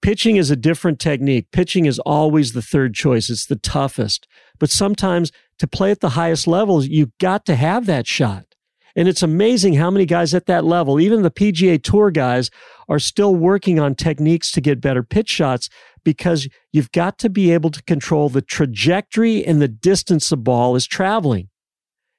Pitching 0.00 0.36
is 0.36 0.52
a 0.52 0.56
different 0.56 1.00
technique. 1.00 1.50
Pitching 1.50 1.86
is 1.86 1.98
always 1.98 2.52
the 2.52 2.62
third 2.62 2.94
choice. 2.94 3.28
It's 3.28 3.46
the 3.46 3.56
toughest. 3.56 4.28
But 4.60 4.70
sometimes 4.70 5.32
to 5.58 5.66
play 5.66 5.90
at 5.90 5.98
the 5.98 6.10
highest 6.10 6.46
levels, 6.46 6.86
you've 6.86 7.16
got 7.18 7.44
to 7.46 7.56
have 7.56 7.86
that 7.86 8.06
shot. 8.06 8.46
And 8.94 9.08
it's 9.08 9.22
amazing 9.22 9.74
how 9.74 9.90
many 9.90 10.06
guys 10.06 10.32
at 10.32 10.46
that 10.46 10.64
level, 10.64 11.00
even 11.00 11.22
the 11.22 11.30
PGA 11.30 11.82
Tour 11.82 12.12
guys, 12.12 12.48
are 12.88 13.00
still 13.00 13.34
working 13.34 13.80
on 13.80 13.96
techniques 13.96 14.52
to 14.52 14.60
get 14.60 14.80
better 14.80 15.02
pitch 15.02 15.28
shots 15.28 15.68
because 16.04 16.46
you've 16.72 16.92
got 16.92 17.18
to 17.18 17.28
be 17.28 17.50
able 17.50 17.70
to 17.70 17.82
control 17.82 18.28
the 18.28 18.42
trajectory 18.42 19.44
and 19.44 19.60
the 19.60 19.68
distance 19.68 20.28
the 20.28 20.36
ball 20.36 20.76
is 20.76 20.86
traveling. 20.86 21.48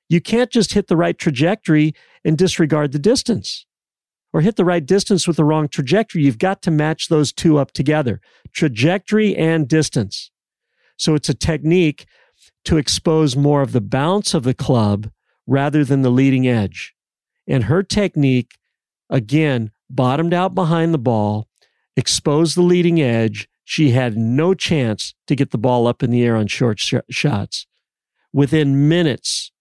You 0.10 0.20
can't 0.20 0.52
just 0.52 0.74
hit 0.74 0.88
the 0.88 0.98
right 0.98 1.18
trajectory 1.18 1.94
and 2.24 2.38
disregard 2.38 2.92
the 2.92 3.00
distance 3.00 3.66
or 4.34 4.42
hit 4.42 4.56
the 4.56 4.66
right 4.66 4.86
distance 4.86 5.28
with 5.28 5.38
the 5.38 5.46
wrong 5.46 5.68
trajectory. 5.68 6.24
You've 6.24 6.40
got 6.40 6.62
to 6.64 6.72
match 6.72 7.08
those 7.08 7.32
two 7.32 7.58
up 7.58 7.72
together 7.72 8.20
trajectory 8.52 9.36
and 9.36 9.68
distance. 9.68 10.32
So 10.98 11.16
it's 11.16 11.30
a 11.30 11.34
technique 11.34 12.06
to 12.66 12.78
expose 12.78 13.36
more 13.36 13.62
of 13.62 13.72
the 13.72 13.82
bounce 13.82 14.34
of 14.34 14.44
the 14.44 14.54
club 14.54 15.10
rather 15.48 15.84
than 15.84 16.02
the 16.02 16.10
leading 16.10 16.48
edge. 16.48 16.94
And 17.48 17.66
her 17.66 17.84
technique, 17.84 18.58
again, 19.10 19.72
bottomed 19.90 20.34
out 20.34 20.56
behind 20.56 20.94
the 20.94 21.00
ball, 21.00 21.48
exposed 21.96 22.56
the 22.56 22.62
leading 22.62 23.02
edge. 23.02 23.48
She 23.66 23.92
had 23.92 24.18
no 24.18 24.54
chance 24.54 25.14
to 25.28 25.36
get 25.36 25.52
the 25.52 25.58
ball 25.58 25.88
up 25.88 26.04
in 26.04 26.12
the 26.12 26.24
air 26.24 26.36
on 26.36 26.48
short 26.48 26.80
sh- 26.80 26.96
shots. 27.10 27.66
Within 28.32 28.88
minutes, 28.88 29.52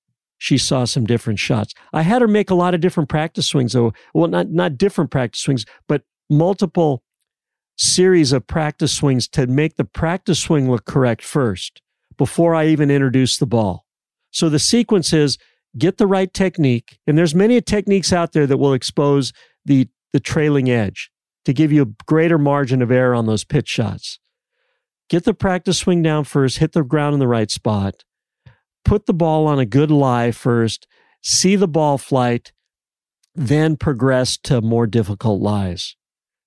she 0.42 0.58
saw 0.58 0.84
some 0.84 1.04
different 1.04 1.38
shots. 1.38 1.72
I 1.92 2.02
had 2.02 2.20
her 2.20 2.26
make 2.26 2.50
a 2.50 2.56
lot 2.56 2.74
of 2.74 2.80
different 2.80 3.08
practice 3.08 3.46
swings, 3.46 3.74
though. 3.74 3.92
Well, 4.12 4.26
not 4.26 4.50
not 4.50 4.76
different 4.76 5.12
practice 5.12 5.40
swings, 5.40 5.64
but 5.86 6.02
multiple 6.28 7.04
series 7.78 8.32
of 8.32 8.44
practice 8.48 8.92
swings 8.92 9.28
to 9.28 9.46
make 9.46 9.76
the 9.76 9.84
practice 9.84 10.40
swing 10.40 10.68
look 10.68 10.84
correct 10.84 11.22
first 11.22 11.80
before 12.18 12.56
I 12.56 12.66
even 12.66 12.90
introduce 12.90 13.38
the 13.38 13.46
ball. 13.46 13.86
So 14.32 14.48
the 14.48 14.58
sequence 14.58 15.12
is 15.12 15.38
get 15.78 15.98
the 15.98 16.08
right 16.08 16.34
technique, 16.34 16.98
and 17.06 17.16
there's 17.16 17.36
many 17.36 17.60
techniques 17.60 18.12
out 18.12 18.32
there 18.32 18.48
that 18.48 18.58
will 18.58 18.72
expose 18.72 19.32
the 19.64 19.86
the 20.12 20.18
trailing 20.18 20.68
edge 20.68 21.12
to 21.44 21.52
give 21.52 21.70
you 21.70 21.82
a 21.82 22.04
greater 22.06 22.36
margin 22.36 22.82
of 22.82 22.90
error 22.90 23.14
on 23.14 23.26
those 23.26 23.44
pitch 23.44 23.68
shots. 23.68 24.18
Get 25.08 25.22
the 25.22 25.34
practice 25.34 25.78
swing 25.78 26.02
down 26.02 26.24
first, 26.24 26.58
hit 26.58 26.72
the 26.72 26.82
ground 26.82 27.14
in 27.14 27.20
the 27.20 27.28
right 27.28 27.50
spot, 27.50 28.02
put 28.84 29.06
the 29.06 29.14
ball 29.14 29.46
on 29.46 29.58
a 29.58 29.66
good 29.66 29.90
lie 29.90 30.32
first, 30.32 30.86
see 31.22 31.56
the 31.56 31.68
ball 31.68 31.98
flight, 31.98 32.52
then 33.34 33.76
progress 33.76 34.36
to 34.36 34.60
more 34.60 34.86
difficult 34.86 35.40
lies. 35.40 35.96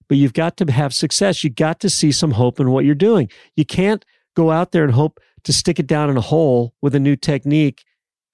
But 0.08 0.18
you've 0.18 0.34
got 0.34 0.58
to 0.58 0.72
have 0.72 0.94
success. 0.94 1.44
You've 1.44 1.56
got 1.56 1.80
to 1.80 1.90
see 1.90 2.12
some 2.12 2.32
hope 2.32 2.60
in 2.60 2.72
what 2.72 2.86
you're 2.86 2.96
doing. 2.96 3.30
You 3.56 3.66
can't 3.66 4.06
go 4.36 4.52
out 4.52 4.72
there 4.72 4.84
and 4.84 4.94
hope 4.94 5.20
to 5.46 5.54
stick 5.54 5.80
it 5.80 5.88
down 5.88 6.10
in 6.10 6.18
a 6.18 6.22
hole 6.22 6.74
with 6.82 6.94
a 6.94 7.00
new 7.00 7.16
technique 7.16 7.84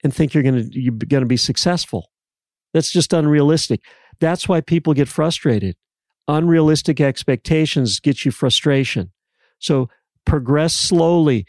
and 0.02 0.12
think 0.12 0.34
you're 0.34 0.42
going 0.42 0.70
to 0.70 0.80
you're 0.80 0.94
going 0.94 1.22
to 1.22 1.26
be 1.26 1.36
successful. 1.36 2.10
That's 2.74 2.90
just 2.90 3.12
unrealistic. 3.12 3.82
That's 4.20 4.48
why 4.48 4.60
people 4.60 4.94
get 4.94 5.08
frustrated. 5.08 5.76
Unrealistic 6.28 7.00
expectations 7.00 8.00
get 8.00 8.24
you 8.24 8.30
frustration. 8.30 9.12
So 9.58 9.88
progress 10.24 10.74
slowly, 10.74 11.46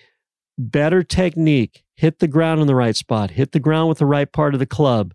better 0.57 1.03
technique, 1.03 1.82
hit 1.95 2.19
the 2.19 2.27
ground 2.27 2.61
in 2.61 2.67
the 2.67 2.75
right 2.75 2.95
spot, 2.95 3.31
hit 3.31 3.51
the 3.51 3.59
ground 3.59 3.89
with 3.89 3.99
the 3.99 4.05
right 4.05 4.31
part 4.31 4.53
of 4.53 4.59
the 4.59 4.65
club, 4.65 5.13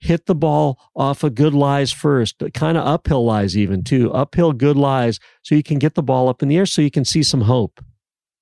hit 0.00 0.26
the 0.26 0.34
ball 0.34 0.78
off 0.96 1.22
of 1.22 1.34
good 1.34 1.54
lies 1.54 1.92
first, 1.92 2.42
kind 2.54 2.76
of 2.76 2.86
uphill 2.86 3.24
lies, 3.24 3.56
even 3.56 3.84
too, 3.84 4.12
uphill 4.12 4.52
good 4.52 4.76
lies, 4.76 5.20
so 5.42 5.54
you 5.54 5.62
can 5.62 5.78
get 5.78 5.94
the 5.94 6.02
ball 6.02 6.28
up 6.28 6.42
in 6.42 6.48
the 6.48 6.56
air 6.56 6.66
so 6.66 6.82
you 6.82 6.90
can 6.90 7.04
see 7.04 7.22
some 7.22 7.42
hope. 7.42 7.84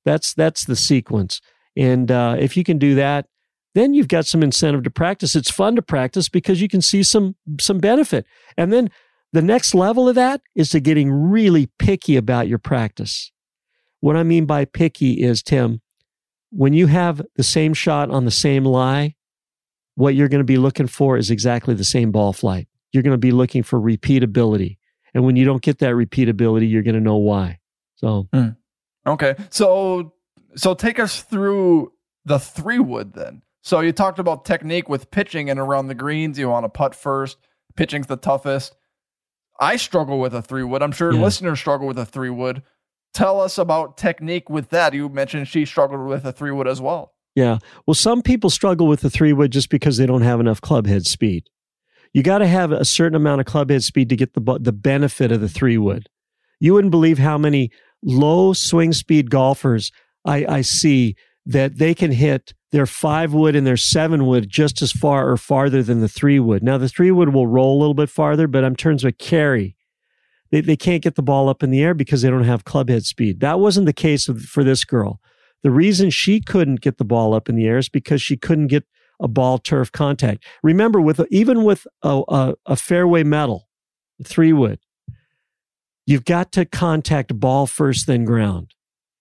That's 0.05 0.33
that's 0.33 0.65
the 0.65 0.77
sequence. 0.77 1.41
And 1.77 2.11
uh, 2.11 2.37
if 2.39 2.57
you 2.57 2.65
can 2.65 2.79
do 2.79 2.95
that, 2.95 3.27
then 3.75 3.95
you've 3.95 4.09
got 4.09 4.27
some 4.27 4.43
incentive 4.43 4.83
to 4.85 4.91
practice. 4.91 5.37
It's 5.37 5.51
fun 5.51 5.77
to 5.77 5.83
practice 5.83 6.29
because 6.29 6.61
you 6.61 6.69
can 6.69 6.81
see 6.81 7.03
some 7.03 7.37
some 7.61 7.79
benefit. 7.79 8.27
And 8.57 8.73
then 8.73 8.91
the 9.33 9.43
next 9.43 9.75
level 9.75 10.09
of 10.09 10.15
that 10.17 10.41
is 10.57 10.71
to 10.71 10.81
getting 10.81 11.13
really 11.13 11.69
picky 11.79 12.17
about 12.17 12.49
your 12.49 12.59
practice. 12.59 13.31
What 14.01 14.17
I 14.17 14.23
mean 14.23 14.47
by 14.47 14.65
picky 14.65 15.23
is 15.23 15.43
Tim, 15.43 15.83
when 16.51 16.73
you 16.73 16.87
have 16.87 17.23
the 17.37 17.43
same 17.43 17.75
shot 17.75 18.11
on 18.11 18.25
the 18.25 18.31
same 18.31 18.65
lie, 18.65 19.15
what 19.95 20.15
you're 20.15 20.29
going 20.29 20.41
to 20.41 20.45
be 20.45 20.57
looking 20.57 20.87
for 20.87 21.17
is 21.17 21.31
exactly 21.31 21.75
the 21.75 21.85
same 21.85 22.11
ball 22.11 22.33
flight. 22.33 22.69
You're 22.93 23.03
going 23.03 23.13
to 23.13 23.19
be 23.19 23.33
looking 23.33 23.63
for 23.63 23.79
repeatability. 23.81 24.79
And 25.15 25.25
when 25.25 25.37
you 25.37 25.45
don't 25.45 25.63
get 25.63 25.79
that 25.79 25.95
repeatability, 25.95 26.71
you're 26.71 26.83
going 26.83 26.95
to 26.95 27.01
know 27.01 27.17
why. 27.17 27.59
So, 27.97 28.29
mm. 28.33 28.57
okay. 29.07 29.37
So, 29.51 30.15
so 30.57 30.75
take 30.75 30.99
us 30.99 31.23
through 31.23 31.93
the 32.25 32.39
three 32.39 32.79
wood 32.79 33.13
then. 33.15 33.43
So 33.63 33.81
you 33.81 33.93
talked 33.93 34.19
about 34.19 34.45
technique 34.45 34.89
with 34.89 35.11
pitching 35.11 35.51
and 35.51 35.61
around 35.61 35.89
the 35.89 35.95
greens. 35.95 36.39
You 36.39 36.49
want 36.49 36.65
to 36.65 36.69
putt 36.69 36.95
first. 36.95 37.37
Pitching's 37.77 38.07
the 38.07 38.17
toughest. 38.17 38.75
I 39.61 39.77
struggle 39.77 40.19
with 40.19 40.35
a 40.35 40.41
three 40.41 40.65
wood. 40.65 40.83
I'm 40.83 40.93
sure 40.93 41.13
yeah. 41.13 41.21
listeners 41.21 41.59
struggle 41.59 41.87
with 41.87 41.99
a 41.99 42.07
three 42.07 42.31
wood. 42.31 42.63
Tell 43.13 43.41
us 43.41 43.59
about 43.59 43.97
technique 43.97 44.49
with 44.49 44.71
that. 44.71 44.95
You 44.95 45.09
mentioned 45.09 45.49
she 45.49 45.65
struggled 45.65 46.07
with 46.07 46.25
a 46.25 46.33
three 46.33 46.53
wood 46.53 46.69
as 46.69 46.81
well. 46.81 47.13
Yeah. 47.35 47.59
Well, 47.87 47.95
some 47.95 48.23
people 48.23 48.51
struggle 48.51 48.87
with 48.87 49.01
the 49.01 49.11
three 49.11 49.33
wood 49.33 49.53
just 49.53 49.71
because 49.71 49.97
they 49.97 50.07
don't 50.07 50.23
have 50.23 50.41
enough 50.41 50.61
club 50.61 50.87
head 50.87 51.07
speed. 51.07 51.49
You 52.13 52.23
got 52.23 52.39
to 52.39 52.47
have 52.47 52.73
a 52.73 52.85
certain 52.85 53.15
amount 53.15 53.41
of 53.41 53.47
club 53.47 53.71
head 53.71 53.85
speed 53.85 54.09
to 54.09 54.17
get 54.17 54.35
the 54.35 54.59
the 54.61 54.73
benefit 54.73 55.31
of 55.31 55.41
the 55.41 55.49
three 55.49 55.79
wood. 55.79 56.09
You 56.59 56.75
wouldn't 56.75 56.91
believe 56.91 57.19
how 57.19 57.39
many 57.39 57.71
low 58.03 58.53
swing 58.53 58.93
speed 58.93 59.31
golfers 59.31 59.93
I, 60.25 60.45
I 60.49 60.61
see 60.63 61.17
that 61.47 61.79
they 61.79 61.95
can 61.95 62.13
hit 62.13 62.53
their 62.73 62.87
five 62.87 63.33
wood 63.33 63.57
and 63.57 63.67
their 63.67 63.77
seven 63.77 64.27
wood 64.27 64.49
just 64.49 64.83
as 64.83 64.93
far 64.93 65.31
or 65.31 65.37
farther 65.37 65.83
than 65.83 66.01
the 66.01 66.09
three 66.09 66.39
wood. 66.39 66.63
Now 66.63 66.79
the 66.79 66.89
three 66.89 67.11
wood 67.11 67.33
will 67.33 67.47
roll 67.47 67.77
a 67.77 67.81
little 67.81 67.95
bit 67.95 68.11
farther, 68.11 68.47
but 68.47 68.65
in 68.65 68.77
terms 68.77 69.05
of 69.05 69.19
carry, 69.19 69.77
they, 70.51 70.61
they 70.61 70.77
can't 70.77 71.03
get 71.03 71.15
the 71.15 71.23
ball 71.23 71.49
up 71.49 71.63
in 71.63 71.71
the 71.71 71.83
air 71.83 71.95
because 71.95 72.23
they 72.23 72.31
don't 72.31 72.45
have 72.45 72.65
club 72.65 72.89
head 72.89 73.05
speed. 73.05 73.41
That 73.41 73.61
wasn't 73.61 73.87
the 73.87 73.93
case 73.93 74.27
for 74.27 74.65
this 74.65 74.85
girl. 74.85 75.21
The 75.63 75.71
reason 75.71 76.11
she 76.11 76.41
couldn't 76.41 76.81
get 76.81 76.99
the 76.99 77.05
ball 77.05 77.35
up 77.35 77.49
in 77.49 77.57
the 77.57 77.67
air 77.67 77.79
is 77.79 77.89
because 77.89 78.23
she 78.23 78.37
couldn't 78.37 78.69
get 78.69 78.85
a 79.21 79.29
ball 79.29 79.59
turf 79.59 79.93
contact. 79.93 80.45
Remember, 80.63 81.01
with 81.01 81.21
even 81.31 81.65
with 81.65 81.87
a, 82.03 82.23
a, 82.29 82.55
a 82.67 82.77
fairway 82.77 83.23
metal, 83.23 83.69
three 84.25 84.53
wood, 84.53 84.81
you've 86.07 86.25
got 86.25 86.53
to 86.53 86.65
contact 86.65 87.39
ball 87.39 87.67
first, 87.67 88.07
then 88.07 88.25
ground. 88.25 88.75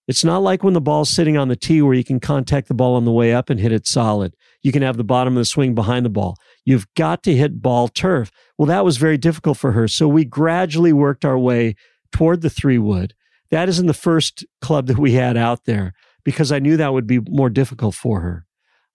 It's 0.08 0.24
not 0.24 0.42
like 0.42 0.64
when 0.64 0.74
the 0.74 0.80
ball's 0.80 1.10
sitting 1.10 1.36
on 1.36 1.48
the 1.48 1.54
tee 1.54 1.82
where 1.82 1.94
you 1.94 2.02
can 2.02 2.18
contact 2.18 2.66
the 2.66 2.74
ball 2.74 2.96
on 2.96 3.04
the 3.04 3.12
way 3.12 3.32
up 3.32 3.48
and 3.48 3.60
hit 3.60 3.70
it 3.70 3.86
solid. 3.86 4.34
You 4.62 4.72
can 4.72 4.82
have 4.82 4.96
the 4.96 5.04
bottom 5.04 5.36
of 5.36 5.40
the 5.40 5.44
swing 5.44 5.74
behind 5.74 6.04
the 6.04 6.10
ball. 6.10 6.36
You've 6.70 6.86
got 6.94 7.22
to 7.24 7.34
hit 7.34 7.62
ball 7.62 7.88
turf. 7.88 8.30
Well, 8.56 8.66
that 8.66 8.84
was 8.84 8.96
very 8.96 9.18
difficult 9.18 9.58
for 9.58 9.72
her. 9.72 9.88
So 9.88 10.06
we 10.08 10.24
gradually 10.24 10.92
worked 10.92 11.24
our 11.24 11.38
way 11.38 11.74
toward 12.12 12.42
the 12.42 12.50
three 12.50 12.78
wood. 12.78 13.14
That 13.50 13.68
is 13.68 13.78
in 13.78 13.86
the 13.86 13.94
first 13.94 14.44
club 14.60 14.86
that 14.86 14.98
we 14.98 15.12
had 15.12 15.36
out 15.36 15.64
there 15.64 15.92
because 16.24 16.52
I 16.52 16.58
knew 16.58 16.76
that 16.76 16.92
would 16.92 17.06
be 17.06 17.20
more 17.28 17.50
difficult 17.50 17.94
for 17.94 18.20
her. 18.20 18.46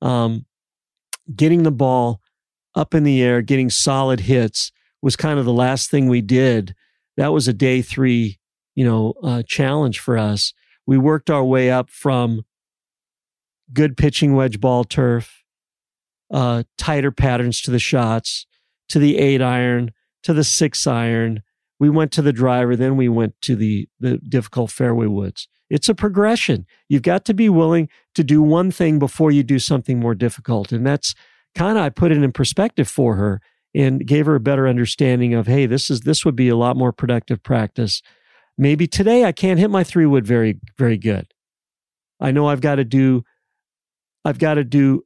Um, 0.02 0.46
getting 1.36 1.64
the 1.64 1.72
ball 1.72 2.22
up 2.76 2.94
in 2.94 3.04
the 3.04 3.22
air, 3.22 3.42
getting 3.42 3.70
solid 3.70 4.22
hits 4.22 4.72
was 5.02 5.16
kind 5.16 5.40
of 5.40 5.46
the 5.46 5.54
last 5.54 5.90
thing 5.90 6.08
we 6.08 6.22
did. 6.22 6.76
That 7.18 7.34
was 7.34 7.48
a 7.48 7.54
day 7.54 7.82
three, 7.82 8.40
you 8.76 8.86
know, 8.86 9.14
uh, 9.24 9.44
challenge 9.46 10.00
for 10.00 10.18
us 10.18 10.54
we 10.86 10.98
worked 10.98 11.30
our 11.30 11.44
way 11.44 11.72
up 11.72 11.90
from 11.90 12.46
good 13.74 13.98
pitching 13.98 14.36
wedge 14.36 14.60
ball 14.60 14.84
turf, 14.84 15.44
uh, 16.32 16.64
tighter 16.78 17.12
patterns 17.12 17.62
to 17.62 17.72
the 17.72 17.80
shots, 17.80 18.46
to 18.90 19.00
the 19.00 19.18
eight 19.18 19.42
iron, 19.42 19.92
to 20.24 20.34
the 20.34 20.44
six 20.44 20.86
iron. 20.88 21.44
We 21.80 21.90
went 21.90 22.12
to 22.14 22.22
the 22.22 22.34
driver, 22.34 22.76
then 22.76 22.98
we 22.98 23.10
went 23.10 23.40
to 23.42 23.56
the, 23.56 23.88
the 24.00 24.18
difficult 24.18 24.72
fairway 24.72 25.08
woods. 25.08 25.48
It's 25.70 25.90
a 25.90 25.96
progression. 25.96 26.66
You've 26.88 27.02
got 27.02 27.26
to 27.26 27.34
be 27.34 27.50
willing 27.50 27.90
to 28.14 28.24
do 28.24 28.42
one 28.42 28.72
thing 28.72 29.00
before 29.00 29.32
you 29.32 29.44
do 29.44 29.60
something 29.60 30.00
more 30.00 30.16
difficult. 30.16 30.72
And 30.72 30.86
that's 30.86 31.16
kind 31.56 31.78
of, 31.78 31.84
I 31.84 31.90
put 31.90 32.12
it 32.12 32.22
in 32.22 32.32
perspective 32.32 32.88
for 32.88 33.16
her 33.16 33.42
and 33.74 34.06
gave 34.06 34.26
her 34.26 34.36
a 34.36 34.40
better 34.40 34.68
understanding 34.68 35.34
of, 35.34 35.48
hey, 35.48 35.66
this 35.66 35.90
is, 35.90 36.02
this 36.02 36.24
would 36.24 36.36
be 36.36 36.50
a 36.50 36.56
lot 36.56 36.78
more 36.78 36.94
productive 36.94 37.44
practice 37.44 38.02
Maybe 38.58 38.88
today 38.88 39.26
I 39.26 39.32
can't 39.32 39.60
hit 39.60 39.70
my 39.70 39.84
three 39.84 40.06
wood 40.06 40.26
very, 40.26 40.60
very 40.78 40.98
good. 40.98 41.28
I 42.20 42.32
know 42.32 42.48
I've 42.48 42.62
got 42.62 42.76
to 42.76 42.86
do, 42.86 43.24
I've 44.24 44.40
got 44.40 44.56
to 44.56 44.64
do 44.64 45.04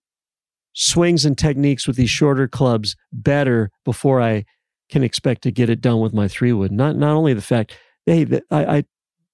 swings 0.73 1.25
and 1.25 1.37
techniques 1.37 1.87
with 1.87 1.95
these 1.95 2.09
shorter 2.09 2.47
clubs 2.47 2.95
better 3.11 3.71
before 3.85 4.21
I 4.21 4.45
can 4.89 5.03
expect 5.03 5.41
to 5.43 5.51
get 5.51 5.69
it 5.69 5.81
done 5.81 5.99
with 5.99 6.13
my 6.13 6.27
three 6.27 6.53
wood. 6.53 6.71
Not, 6.71 6.95
not 6.95 7.15
only 7.15 7.33
the 7.33 7.41
fact, 7.41 7.77
hey, 8.05 8.23
the, 8.23 8.43
I, 8.49 8.77
I, 8.77 8.83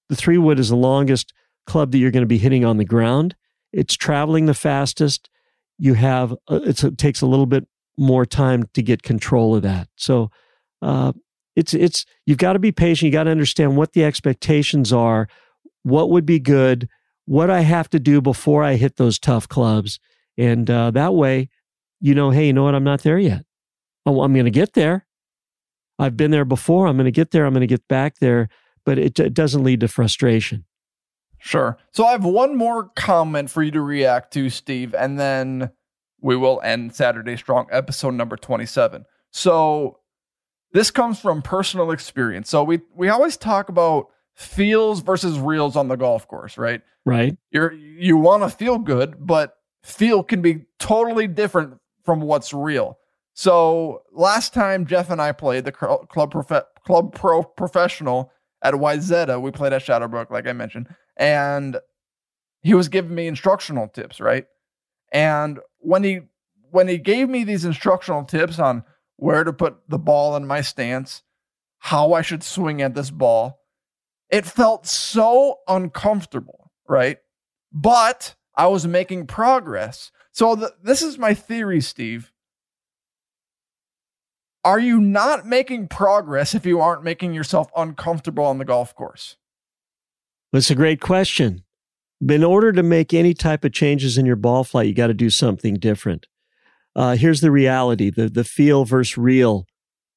the 0.08 0.16
three 0.16 0.38
wood 0.38 0.58
is 0.58 0.68
the 0.68 0.76
longest 0.76 1.32
club 1.66 1.92
that 1.92 1.98
you're 1.98 2.10
going 2.10 2.22
to 2.22 2.26
be 2.26 2.38
hitting 2.38 2.64
on 2.64 2.76
the 2.76 2.84
ground. 2.84 3.34
It's 3.72 3.96
traveling 3.96 4.46
the 4.46 4.54
fastest. 4.54 5.30
You 5.78 5.94
have, 5.94 6.32
uh, 6.48 6.60
it 6.64 6.98
takes 6.98 7.20
a 7.20 7.26
little 7.26 7.46
bit 7.46 7.66
more 7.96 8.26
time 8.26 8.64
to 8.74 8.82
get 8.82 9.02
control 9.02 9.56
of 9.56 9.62
that. 9.62 9.88
So, 9.96 10.30
uh, 10.82 11.12
it's 11.56 11.72
it's 11.72 12.04
you've 12.26 12.38
got 12.38 12.52
to 12.52 12.58
be 12.58 12.70
patient. 12.70 13.06
You 13.06 13.12
got 13.12 13.24
to 13.24 13.30
understand 13.30 13.76
what 13.76 13.94
the 13.94 14.04
expectations 14.04 14.92
are, 14.92 15.26
what 15.82 16.10
would 16.10 16.26
be 16.26 16.38
good, 16.38 16.88
what 17.24 17.50
I 17.50 17.60
have 17.60 17.88
to 17.90 17.98
do 17.98 18.20
before 18.20 18.62
I 18.62 18.74
hit 18.74 18.96
those 18.96 19.18
tough 19.18 19.48
clubs, 19.48 19.98
and 20.36 20.70
uh, 20.70 20.90
that 20.92 21.14
way, 21.14 21.48
you 22.00 22.14
know, 22.14 22.30
hey, 22.30 22.46
you 22.46 22.52
know 22.52 22.64
what? 22.64 22.74
I'm 22.74 22.84
not 22.84 23.02
there 23.02 23.18
yet. 23.18 23.44
Oh, 24.04 24.22
I'm 24.22 24.32
going 24.32 24.44
to 24.44 24.50
get 24.50 24.74
there. 24.74 25.06
I've 25.98 26.16
been 26.16 26.30
there 26.30 26.44
before. 26.44 26.86
I'm 26.86 26.96
going 26.96 27.06
to 27.06 27.10
get 27.10 27.30
there. 27.30 27.46
I'm 27.46 27.52
going 27.52 27.62
to 27.62 27.66
get 27.66 27.86
back 27.88 28.18
there. 28.20 28.48
But 28.84 28.98
it, 28.98 29.18
it 29.18 29.34
doesn't 29.34 29.64
lead 29.64 29.80
to 29.80 29.88
frustration. 29.88 30.64
Sure. 31.38 31.76
So 31.92 32.04
I 32.04 32.12
have 32.12 32.24
one 32.24 32.56
more 32.56 32.90
comment 32.96 33.50
for 33.50 33.62
you 33.62 33.70
to 33.72 33.80
react 33.80 34.32
to, 34.34 34.50
Steve, 34.50 34.94
and 34.94 35.18
then 35.18 35.70
we 36.20 36.36
will 36.36 36.60
end 36.62 36.94
Saturday 36.94 37.36
Strong 37.36 37.68
episode 37.70 38.14
number 38.14 38.36
27. 38.36 39.04
So 39.30 39.98
this 40.72 40.90
comes 40.90 41.20
from 41.20 41.42
personal 41.42 41.90
experience. 41.90 42.50
So 42.50 42.62
we 42.64 42.80
we 42.94 43.08
always 43.08 43.36
talk 43.36 43.68
about 43.68 44.08
feels 44.34 45.00
versus 45.00 45.38
reels 45.38 45.76
on 45.76 45.88
the 45.88 45.96
golf 45.96 46.26
course, 46.28 46.58
right? 46.58 46.82
Right. 47.04 47.36
You're 47.50 47.72
you 47.72 48.16
want 48.16 48.42
to 48.42 48.48
feel 48.48 48.78
good, 48.78 49.16
but 49.18 49.56
feel 49.86 50.22
can 50.22 50.42
be 50.42 50.64
totally 50.78 51.28
different 51.28 51.78
from 52.04 52.20
what's 52.20 52.52
real. 52.52 52.98
So 53.34 54.02
last 54.12 54.52
time 54.52 54.86
Jeff 54.86 55.10
and 55.10 55.20
I 55.20 55.32
played 55.32 55.64
the 55.64 55.72
club 55.72 56.08
club 56.08 57.14
pro 57.14 57.42
professional 57.42 58.32
at 58.62 58.74
Wayzata, 58.74 59.40
we 59.40 59.50
played 59.50 59.72
at 59.72 59.82
Shadowbrook, 59.82 60.30
like 60.30 60.46
I 60.46 60.52
mentioned, 60.52 60.88
and 61.16 61.76
he 62.62 62.74
was 62.74 62.88
giving 62.88 63.14
me 63.14 63.26
instructional 63.26 63.86
tips, 63.88 64.20
right? 64.20 64.46
And 65.12 65.60
when 65.78 66.02
he 66.02 66.20
when 66.70 66.88
he 66.88 66.98
gave 66.98 67.28
me 67.28 67.44
these 67.44 67.64
instructional 67.64 68.24
tips 68.24 68.58
on 68.58 68.82
where 69.16 69.44
to 69.44 69.52
put 69.52 69.76
the 69.88 69.98
ball 69.98 70.34
in 70.36 70.46
my 70.46 70.62
stance, 70.62 71.22
how 71.78 72.12
I 72.12 72.22
should 72.22 72.42
swing 72.42 72.82
at 72.82 72.94
this 72.94 73.10
ball, 73.10 73.60
it 74.30 74.46
felt 74.46 74.86
so 74.86 75.58
uncomfortable, 75.68 76.70
right? 76.88 77.18
But 77.72 78.35
I 78.56 78.66
was 78.68 78.86
making 78.86 79.26
progress. 79.26 80.10
So 80.32 80.54
the, 80.54 80.72
this 80.82 81.02
is 81.02 81.18
my 81.18 81.34
theory, 81.34 81.80
Steve. 81.80 82.32
Are 84.64 84.80
you 84.80 85.00
not 85.00 85.46
making 85.46 85.88
progress 85.88 86.54
if 86.54 86.66
you 86.66 86.80
aren't 86.80 87.04
making 87.04 87.34
yourself 87.34 87.70
uncomfortable 87.76 88.44
on 88.44 88.58
the 88.58 88.64
golf 88.64 88.94
course? 88.94 89.36
That's 90.52 90.70
a 90.70 90.74
great 90.74 91.00
question. 91.00 91.62
In 92.26 92.42
order 92.42 92.72
to 92.72 92.82
make 92.82 93.12
any 93.12 93.34
type 93.34 93.64
of 93.64 93.72
changes 93.72 94.18
in 94.18 94.26
your 94.26 94.36
ball 94.36 94.64
flight, 94.64 94.86
you 94.86 94.94
got 94.94 95.08
to 95.08 95.14
do 95.14 95.30
something 95.30 95.74
different. 95.74 96.26
Uh, 96.96 97.14
here's 97.14 97.42
the 97.42 97.50
reality 97.50 98.10
the, 98.10 98.28
the 98.28 98.42
feel 98.42 98.84
versus 98.84 99.18
real 99.18 99.66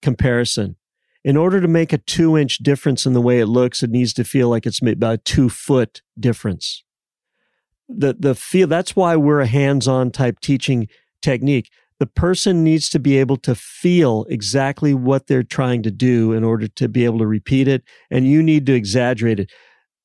comparison. 0.01 0.77
In 1.23 1.35
order 1.35 1.59
to 1.59 1.67
make 1.67 1.91
a 1.91 1.97
two 1.97 2.37
inch 2.37 2.59
difference 2.59 3.05
in 3.05 3.13
the 3.13 3.21
way 3.21 3.39
it 3.39 3.47
looks, 3.47 3.83
it 3.83 3.89
needs 3.89 4.13
to 4.13 4.23
feel 4.23 4.49
like 4.49 4.65
it's 4.65 4.81
made 4.81 4.97
about 4.97 5.13
a 5.13 5.17
two 5.17 5.49
foot 5.49 6.01
difference. 6.17 6.83
The, 7.89 8.15
the 8.17 8.35
feel, 8.35 8.67
that's 8.67 8.95
why 8.95 9.15
we're 9.15 9.41
a 9.41 9.47
hands 9.47 9.87
on 9.87 10.11
type 10.11 10.39
teaching 10.39 10.87
technique. 11.21 11.69
The 11.99 12.05
person 12.05 12.63
needs 12.63 12.87
to 12.89 12.99
be 12.99 13.17
able 13.17 13.37
to 13.37 13.55
feel 13.55 14.25
exactly 14.29 14.93
what 14.93 15.27
they're 15.27 15.43
trying 15.43 15.83
to 15.83 15.91
do 15.91 16.31
in 16.31 16.43
order 16.43 16.67
to 16.67 16.87
be 16.87 17.03
able 17.03 17.19
to 17.19 17.27
repeat 17.27 17.67
it. 17.67 17.83
And 18.09 18.25
you 18.27 18.41
need 18.41 18.65
to 18.67 18.73
exaggerate 18.73 19.39
it. 19.39 19.51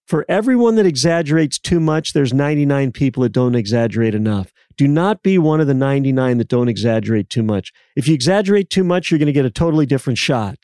For 0.06 0.26
everyone 0.28 0.74
that 0.74 0.86
exaggerates 0.86 1.58
too 1.58 1.80
much, 1.80 2.12
there's 2.12 2.34
99 2.34 2.92
people 2.92 3.22
that 3.22 3.32
don't 3.32 3.54
exaggerate 3.54 4.14
enough. 4.14 4.52
Do 4.76 4.88
not 4.88 5.22
be 5.22 5.38
one 5.38 5.60
of 5.60 5.66
the 5.66 5.74
99 5.74 6.38
that 6.38 6.48
don't 6.48 6.68
exaggerate 6.68 7.30
too 7.30 7.42
much. 7.42 7.72
If 7.96 8.08
you 8.08 8.14
exaggerate 8.14 8.70
too 8.70 8.84
much, 8.84 9.10
you're 9.10 9.18
going 9.18 9.26
to 9.26 9.32
get 9.32 9.46
a 9.46 9.50
totally 9.50 9.86
different 9.86 10.18
shot. 10.18 10.56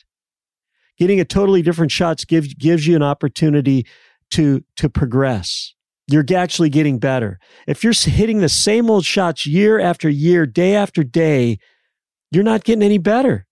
Getting 0.99 1.21
a 1.21 1.25
totally 1.25 1.63
different 1.63 1.93
shot 1.93 2.23
gives, 2.27 2.53
gives 2.55 2.87
you 2.87 2.97
an 2.97 3.03
opportunity 3.03 3.87
to, 4.33 4.63
to 4.77 4.91
progress. 4.91 5.75
You're 6.11 6.25
actually 6.35 6.71
getting 6.71 6.99
better. 6.99 7.39
If 7.67 7.85
you're 7.85 7.93
hitting 7.93 8.41
the 8.41 8.49
same 8.49 8.91
old 8.91 9.05
shots 9.05 9.47
year 9.47 9.79
after 9.79 10.09
year, 10.09 10.45
day 10.47 10.75
after 10.75 11.05
day, 11.05 11.59
you're 12.31 12.45
not 12.45 12.65
getting 12.65 12.83
any 12.83 12.99
better. 12.99 13.47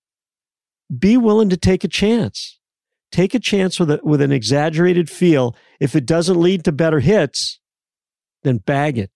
Be 0.96 1.16
willing 1.16 1.50
to 1.50 1.56
take 1.56 1.84
a 1.84 1.88
chance. 1.88 2.58
Take 3.12 3.34
a 3.34 3.38
chance 3.38 3.78
with 3.78 3.90
a, 3.90 4.00
with 4.02 4.20
an 4.20 4.32
exaggerated 4.32 5.08
feel. 5.08 5.54
If 5.80 5.94
it 5.94 6.04
doesn't 6.04 6.40
lead 6.40 6.64
to 6.64 6.72
better 6.72 7.00
hits, 7.00 7.60
then 8.42 8.58
bag 8.58 8.98
it. 8.98 9.10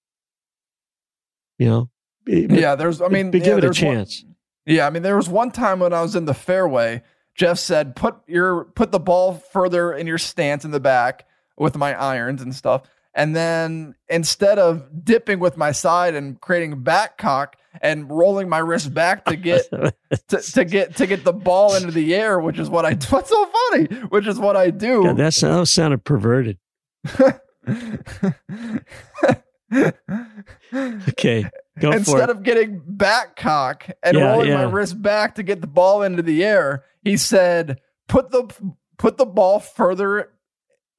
You 1.58 1.68
know, 1.68 1.90
yeah. 2.26 2.74
There's, 2.74 3.00
I 3.00 3.08
mean, 3.08 3.30
give 3.30 3.46
yeah, 3.46 3.56
it 3.56 3.64
a 3.64 3.70
chance. 3.70 4.22
One, 4.24 4.34
yeah, 4.66 4.86
I 4.86 4.90
mean, 4.90 5.02
there 5.02 5.16
was 5.16 5.28
one 5.28 5.50
time 5.50 5.80
when 5.80 5.92
I 5.92 6.02
was 6.02 6.16
in 6.16 6.24
the 6.24 6.34
fairway. 6.34 7.02
Jeff 7.34 7.58
said, 7.58 7.96
"Put 7.96 8.16
your 8.26 8.64
put 8.64 8.92
the 8.92 9.00
ball 9.00 9.34
further 9.34 9.92
in 9.92 10.06
your 10.06 10.18
stance 10.18 10.64
in 10.64 10.70
the 10.70 10.80
back 10.80 11.26
with 11.56 11.76
my 11.76 11.94
irons 11.94 12.42
and 12.42 12.54
stuff." 12.54 12.82
And 13.14 13.36
then 13.36 13.94
instead 14.08 14.58
of 14.58 15.04
dipping 15.04 15.38
with 15.38 15.56
my 15.56 15.72
side 15.72 16.14
and 16.14 16.40
creating 16.40 16.82
back 16.82 17.18
cock 17.18 17.56
and 17.80 18.10
rolling 18.10 18.48
my 18.48 18.58
wrist 18.58 18.94
back 18.94 19.24
to 19.26 19.36
get 19.36 19.68
to, 20.28 20.38
to 20.38 20.64
get 20.64 20.96
to 20.96 21.06
get 21.06 21.24
the 21.24 21.32
ball 21.32 21.74
into 21.74 21.90
the 21.90 22.14
air, 22.14 22.40
which 22.40 22.58
is 22.58 22.70
what 22.70 22.84
I 22.84 22.94
what's 23.10 23.30
so 23.30 23.50
funny, 23.70 23.84
which 24.08 24.26
is 24.26 24.38
what 24.38 24.56
I 24.56 24.70
do. 24.70 25.04
God, 25.04 25.16
that 25.18 25.34
sound, 25.34 25.68
sounded 25.68 26.04
perverted. 26.04 26.58
okay. 31.08 31.50
Go 31.78 31.90
Instead 31.90 32.28
of 32.30 32.42
getting 32.42 32.82
back 32.86 33.36
cock 33.36 33.88
and 34.02 34.16
Yeah, 34.16 34.32
rolling 34.32 34.52
my 34.52 34.64
wrist 34.64 35.00
back 35.00 35.36
to 35.36 35.42
get 35.42 35.60
the 35.60 35.66
ball 35.66 36.02
into 36.02 36.22
the 36.22 36.44
air, 36.44 36.84
he 37.02 37.16
said, 37.16 37.80
"Put 38.08 38.30
the 38.30 38.50
put 38.98 39.16
the 39.16 39.26
ball 39.26 39.58
further 39.58 40.30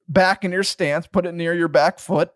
back 0.08 0.44
in 0.44 0.52
your 0.52 0.62
stance, 0.62 1.06
put 1.06 1.26
it 1.26 1.34
near 1.34 1.54
your 1.54 1.68
back 1.68 1.98
foot, 1.98 2.30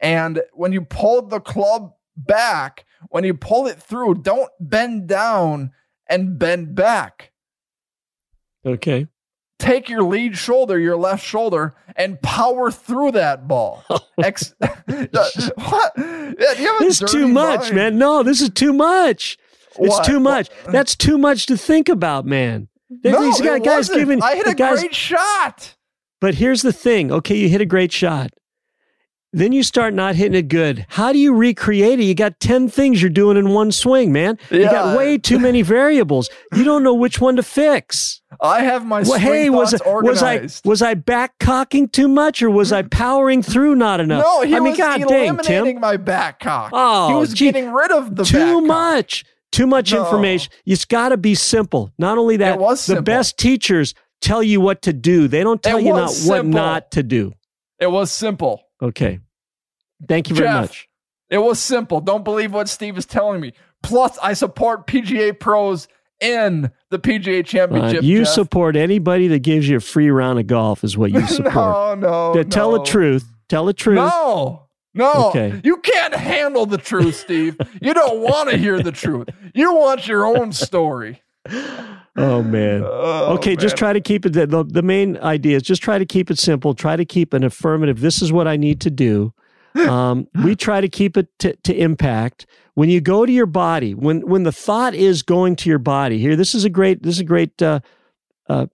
and 0.00 0.42
when 0.52 0.72
you 0.72 0.82
pull 0.82 1.22
the 1.22 1.40
club 1.40 1.92
back, 2.16 2.84
when 3.10 3.24
you 3.24 3.34
pull 3.34 3.66
it 3.66 3.80
through, 3.80 4.16
don't 4.16 4.50
bend 4.60 5.08
down 5.08 5.72
and 6.08 6.38
bend 6.38 6.74
back. 6.74 7.32
Okay. 8.66 9.06
Take 9.58 9.88
your 9.88 10.02
lead 10.04 10.36
shoulder, 10.36 10.78
your 10.78 10.96
left 10.96 11.24
shoulder, 11.24 11.74
and 11.96 12.20
power 12.22 12.70
through 12.70 13.12
that 13.12 13.48
ball. 13.48 13.84
Oh 14.20 14.24
Ex- 14.24 14.52
what? 14.60 15.92
Yeah, 15.96 16.32
you 16.58 16.66
have 16.72 16.78
This 16.80 17.00
is 17.00 17.10
too 17.10 17.28
much, 17.28 17.60
mind? 17.60 17.74
man. 17.74 17.98
No, 17.98 18.22
this 18.24 18.40
is 18.40 18.50
too 18.50 18.72
much. 18.72 19.38
It's 19.78 19.94
What? 19.94 20.04
too 20.04 20.18
much. 20.18 20.48
That's 20.66 20.96
too 20.96 21.18
much 21.18 21.46
to 21.46 21.56
think 21.56 21.88
about, 21.88 22.26
man. 22.26 22.66
No, 23.04 23.22
these 23.22 23.40
guy- 23.40 23.56
it 23.56 23.64
guys 23.64 23.88
wasn't. 23.88 23.98
giving. 23.98 24.22
I 24.22 24.34
hit 24.34 24.46
a 24.48 24.54
guys- 24.54 24.80
great 24.80 24.94
shot. 24.94 25.76
But 26.20 26.34
here's 26.34 26.62
the 26.62 26.72
thing. 26.72 27.12
Okay, 27.12 27.36
you 27.36 27.48
hit 27.48 27.60
a 27.60 27.66
great 27.66 27.92
shot. 27.92 28.30
Then 29.30 29.52
you 29.52 29.62
start 29.62 29.92
not 29.92 30.14
hitting 30.14 30.34
it 30.34 30.48
good. 30.48 30.86
How 30.88 31.12
do 31.12 31.18
you 31.18 31.34
recreate 31.34 32.00
it? 32.00 32.04
You 32.04 32.14
got 32.14 32.40
10 32.40 32.70
things 32.70 33.02
you're 33.02 33.10
doing 33.10 33.36
in 33.36 33.50
one 33.50 33.70
swing, 33.72 34.10
man. 34.10 34.38
Yeah. 34.50 34.58
You 34.58 34.64
got 34.64 34.96
way 34.96 35.18
too 35.18 35.38
many 35.38 35.60
variables. 35.76 36.30
You 36.54 36.64
don't 36.64 36.82
know 36.82 36.94
which 36.94 37.20
one 37.20 37.36
to 37.36 37.42
fix. 37.42 38.22
I 38.40 38.62
have 38.62 38.86
my 38.86 39.00
Well, 39.02 39.18
swing 39.18 39.20
hey, 39.20 39.50
was 39.50 39.74
I, 39.74 40.00
was 40.00 40.22
I 40.22 40.48
was 40.64 40.80
I 40.80 40.94
back 40.94 41.38
cocking 41.40 41.88
too 41.88 42.08
much 42.08 42.42
or 42.42 42.48
was 42.48 42.72
I 42.72 42.82
mm. 42.82 42.90
powering 42.90 43.42
through 43.42 43.74
not 43.74 44.00
enough? 44.00 44.24
no, 44.24 44.40
he 44.42 44.56
I 44.56 44.60
mean, 44.60 44.70
was 44.70 44.78
God 44.78 44.98
dang, 45.00 45.08
Tim. 45.08 45.34
eliminating 45.34 45.80
my 45.80 45.98
back 45.98 46.40
cock. 46.40 46.70
Oh, 46.72 47.08
he 47.08 47.14
was 47.14 47.34
gee, 47.34 47.52
getting 47.52 47.70
rid 47.70 47.90
of 47.90 48.16
the 48.16 48.24
too 48.24 48.62
much 48.62 49.26
too 49.50 49.66
much 49.66 49.92
No. 49.92 50.04
information 50.04 50.52
it's 50.66 50.84
got 50.84 51.08
to 51.08 51.16
be 51.16 51.34
simple 51.34 51.90
not 51.98 52.18
only 52.18 52.36
that 52.36 52.58
the 52.86 53.00
best 53.02 53.38
teachers 53.38 53.94
tell 54.20 54.42
you 54.42 54.60
what 54.60 54.82
to 54.82 54.92
do 54.92 55.28
they 55.28 55.42
don't 55.42 55.62
tell 55.62 55.78
It 55.78 55.84
you 55.84 55.92
not 55.92 56.12
what 56.26 56.46
not 56.46 56.90
to 56.92 57.02
do 57.02 57.32
It 57.78 57.90
was 57.90 58.10
simple. 58.10 58.62
okay 58.82 59.20
thank 60.08 60.28
you 60.30 60.36
very 60.36 60.48
Jeff, 60.48 60.60
much 60.62 60.88
It 61.30 61.38
was 61.38 61.58
simple. 61.58 62.00
Don't 62.00 62.24
believe 62.24 62.52
what 62.52 62.68
Steve 62.68 62.96
is 62.96 63.04
telling 63.06 63.40
me. 63.40 63.52
Plus, 63.82 64.16
I 64.22 64.32
support 64.32 64.86
PGA 64.86 65.38
pros 65.38 65.86
in 66.20 66.70
the 66.90 66.98
PGA 66.98 67.40
Uh, 67.40 67.42
Championship. 67.42 68.02
you 68.02 68.20
Jeff. 68.24 68.28
support 68.28 68.76
anybody 68.76 69.28
that 69.28 69.40
gives 69.40 69.68
you 69.68 69.76
a 69.76 69.80
free 69.80 70.10
round 70.10 70.38
of 70.40 70.46
golf 70.46 70.82
is 70.84 70.96
what 70.96 71.12
you 71.12 71.24
support 71.26 71.54
no, 71.54 72.32
no, 72.32 72.32
To 72.34 72.44
tell 72.44 72.72
the 72.72 72.82
truth 72.82 73.24
tell 73.48 73.66
the 73.66 73.72
truth 73.74 73.96
No, 73.96 74.68
no, 74.94 75.28
Okay. 75.28 75.60
you 75.62 75.76
can't 75.78 76.14
handle 76.14 76.66
the 76.66 76.78
truth, 76.78 77.14
Steve. 77.16 77.56
you 77.80 77.94
don't 77.94 78.20
want 78.20 78.50
to 78.50 78.56
hear 78.56 78.82
the 78.82 78.90
truth. 78.92 79.28
You 79.54 79.74
want 79.74 80.08
your 80.08 80.24
own 80.26 80.52
story. 80.52 81.22
oh 82.16 82.42
man. 82.42 82.82
Oh, 82.84 83.34
okay 83.34 83.56
just 83.56 83.76
try 83.76 83.92
to 83.92 84.00
keep 84.00 84.26
it 84.26 84.32
the, 84.32 84.46
the, 84.46 84.64
the 84.64 84.82
main 84.82 85.16
idea 85.18 85.56
is 85.56 85.62
just 85.62 85.82
try 85.82 85.98
to 85.98 86.06
keep 86.06 86.30
it 86.30 86.38
simple. 86.38 86.74
Try 86.74 86.96
to 86.96 87.04
keep 87.04 87.32
an 87.32 87.44
affirmative 87.44 88.00
this 88.00 88.22
is 88.22 88.32
what 88.32 88.46
i 88.46 88.56
need 88.56 88.80
to 88.82 88.90
do. 88.90 89.32
Um, 89.78 90.26
we 90.42 90.56
try 90.56 90.80
to 90.80 90.88
keep 90.88 91.16
it 91.16 91.28
to, 91.38 91.54
to 91.54 91.72
impact. 91.72 92.46
When 92.74 92.88
you 92.88 93.00
go 93.00 93.24
to 93.24 93.30
your 93.30 93.46
body 93.46 93.94
when 93.94 94.26
when 94.26 94.42
the 94.42 94.50
thought 94.50 94.94
is 94.94 95.22
going 95.22 95.56
to 95.56 95.68
your 95.68 95.78
body 95.78 96.18
here 96.18 96.34
this 96.36 96.54
is 96.54 96.64
a 96.64 96.70
great 96.70 97.02
this 97.02 97.14
is 97.14 97.20
a 97.20 97.24
great 97.24 97.60
uh, 97.62 97.80
uh, 98.48 98.66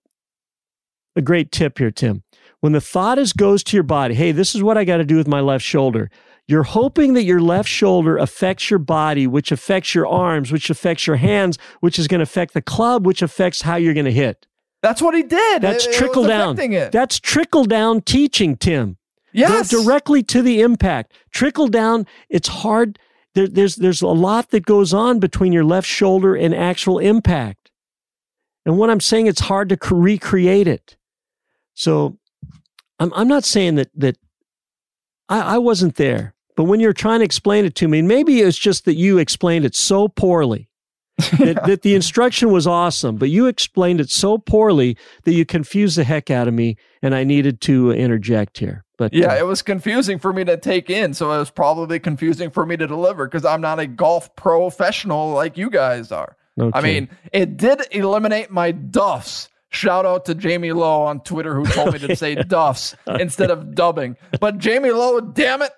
a 1.17 1.23
great 1.23 1.53
tip 1.53 1.79
here 1.79 1.91
tim. 1.91 2.23
When 2.61 2.73
the 2.73 2.81
thought 2.81 3.19
is 3.19 3.33
goes 3.33 3.63
to 3.65 3.77
your 3.77 3.85
body 3.85 4.15
hey 4.15 4.33
this 4.33 4.55
is 4.55 4.63
what 4.63 4.79
i 4.79 4.85
got 4.85 4.99
to 4.99 5.05
do 5.05 5.17
with 5.17 5.29
my 5.29 5.41
left 5.41 5.65
shoulder 5.65 6.11
you're 6.47 6.63
hoping 6.65 7.15
that 7.15 7.25
your 7.25 7.41
left 7.41 7.69
shoulder 7.69 8.17
affects 8.19 8.69
your 8.71 8.79
body 8.79 9.27
which 9.27 9.51
affects 9.53 9.95
your 9.95 10.07
arms 10.07 10.53
which 10.53 10.71
affects 10.71 11.07
your 11.07 11.17
hands 11.17 11.59
which 11.81 11.99
is 11.99 12.07
going 12.09 12.19
to 12.19 12.25
affect 12.25 12.55
the 12.55 12.63
club 12.63 13.07
which 13.07 13.23
affects 13.23 13.63
how 13.63 13.77
you're 13.77 13.95
going 13.95 14.05
to 14.05 14.13
hit 14.13 14.47
That's 14.83 15.01
what 15.03 15.15
he 15.15 15.23
did. 15.23 15.63
that's 15.63 15.87
It- 15.87 15.91
it 15.91 15.97
trickle 15.97 16.23
was 16.23 16.29
down 16.29 16.59
It. 16.59 16.93
that's 16.93 17.19
trickle 17.21 17.65
down 17.65 18.01
teaching 18.03 18.57
tim 18.57 18.97
yes. 19.33 19.73
Go 19.73 19.83
directly 19.83 20.23
to 20.23 20.43
the 20.43 20.61
impact. 20.61 21.13
Trickle 21.33 21.67
down. 21.67 22.07
It's 22.29 22.47
hard. 22.47 23.01
There, 23.35 23.49
there's 23.49 23.75
there's 23.75 24.01
a 24.01 24.07
lot 24.07 24.51
that 24.51 24.65
goes 24.65 24.95
on 24.95 25.19
between 25.19 25.53
your 25.53 25.65
left 25.65 25.89
shoulder 25.89 26.37
and 26.37 26.55
actual 26.55 27.01
impact. 27.01 27.73
And 28.65 28.79
what 28.79 28.91
I'm 28.91 29.01
saying, 29.01 29.27
it's 29.27 29.41
hard 29.41 29.69
to 29.71 29.79
recreate 29.91 30.69
it. 30.69 30.97
So, 31.75 32.17
I'm 33.01 33.13
I'm 33.13 33.27
not 33.27 33.43
saying 33.45 33.75
that 33.75 33.91
that 33.97 34.17
I, 35.29 35.57
I 35.57 35.59
wasn't 35.59 35.97
there. 35.97 36.34
But 36.57 36.65
when 36.65 36.81
you're 36.81 36.93
trying 36.93 37.21
to 37.21 37.25
explain 37.25 37.65
it 37.65 37.75
to 37.77 37.89
me, 37.89 38.03
maybe 38.03 38.41
it's 38.41 38.59
just 38.59 38.85
that 38.85 38.95
you 38.95 39.19
explained 39.19 39.65
it 39.65 39.75
so 39.75 40.09
poorly 40.09 40.69
that, 41.39 41.63
that 41.67 41.83
the 41.83 41.95
instruction 41.95 42.51
was 42.51 42.67
awesome, 42.67 43.17
but 43.17 43.31
you 43.31 43.47
explained 43.47 44.01
it 44.01 44.11
so 44.11 44.39
poorly 44.39 44.97
that 45.25 45.33
you 45.33 45.45
confused 45.45 45.97
the 45.97 46.05
heck 46.05 46.31
out 46.31 46.49
of 46.49 46.55
me, 46.55 46.77
and 47.03 47.15
I 47.15 47.23
needed 47.23 47.61
to 47.63 47.93
interject 47.93 48.59
here. 48.59 48.85
But 48.97 49.13
Yeah, 49.13 49.29
uh, 49.29 49.39
it 49.39 49.47
was 49.47 49.63
confusing 49.63 50.19
for 50.19 50.33
me 50.33 50.45
to 50.45 50.57
take 50.57 50.91
in, 50.91 51.15
so 51.15 51.33
it 51.33 51.39
was 51.39 51.51
probably 51.51 51.99
confusing 51.99 52.51
for 52.51 52.67
me 52.67 52.77
to 52.77 52.87
deliver 52.87 53.27
because 53.27 53.45
I'm 53.45 53.61
not 53.61 53.79
a 53.79 53.87
golf 53.87 54.35
professional 54.37 55.31
like 55.31 55.57
you 55.57 55.71
guys 55.71 56.11
are. 56.11 56.37
I 56.73 56.81
mean, 56.81 57.09
it 57.33 57.57
did 57.57 57.83
eliminate 57.91 58.51
my 58.51 58.71
duffs. 58.71 59.49
Shout 59.71 60.07
out 60.07 60.25
to 60.27 60.37
Jamie 60.37 60.71
Lowe 60.71 61.03
on 61.03 61.21
Twitter 61.21 61.55
who 61.55 61.65
told 61.67 61.93
me 61.93 61.99
to 62.01 62.15
say 62.25 62.37
duffs 62.37 62.95
instead 63.19 63.51
of 63.51 63.75
dubbing. 63.75 64.17
But 64.39 64.59
Jamie 64.59 64.93
Lowe, 64.93 65.21
damn 65.21 65.63
it, 65.63 65.73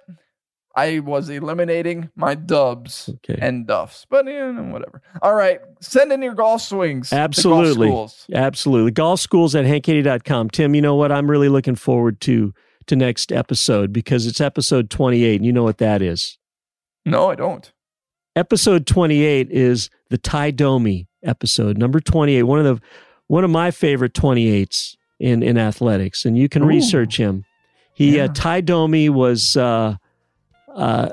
I 0.77 0.99
was 0.99 1.31
eliminating 1.31 2.11
my 2.15 2.35
dubs 2.35 3.09
and 3.29 3.67
duffs. 3.67 4.07
But 4.09 4.27
you 4.27 4.53
know, 4.53 4.65
whatever. 4.65 5.01
All 5.23 5.35
right, 5.35 5.61
send 5.81 6.13
in 6.13 6.21
your 6.21 6.35
golf 6.35 6.63
swings. 6.63 7.09
to 7.09 7.17
golf 7.17 7.25
Absolutely. 7.25 7.89
schools. 7.89 8.27
Absolutely. 8.33 8.91
Golf 8.91 9.21
schools 9.21 9.55
at 9.55 9.65
hankhaney.com. 9.65 10.51
Tim, 10.51 10.75
you 10.75 10.83
know 10.83 10.95
what? 10.95 11.11
I'm 11.11 11.31
really 11.31 11.49
looking 11.49 11.77
forward 11.77 12.21
to 12.23 12.53
to 12.87 12.95
next 12.95 13.33
episode 13.33 13.93
because 13.93 14.27
it's 14.27 14.41
episode 14.41 14.91
28. 14.91 15.37
And 15.37 15.47
you 15.47 15.53
know 15.53 15.65
what 15.65 15.79
that 15.79 16.03
is? 16.03 16.39
No, 17.05 17.31
I 17.31 17.35
don't. 17.35 17.73
Episode 18.37 18.87
28 18.87 19.51
is 19.51 19.89
the 20.11 20.19
Tie 20.19 20.51
Domi 20.51 21.09
episode, 21.23 21.79
number 21.79 22.01
28. 22.01 22.43
One 22.43 22.59
of 22.59 22.65
the 22.65 22.83
one 23.29 23.45
of 23.45 23.51
my 23.51 23.71
favorite 23.71 24.13
28s 24.13 24.97
in 25.19 25.43
in 25.43 25.57
athletics, 25.57 26.27
and 26.27 26.37
you 26.37 26.49
can 26.49 26.65
Ooh. 26.65 26.67
research 26.67 27.17
him. 27.17 27.45
He 27.95 28.21
uh, 28.21 28.29
Tie 28.29 28.61
Domi 28.61 29.09
was 29.09 29.57
uh, 29.57 29.97
uh, 30.77 31.11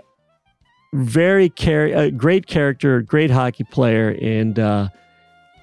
very 0.94 1.50
char- 1.50 1.88
a 1.88 2.12
great 2.12 2.46
character, 2.46 3.02
great 3.02 3.32
hockey 3.32 3.64
player, 3.64 4.18
and 4.22 4.60
uh, 4.60 4.90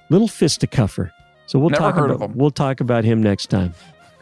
little 0.09 0.27
fisticuffer. 0.27 1.11
So 1.47 1.59
we'll 1.59 1.69
Never 1.69 1.81
talk 1.81 1.97
about 1.97 2.35
we'll 2.35 2.51
talk 2.51 2.81
about 2.81 3.03
him 3.03 3.21
next 3.21 3.47
time. 3.47 3.73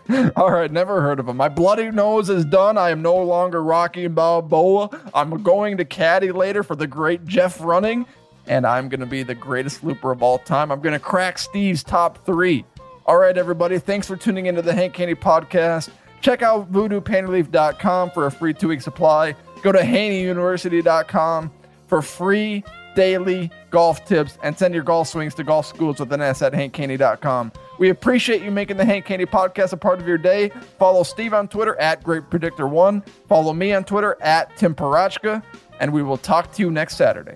All 0.36 0.52
right, 0.52 0.72
never 0.72 1.02
heard 1.02 1.20
of 1.20 1.28
him. 1.28 1.38
My 1.38 1.50
bloody 1.50 1.92
nose 1.92 2.30
is 2.30 2.44
done. 2.44 2.78
I 2.78 2.90
am 2.90 3.04
no 3.04 3.16
longer 3.18 3.62
Rocky 3.62 4.08
Balboa. 4.08 4.90
I'm 5.14 5.44
going 5.44 5.78
to 5.78 5.86
caddy 5.86 6.32
later 6.32 6.64
for 6.64 6.76
the 6.76 6.88
great 6.88 7.26
Jeff 7.28 7.62
Running, 7.62 8.08
and 8.48 8.66
I'm 8.66 8.90
going 8.90 9.02
to 9.02 9.06
be 9.06 9.22
the 9.22 9.36
greatest 9.36 9.84
looper 9.84 10.12
of 10.12 10.24
all 10.24 10.40
time. 10.40 10.72
I'm 10.72 10.80
going 10.82 10.94
to 10.94 11.00
crack 11.00 11.38
Steve's 11.38 11.84
top 11.84 12.26
three. 12.26 12.66
All 13.06 13.18
right, 13.18 13.38
everybody, 13.38 13.78
thanks 13.78 14.08
for 14.08 14.16
tuning 14.16 14.48
into 14.48 14.64
the 14.64 14.74
Hank 14.74 14.96
Haney 14.96 15.14
podcast. 15.14 15.90
Check 16.22 16.42
out 16.42 16.72
voodoopantyleaf.com 16.72 18.12
for 18.12 18.26
a 18.26 18.32
free 18.32 18.54
two 18.54 18.70
week 18.70 18.82
supply. 18.82 19.36
Go 19.62 19.72
to 19.72 19.80
haneyuniversity.com 19.80 21.52
for 21.88 22.02
free 22.02 22.64
daily 22.96 23.50
golf 23.70 24.04
tips 24.06 24.38
and 24.44 24.58
send 24.58 24.74
your 24.74 24.84
golf 24.84 25.08
swings 25.08 25.34
to 25.36 25.44
golf 25.44 25.66
schools 25.66 26.00
with 26.00 26.12
an 26.12 26.22
S 26.22 26.42
at 26.42 26.54
hankhaney.com. 26.54 27.52
We 27.78 27.90
appreciate 27.90 28.42
you 28.42 28.52
making 28.52 28.76
the 28.78 28.84
Hank 28.84 29.08
Haney 29.08 29.26
podcast 29.26 29.72
a 29.72 29.78
part 29.78 30.00
of 30.00 30.08
your 30.08 30.18
day. 30.18 30.50
Follow 30.78 31.04
Steve 31.04 31.34
on 31.34 31.48
Twitter 31.48 31.80
at 31.80 32.04
Great 32.04 32.30
Predictor 32.30 32.68
One. 32.68 33.02
Follow 33.30 33.54
me 33.54 33.72
on 33.74 33.86
Twitter 33.86 34.18
at 34.20 34.56
Tim 34.58 34.76
Parachka, 34.76 35.42
and 35.80 35.94
we 35.94 36.04
will 36.04 36.18
talk 36.18 36.52
to 36.54 36.62
you 36.62 36.72
next 36.72 36.98
Saturday. 36.98 37.36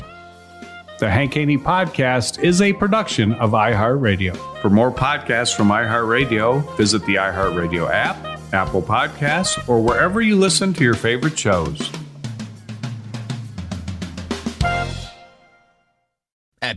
The 0.99 1.09
Hank 1.09 1.33
Haney 1.33 1.57
Podcast 1.57 2.43
is 2.43 2.61
a 2.61 2.73
production 2.73 3.33
of 3.35 3.51
iHeartRadio. 3.51 4.35
For 4.61 4.69
more 4.69 4.91
podcasts 4.91 5.55
from 5.55 5.69
iHeartRadio, 5.69 6.75
visit 6.77 7.05
the 7.05 7.15
iHeartRadio 7.15 7.89
app, 7.89 8.17
Apple 8.53 8.81
Podcasts, 8.81 9.67
or 9.69 9.81
wherever 9.81 10.21
you 10.21 10.35
listen 10.35 10.73
to 10.73 10.83
your 10.83 10.93
favorite 10.93 11.39
shows. 11.39 11.91